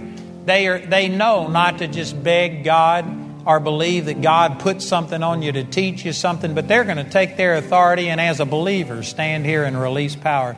[0.44, 5.20] They, are, they know not to just beg God or believe that God put something
[5.20, 8.38] on you to teach you something, but they're going to take their authority and, as
[8.38, 10.56] a believer, stand here and release power.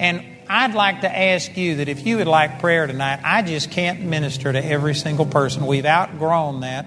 [0.00, 3.70] And I'd like to ask you that if you would like prayer tonight, I just
[3.70, 5.64] can't minister to every single person.
[5.64, 6.86] We've outgrown that.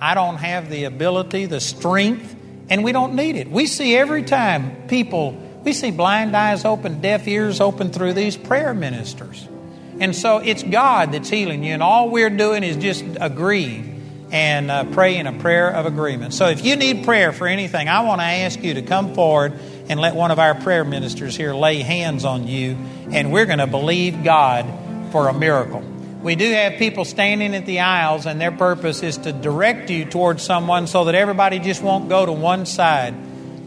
[0.00, 2.36] I don't have the ability, the strength,
[2.70, 3.50] and we don't need it.
[3.50, 5.32] We see every time people,
[5.64, 9.48] we see blind eyes open, deaf ears open through these prayer ministers.
[9.98, 13.84] And so it's God that's healing you, and all we're doing is just agree
[14.30, 16.34] and uh, pray in a prayer of agreement.
[16.34, 19.58] So if you need prayer for anything, I want to ask you to come forward
[19.88, 22.76] and let one of our prayer ministers here lay hands on you,
[23.10, 24.66] and we're going to believe God
[25.10, 25.82] for a miracle.
[26.22, 30.04] We do have people standing at the aisles, and their purpose is to direct you
[30.04, 33.14] towards someone so that everybody just won't go to one side.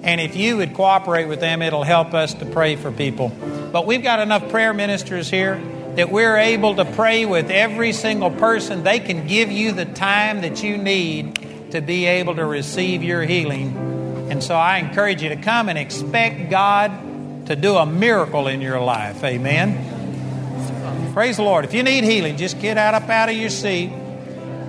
[0.04, 3.30] And if you would cooperate with them, it'll help us to pray for people.
[3.74, 5.62] But we've got enough prayer ministers here
[5.96, 8.84] that we're able to pray with every single person.
[8.84, 13.24] They can give you the time that you need to be able to receive your
[13.24, 13.95] healing.
[14.30, 18.62] And so I encourage you to come and expect God to do a miracle in
[18.62, 19.24] your life.
[19.24, 21.14] Amen.
[21.14, 21.64] Praise the Lord.
[21.64, 23.92] If you need healing, just get out up out of your seat.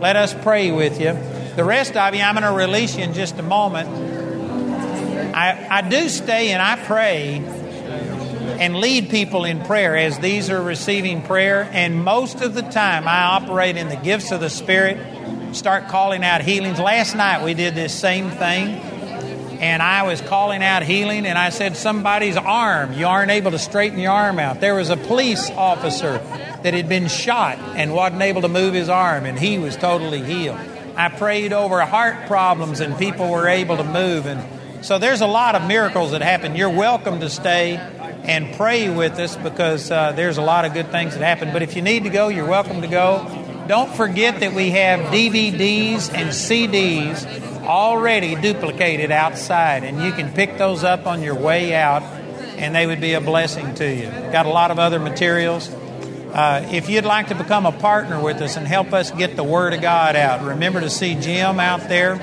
[0.01, 1.19] Let us pray with you.
[1.57, 3.89] The rest of you, I'm going to release you in just a moment.
[5.35, 7.37] I, I do stay and I pray
[8.59, 11.69] and lead people in prayer as these are receiving prayer.
[11.73, 16.25] And most of the time, I operate in the gifts of the Spirit, start calling
[16.25, 16.79] out healings.
[16.79, 18.96] Last night, we did this same thing.
[19.61, 23.59] And I was calling out healing, and I said, Somebody's arm, you aren't able to
[23.59, 24.61] straighten your arm out.
[24.61, 26.19] There was a police officer
[26.63, 30.23] that had been shot and wasn't able to move his arm, and he was totally
[30.23, 30.59] healed.
[30.97, 34.27] I prayed over heart problems, and people were able to move.
[34.27, 36.57] And so there's a lot of miracles that happen.
[36.57, 40.91] You're welcome to stay and pray with us because uh, there's a lot of good
[40.91, 41.53] things that happen.
[41.53, 43.65] But if you need to go, you're welcome to go.
[43.69, 47.25] Don't forget that we have DVDs and CDs
[47.67, 52.87] already duplicated outside, and you can pick those up on your way out, and they
[52.87, 54.07] would be a blessing to you.
[54.33, 55.69] Got a lot of other materials.
[55.69, 59.45] Uh, if you'd like to become a partner with us and help us get the
[59.45, 62.15] Word of God out, remember to see Jim out there.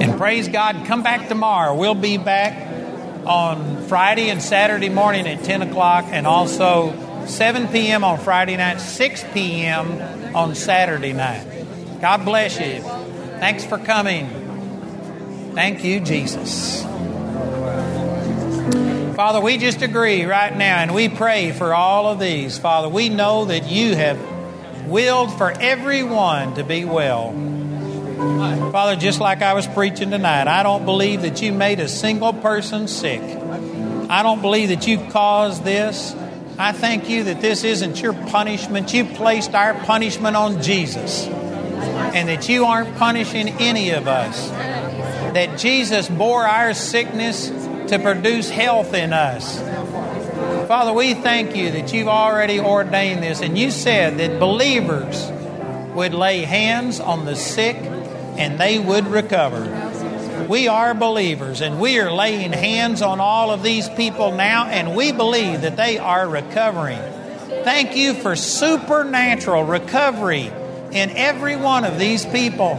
[0.00, 1.74] And praise God, come back tomorrow.
[1.76, 2.68] We'll be back
[3.26, 8.04] on Friday and Saturday morning at 10 o'clock, and also 7 p.m.
[8.04, 10.34] on Friday night, 6 p.m.
[10.34, 11.46] on Saturday night.
[12.00, 13.13] God bless you.
[13.40, 14.26] Thanks for coming.
[15.54, 16.82] Thank you, Jesus.
[19.14, 22.58] Father, we just agree right now and we pray for all of these.
[22.58, 24.18] Father, we know that you have
[24.86, 27.32] willed for everyone to be well.
[28.72, 32.32] Father, just like I was preaching tonight, I don't believe that you made a single
[32.32, 33.20] person sick.
[33.20, 36.14] I don't believe that you caused this.
[36.58, 38.92] I thank you that this isn't your punishment.
[38.92, 41.28] You placed our punishment on Jesus
[41.86, 44.48] and that you aren't punishing any of us.
[45.34, 47.48] That Jesus bore our sickness
[47.88, 49.58] to produce health in us.
[50.68, 55.30] Father, we thank you that you've already ordained this, and you said that believers
[55.94, 60.46] would lay hands on the sick and they would recover.
[60.48, 64.94] We are believers, and we are laying hands on all of these people now, and
[64.96, 66.98] we believe that they are recovering.
[67.64, 70.50] Thank you for supernatural recovery
[70.94, 72.76] in every one of these people.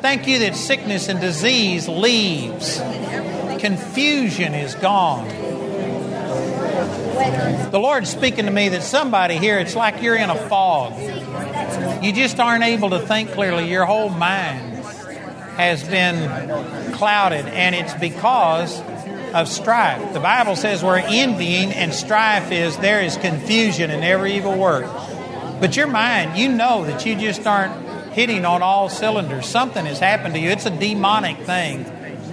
[0.00, 2.78] Thank you that sickness and disease leaves.
[3.58, 5.28] Confusion is gone.
[7.70, 10.92] The Lord's speaking to me that somebody here, it's like you're in a fog.
[12.02, 13.70] You just aren't able to think clearly.
[13.70, 14.76] Your whole mind
[15.56, 18.80] has been clouded, and it's because
[19.34, 20.12] of strife.
[20.12, 24.84] The Bible says where envying and strife is, there is confusion in every evil work.
[25.62, 29.46] But your mind, you know that you just aren't hitting on all cylinders.
[29.46, 30.48] Something has happened to you.
[30.48, 31.84] It's a demonic thing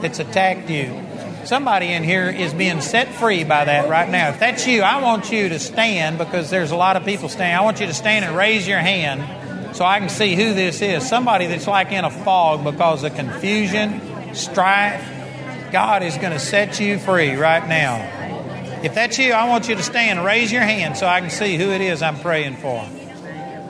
[0.02, 1.00] that's attacked you.
[1.46, 4.30] Somebody in here is being set free by that right now.
[4.30, 7.56] If that's you, I want you to stand because there's a lot of people standing.
[7.56, 10.82] I want you to stand and raise your hand so I can see who this
[10.82, 11.08] is.
[11.08, 15.08] Somebody that's like in a fog because of confusion, strife.
[15.72, 18.82] God is going to set you free right now.
[18.82, 21.30] If that's you, I want you to stand and raise your hand so I can
[21.30, 22.90] see who it is I'm praying for.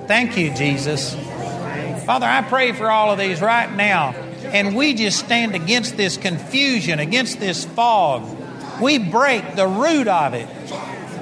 [0.10, 1.14] Thank you, Jesus.
[2.08, 4.14] Father, I pray for all of these right now
[4.44, 8.28] and we just stand against this confusion, against this fog.
[8.82, 10.48] We break the root of it.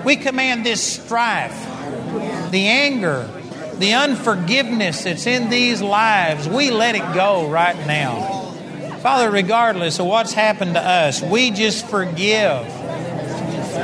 [0.05, 1.51] We command this strife,
[2.49, 3.29] the anger,
[3.73, 6.47] the unforgiveness that's in these lives.
[6.47, 8.53] We let it go right now.
[8.99, 12.65] Father, regardless of what's happened to us, we just forgive.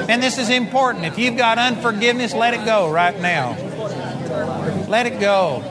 [0.07, 1.03] And this is important.
[1.03, 3.57] If you've got unforgiveness, let it go right now.
[4.93, 5.63] Let it go.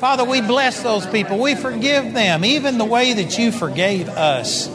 [0.00, 1.38] Father, we bless those people.
[1.38, 4.66] We forgive them, even the way that you forgave us.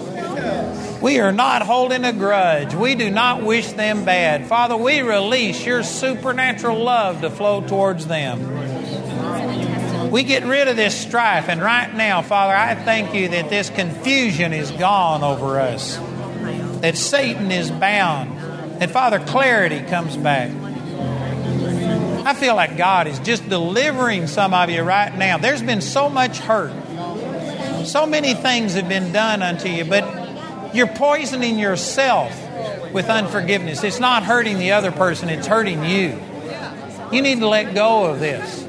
[1.02, 2.76] We are not holding a grudge.
[2.76, 4.46] We do not wish them bad.
[4.46, 10.12] Father, we release your supernatural love to flow towards them.
[10.12, 11.50] We get rid of this strife.
[11.50, 15.98] And right now, Father, I thank you that this confusion is gone over us,
[16.82, 20.52] that Satan is bound, that, Father, clarity comes back.
[22.28, 25.38] I feel like God is just delivering some of you right now.
[25.38, 26.74] There's been so much hurt.
[27.86, 32.34] So many things have been done unto you, but you're poisoning yourself
[32.92, 33.82] with unforgiveness.
[33.82, 36.20] It's not hurting the other person, it's hurting you.
[37.14, 38.68] You need to let go of this.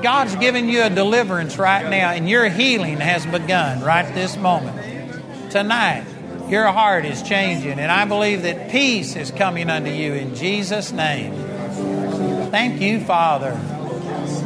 [0.00, 5.50] God's giving you a deliverance right now, and your healing has begun right this moment.
[5.50, 6.04] Tonight,
[6.48, 10.92] your heart is changing, and I believe that peace is coming unto you in Jesus'
[10.92, 11.51] name.
[12.52, 13.58] Thank you, Father.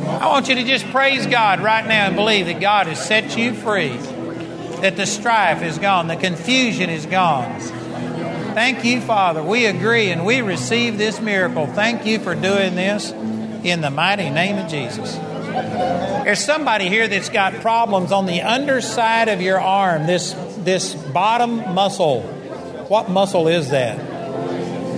[0.06, 3.36] I want you to just praise God right now and believe that God has set
[3.36, 3.96] you free,
[4.76, 7.58] that the strife is gone, the confusion is gone.
[8.54, 9.42] Thank you, Father.
[9.42, 11.66] We agree and we receive this miracle.
[11.66, 15.16] Thank you for doing this in the mighty name of Jesus.
[15.16, 21.74] There's somebody here that's got problems on the underside of your arm, this, this bottom
[21.74, 22.22] muscle.
[22.86, 23.98] What muscle is that?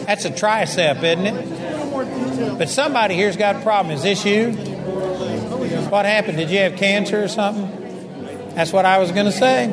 [0.04, 1.57] That's a tricep, isn't it?
[2.38, 3.94] But somebody here's got a problem.
[3.94, 4.52] Is this you?
[5.90, 6.36] What happened?
[6.38, 8.54] Did you have cancer or something?
[8.54, 9.66] That's what I was going to say.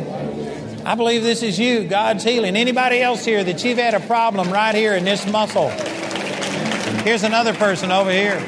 [0.85, 1.87] I believe this is you.
[1.87, 2.55] God's healing.
[2.55, 5.69] Anybody else here that you've had a problem right here in this muscle?
[7.03, 8.39] Here's another person over here.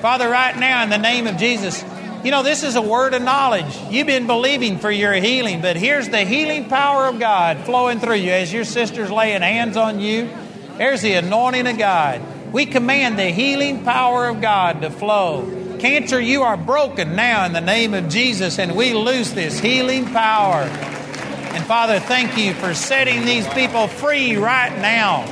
[0.00, 1.82] Father, right now, in the name of Jesus,
[2.24, 3.76] you know, this is a word of knowledge.
[3.90, 8.16] You've been believing for your healing, but here's the healing power of God flowing through
[8.16, 10.30] you as your sister's laying hands on you.
[10.78, 12.20] There's the anointing of God.
[12.52, 15.78] We command the healing power of God to flow.
[15.78, 20.04] Cancer, you are broken now in the name of Jesus, and we lose this healing
[20.04, 20.60] power.
[20.60, 25.24] And Father, thank you for setting these people free right now.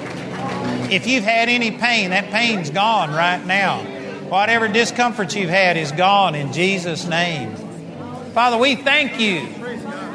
[0.90, 3.82] If you've had any pain, that pain's gone right now.
[4.30, 7.54] Whatever discomfort you've had is gone in Jesus' name.
[8.32, 9.46] Father, we thank you.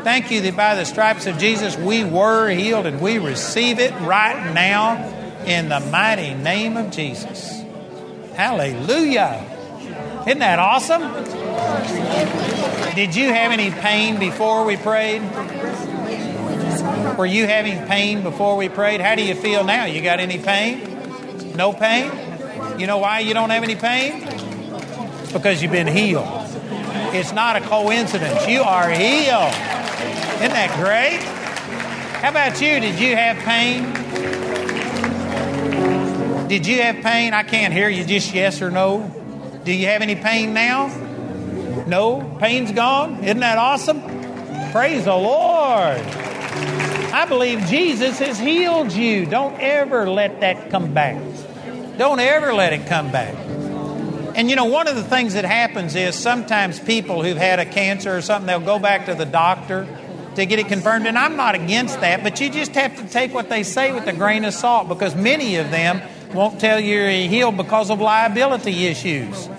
[0.03, 3.91] Thank you that by the stripes of Jesus we were healed and we receive it
[4.01, 5.14] right now
[5.45, 7.61] in the mighty name of Jesus.
[8.33, 9.43] Hallelujah.
[10.27, 11.01] Isn't that awesome?
[12.95, 15.21] Did you have any pain before we prayed?
[17.17, 19.01] Were you having pain before we prayed?
[19.01, 19.85] How do you feel now?
[19.85, 21.55] You got any pain?
[21.55, 22.11] No pain?
[22.79, 24.21] You know why you don't have any pain?
[25.31, 26.27] Because you've been healed.
[27.13, 28.47] It's not a coincidence.
[28.47, 29.53] You are healed.
[30.41, 31.21] Isn't that great?
[32.21, 32.79] How about you?
[32.79, 34.04] Did you have pain?
[36.47, 37.33] Did you have pain?
[37.33, 38.05] I can't hear you.
[38.05, 39.11] Just yes or no.
[39.63, 40.87] Do you have any pain now?
[41.87, 42.37] No?
[42.39, 43.23] Pain's gone?
[43.23, 44.01] Isn't that awesome?
[44.71, 45.99] Praise the Lord.
[47.11, 49.25] I believe Jesus has healed you.
[49.25, 51.19] Don't ever let that come back.
[51.97, 53.33] Don't ever let it come back.
[54.35, 57.65] And you know, one of the things that happens is sometimes people who've had a
[57.65, 59.87] cancer or something, they'll go back to the doctor
[60.35, 61.07] to get it confirmed.
[61.07, 64.05] And I'm not against that, but you just have to take what they say with
[64.07, 66.01] a grain of salt because many of them
[66.35, 69.49] won't tell you you're healed because of liability issues.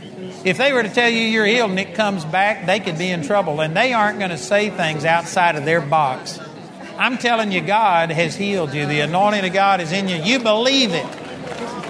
[0.44, 3.10] If they were to tell you you're healed and it comes back, they could be
[3.10, 3.60] in trouble.
[3.60, 6.38] And they aren't going to say things outside of their box.
[6.98, 8.86] I'm telling you, God has healed you.
[8.86, 10.16] The anointing of God is in you.
[10.16, 11.04] You believe it.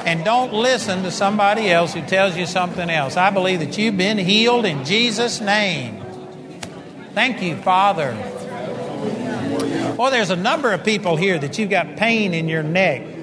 [0.06, 3.16] And don't listen to somebody else who tells you something else.
[3.16, 6.02] I believe that you've been healed in Jesus' name.
[7.12, 8.14] Thank you, Father.
[9.98, 13.15] Well, there's a number of people here that you've got pain in your neck.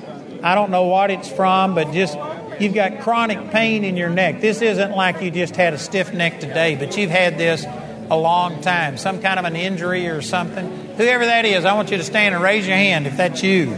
[0.44, 2.18] I don't know what it's from, but just
[2.60, 4.42] you've got chronic pain in your neck.
[4.42, 7.66] This isn't like you just had a stiff neck today, but you've had this
[8.10, 10.70] a long time, some kind of an injury or something.
[10.98, 13.76] Whoever that is, I want you to stand and raise your hand if that's you.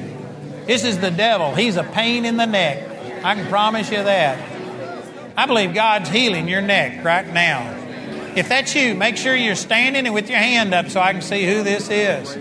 [0.65, 1.53] This is the devil.
[1.53, 3.23] He's a pain in the neck.
[3.23, 4.39] I can promise you that.
[5.37, 7.73] I believe God's healing your neck right now.
[8.35, 11.21] If that's you, make sure you're standing and with your hand up so I can
[11.21, 12.37] see who this is.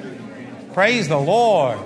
[0.72, 1.78] Praise the Lord.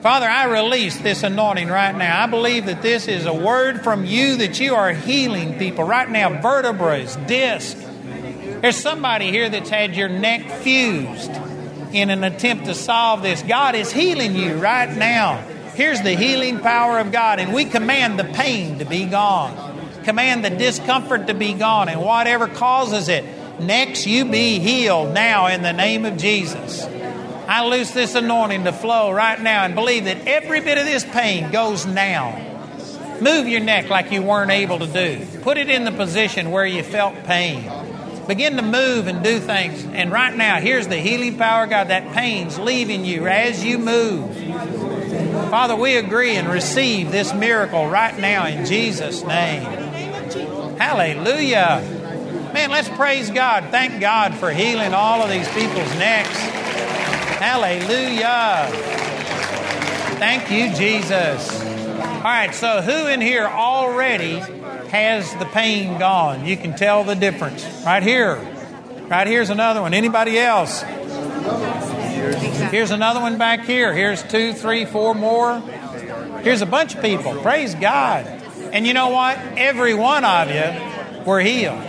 [0.00, 2.22] Father, I release this anointing right now.
[2.22, 6.08] I believe that this is a word from you that you are healing people right
[6.08, 7.76] now, vertebrae, disc.
[8.60, 11.32] There's somebody here that's had your neck fused
[11.92, 13.42] in an attempt to solve this.
[13.42, 15.38] God is healing you right now.
[15.74, 20.44] Here's the healing power of God, and we command the pain to be gone, command
[20.44, 23.24] the discomfort to be gone, and whatever causes it.
[23.60, 26.86] Next, you be healed now in the name of Jesus.
[27.48, 31.02] I loose this anointing to flow right now and believe that every bit of this
[31.02, 32.44] pain goes now.
[33.22, 35.26] Move your neck like you weren't able to do.
[35.40, 37.68] Put it in the position where you felt pain.
[38.26, 39.82] Begin to move and do things.
[39.86, 41.88] And right now, here's the healing power God.
[41.88, 44.36] That pain's leaving you as you move.
[45.48, 49.62] Father, we agree and receive this miracle right now in Jesus' name.
[50.76, 51.80] Hallelujah.
[52.52, 53.70] Man, let's praise God.
[53.70, 56.67] Thank God for healing all of these people's necks.
[57.38, 58.68] Hallelujah.
[60.18, 61.60] Thank you, Jesus.
[61.60, 64.40] All right, so who in here already
[64.88, 66.44] has the pain gone?
[66.44, 67.64] You can tell the difference.
[67.86, 68.36] Right here.
[69.06, 69.94] Right here's another one.
[69.94, 70.82] Anybody else?
[72.72, 73.94] Here's another one back here.
[73.94, 75.60] Here's two, three, four more.
[76.42, 77.34] Here's a bunch of people.
[77.40, 78.26] Praise God.
[78.72, 79.38] And you know what?
[79.56, 81.80] Every one of you were healed.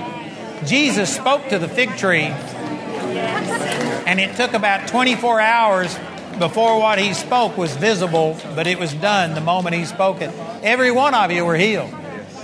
[0.66, 2.32] Jesus spoke to the fig tree
[3.18, 5.98] and it took about 24 hours
[6.38, 10.34] before what he spoke was visible, but it was done the moment he spoke it.
[10.64, 11.94] Every one of you were healed.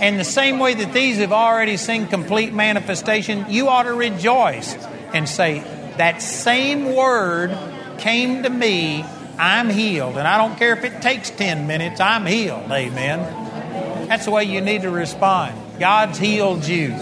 [0.00, 4.74] And the same way that these have already seen complete manifestation, you ought to rejoice
[5.14, 5.60] and say,
[5.96, 7.56] That same word
[7.98, 9.04] came to me,
[9.38, 10.18] I'm healed.
[10.18, 12.70] And I don't care if it takes 10 minutes, I'm healed.
[12.70, 14.08] Amen.
[14.08, 15.58] That's the way you need to respond.
[15.80, 16.94] God's healed you.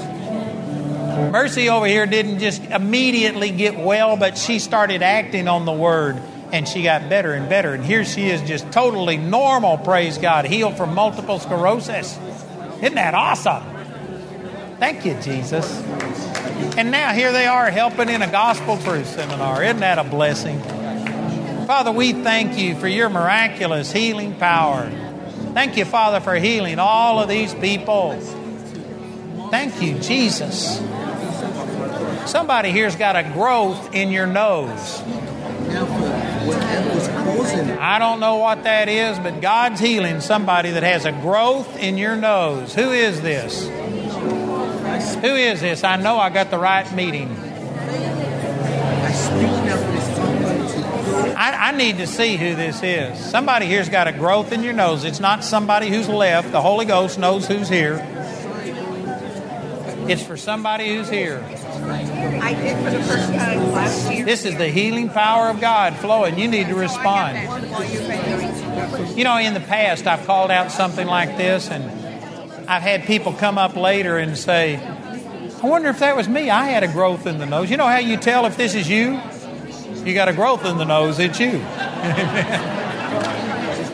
[1.15, 6.21] Mercy over here didn't just immediately get well, but she started acting on the word
[6.53, 7.75] and she got better and better.
[7.75, 12.19] And here she is, just totally normal, praise God, healed from multiple sclerosis.
[12.81, 13.63] Isn't that awesome?
[14.79, 15.83] Thank you, Jesus.
[16.77, 19.63] And now here they are helping in a gospel truth seminar.
[19.65, 20.61] Isn't that a blessing?
[21.67, 24.91] Father, we thank you for your miraculous healing power.
[25.55, 28.21] Thank you, Father, for healing all of these people.
[29.51, 30.81] Thank you, Jesus.
[32.27, 35.03] Somebody here's got a growth in your nose.
[37.79, 41.99] I don't know what that is, but God's healing somebody that has a growth in
[41.99, 42.75] your nose.
[42.75, 43.69] Who is this?
[45.17, 45.85] Who is this?
[45.85, 47.29] I know I got the right meeting.
[51.37, 53.19] I, I, need to see who this is.
[53.19, 55.05] Somebody here's got a growth in your nose.
[55.05, 56.53] It's not somebody who's left.
[56.53, 58.07] The Holy Ghost knows who's here.
[60.09, 61.45] It's for somebody who's here.
[61.91, 64.25] I did for the first time last year.
[64.25, 66.39] This is the healing power of God flowing.
[66.39, 67.39] You need to respond.
[69.17, 71.85] You know, in the past, I've called out something like this, and
[72.69, 76.51] I've had people come up later and say, I wonder if that was me.
[76.51, 77.71] I had a growth in the nose.
[77.71, 79.21] You know how you tell if this is you?
[80.05, 81.49] You got a growth in the nose, it's you.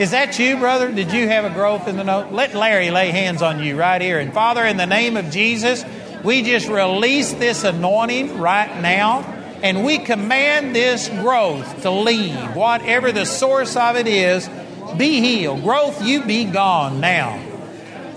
[0.01, 0.91] Is that you, brother?
[0.91, 2.33] Did you have a growth in the nose?
[2.33, 4.19] Let Larry lay hands on you right here.
[4.19, 5.85] And Father, in the name of Jesus,
[6.25, 9.23] we just release this anointing right now
[9.63, 12.55] and we command this growth to leave.
[12.55, 14.49] Whatever the source of it is,
[14.97, 15.63] be healed.
[15.63, 17.39] Growth, you be gone now.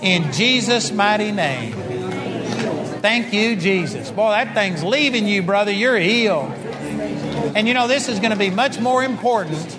[0.02, 1.74] In Jesus' mighty name.
[3.02, 4.10] Thank you, Jesus.
[4.12, 5.72] Boy, that thing's leaving you, brother.
[5.72, 6.52] You're healed.
[7.56, 9.78] And you know, this is going to be much more important,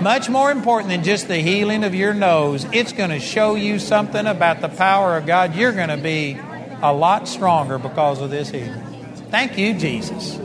[0.00, 2.64] much more important than just the healing of your nose.
[2.72, 5.56] It's going to show you something about the power of God.
[5.56, 6.38] You're going to be
[6.82, 8.82] a lot stronger because of this healing.
[9.30, 10.38] Thank you, Jesus.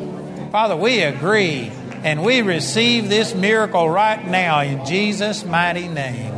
[0.52, 1.72] Father, we agree
[2.04, 6.34] And we receive this miracle right now in Jesus' mighty name.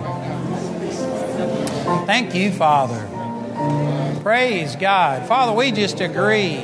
[2.06, 3.10] Thank you, Father.
[4.22, 5.26] Praise God.
[5.26, 6.58] Father, we just agree.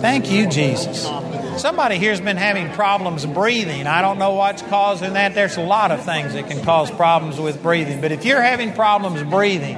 [0.00, 1.10] Thank you, Jesus.
[1.60, 3.88] Somebody here's been having problems breathing.
[3.88, 5.34] I don't know what's causing that.
[5.34, 8.00] There's a lot of things that can cause problems with breathing.
[8.00, 9.76] But if you're having problems breathing,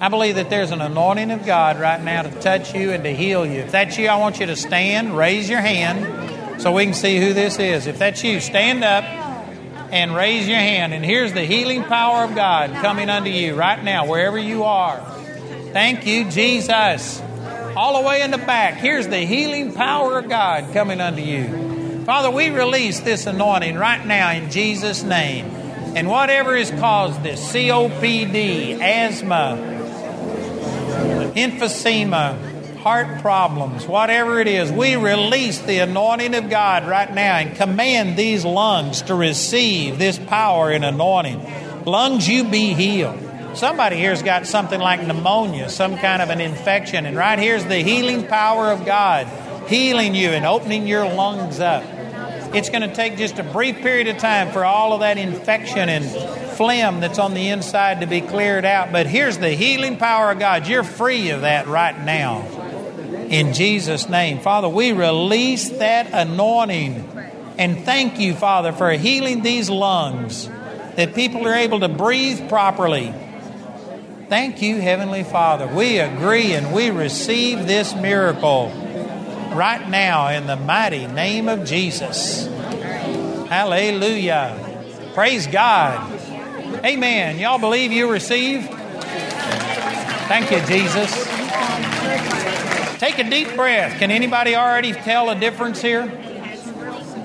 [0.00, 3.14] I believe that there's an anointing of God right now to touch you and to
[3.14, 3.60] heal you.
[3.60, 7.18] If that's you, I want you to stand, raise your hand so we can see
[7.18, 7.86] who this is.
[7.86, 9.04] If that's you, stand up
[9.92, 10.92] and raise your hand.
[10.92, 15.00] And here's the healing power of God coming unto you right now, wherever you are.
[15.72, 17.22] Thank you, Jesus.
[17.76, 22.04] All the way in the back, here's the healing power of God coming unto you.
[22.04, 25.46] Father, we release this anointing right now in Jesus' name.
[25.96, 29.73] And whatever has caused this COPD, asthma,
[31.34, 37.56] emphysema, heart problems, whatever it is, we release the anointing of God right now and
[37.56, 41.40] command these lungs to receive this power and anointing.
[41.84, 43.20] Lungs, you be healed.
[43.54, 47.78] Somebody here's got something like pneumonia, some kind of an infection, and right here's the
[47.78, 49.28] healing power of God
[49.68, 51.84] healing you and opening your lungs up.
[52.54, 55.88] It's going to take just a brief period of time for all of that infection
[55.88, 56.04] and
[56.56, 58.92] phlegm that's on the inside to be cleared out.
[58.92, 60.68] But here's the healing power of God.
[60.68, 62.42] You're free of that right now.
[63.28, 64.38] In Jesus' name.
[64.38, 67.10] Father, we release that anointing.
[67.58, 70.48] And thank you, Father, for healing these lungs,
[70.94, 73.12] that people are able to breathe properly.
[74.28, 75.66] Thank you, Heavenly Father.
[75.66, 78.72] We agree and we receive this miracle
[79.54, 82.46] right now in the mighty name of Jesus.
[83.48, 85.12] Hallelujah.
[85.14, 86.10] Praise God.
[86.84, 87.38] Amen.
[87.38, 88.68] Y'all believe you receive?
[90.26, 91.12] Thank you, Jesus.
[92.98, 93.98] Take a deep breath.
[93.98, 96.02] Can anybody already tell a difference here?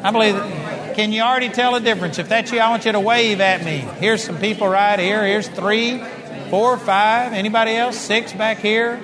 [0.04, 0.36] I believe.
[0.96, 2.20] Can you already tell a difference?
[2.20, 3.78] If that's you, I want you to wave at me.
[4.00, 5.26] Here's some people right here.
[5.26, 6.04] Here's three,
[6.50, 7.32] four, five.
[7.32, 7.98] Anybody else?
[7.98, 9.00] Six back here.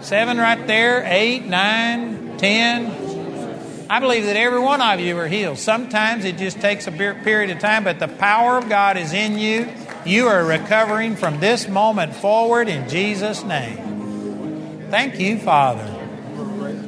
[0.00, 1.04] Seven right there.
[1.04, 3.86] Eight, nine, ten.
[3.88, 5.58] I believe that every one of you are healed.
[5.58, 9.38] Sometimes it just takes a period of time, but the power of God is in
[9.38, 9.68] you.
[10.04, 14.88] You are recovering from this moment forward in Jesus' name.
[14.90, 15.84] Thank you, Father.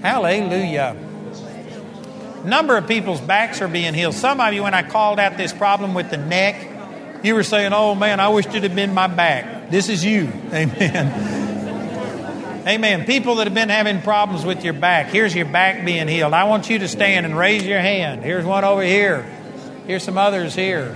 [0.02, 0.96] Hallelujah.
[2.44, 4.14] Number of people's backs are being healed.
[4.14, 7.72] Some of you, when I called out this problem with the neck, you were saying,
[7.72, 9.70] Oh man, I wish it had been my back.
[9.70, 10.32] This is you.
[10.52, 11.47] Amen.
[12.68, 13.06] Amen.
[13.06, 16.34] People that have been having problems with your back, here's your back being healed.
[16.34, 18.22] I want you to stand and raise your hand.
[18.22, 19.22] Here's one over here.
[19.86, 20.94] Here's some others here.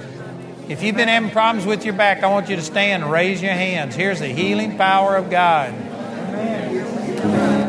[0.68, 3.40] If you've been having problems with your back, I want you to stand and raise
[3.40, 3.94] your hands.
[3.94, 5.72] Here's the healing power of God.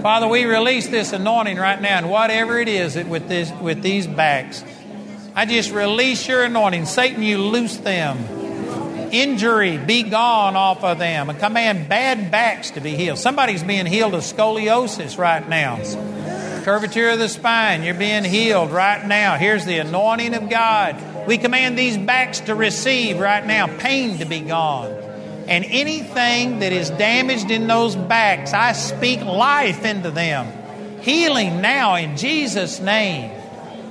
[0.02, 4.06] Father, we release this anointing right now, and whatever it is with this with these
[4.06, 4.66] backs,
[5.34, 6.88] I just release your anointing.
[6.88, 8.43] Satan, you loose them
[9.14, 13.20] injury be gone off of them and command bad backs to be healed.
[13.20, 15.78] Somebody's being healed of scoliosis right now.
[16.64, 19.36] Curvature of the spine, you're being healed right now.
[19.36, 21.28] Here's the anointing of God.
[21.28, 24.92] We command these backs to receive right now, pain to be gone.
[25.48, 30.48] And anything that is damaged in those backs, I speak life into them.
[31.02, 33.32] Healing now in Jesus' name.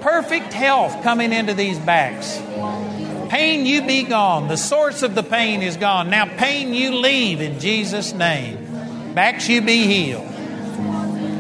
[0.00, 2.38] Perfect health coming into these backs.
[3.32, 4.48] Pain, you be gone.
[4.48, 6.10] The source of the pain is gone.
[6.10, 9.14] Now, pain, you leave in Jesus' name.
[9.14, 10.26] Backs, you be healed.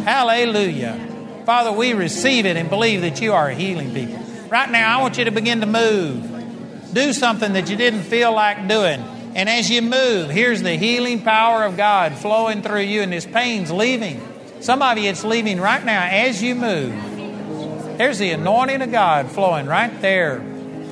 [0.06, 0.98] Hallelujah.
[1.44, 4.18] Father, we receive it and believe that you are healing people.
[4.48, 6.94] Right now, I want you to begin to move.
[6.94, 9.02] Do something that you didn't feel like doing.
[9.34, 13.26] And as you move, here's the healing power of God flowing through you, and this
[13.26, 14.26] pain's leaving.
[14.60, 17.98] Some of you, it's leaving right now as you move.
[17.98, 20.42] There's the anointing of God flowing right there.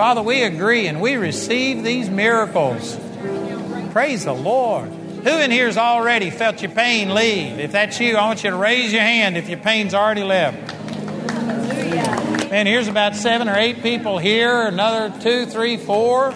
[0.01, 2.99] Father, we agree and we receive these miracles.
[3.93, 4.89] Praise the Lord.
[4.89, 7.59] Who in here has already felt your pain leave?
[7.59, 10.75] If that's you, I want you to raise your hand if your pain's already left.
[12.51, 16.31] Man, here's about seven or eight people here, another two, three, four.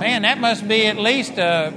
[0.00, 1.74] Man, that must be at least a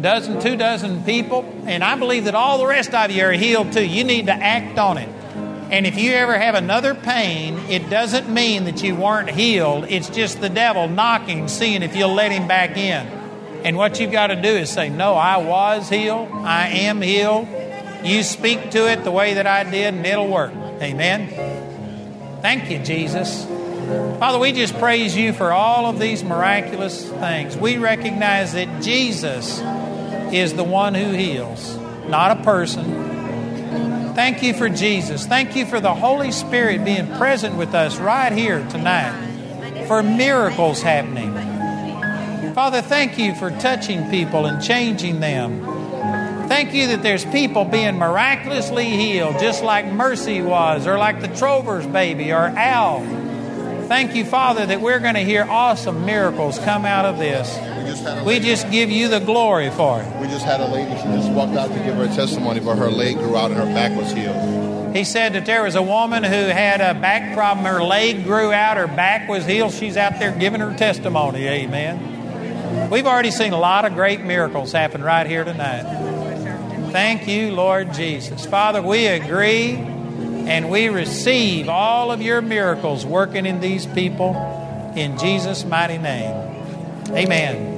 [0.00, 1.44] dozen, two dozen people.
[1.66, 3.84] And I believe that all the rest of you are healed too.
[3.84, 5.08] You need to act on it.
[5.70, 9.86] And if you ever have another pain, it doesn't mean that you weren't healed.
[9.88, 13.06] It's just the devil knocking, seeing if you'll let him back in.
[13.64, 16.28] And what you've got to do is say, No, I was healed.
[16.32, 17.46] I am healed.
[18.02, 20.52] You speak to it the way that I did, and it'll work.
[20.52, 21.28] Amen.
[22.40, 23.44] Thank you, Jesus.
[24.18, 27.56] Father, we just praise you for all of these miraculous things.
[27.56, 29.60] We recognize that Jesus
[30.32, 31.76] is the one who heals,
[32.08, 33.09] not a person,
[34.14, 35.26] Thank you for Jesus.
[35.26, 40.82] Thank you for the Holy Spirit being present with us right here tonight for miracles
[40.82, 41.32] happening.
[42.54, 45.64] Father, thank you for touching people and changing them.
[46.48, 51.28] Thank you that there's people being miraculously healed, just like Mercy was, or like the
[51.28, 53.00] Trover's baby, or Al.
[53.90, 57.48] Thank you, Father, that we're going to hear awesome miracles come out of this.
[57.56, 60.20] We just had a We just give you the glory for it.
[60.20, 60.92] we just had a lady.
[60.96, 63.66] She just walked out to give her testimony, but her leg grew out and her
[63.66, 64.94] back was healed.
[64.94, 67.66] He said that there was a woman who had a back problem.
[67.66, 69.72] Her leg grew out, her back was healed.
[69.72, 71.48] She's out there giving her testimony.
[71.48, 72.90] Amen.
[72.90, 75.82] We've already seen a lot of great miracles happen right here tonight.
[76.92, 78.46] Thank you, Lord Jesus.
[78.46, 79.84] Father, we agree
[80.48, 84.34] and we receive all of your miracles working in these people
[84.96, 86.34] in Jesus' mighty name.
[87.10, 87.70] Amen.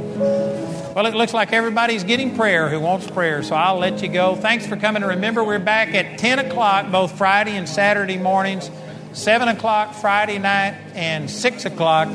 [0.95, 4.37] Well, it looks like everybody's getting prayer who wants prayer, so I'll let you go.
[4.37, 5.03] Thanks for coming.
[5.03, 8.71] Remember, we're back at 10 o'clock both Friday and Saturday mornings,
[9.13, 12.09] 7 o'clock Friday night, and 6 o'clock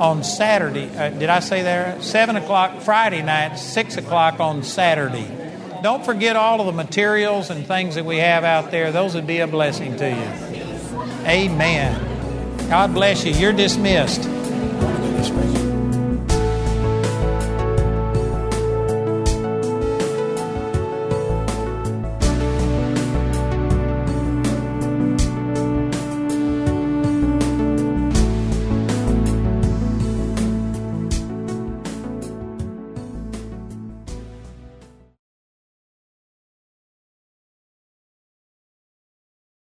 [0.00, 0.88] on Saturday.
[0.96, 2.00] Uh, did I say there?
[2.02, 5.47] 7 o'clock Friday night, 6 o'clock on Saturday.
[5.82, 8.90] Don't forget all of the materials and things that we have out there.
[8.92, 11.26] Those would be a blessing to you.
[11.26, 12.68] Amen.
[12.68, 13.32] God bless you.
[13.32, 14.28] You're dismissed.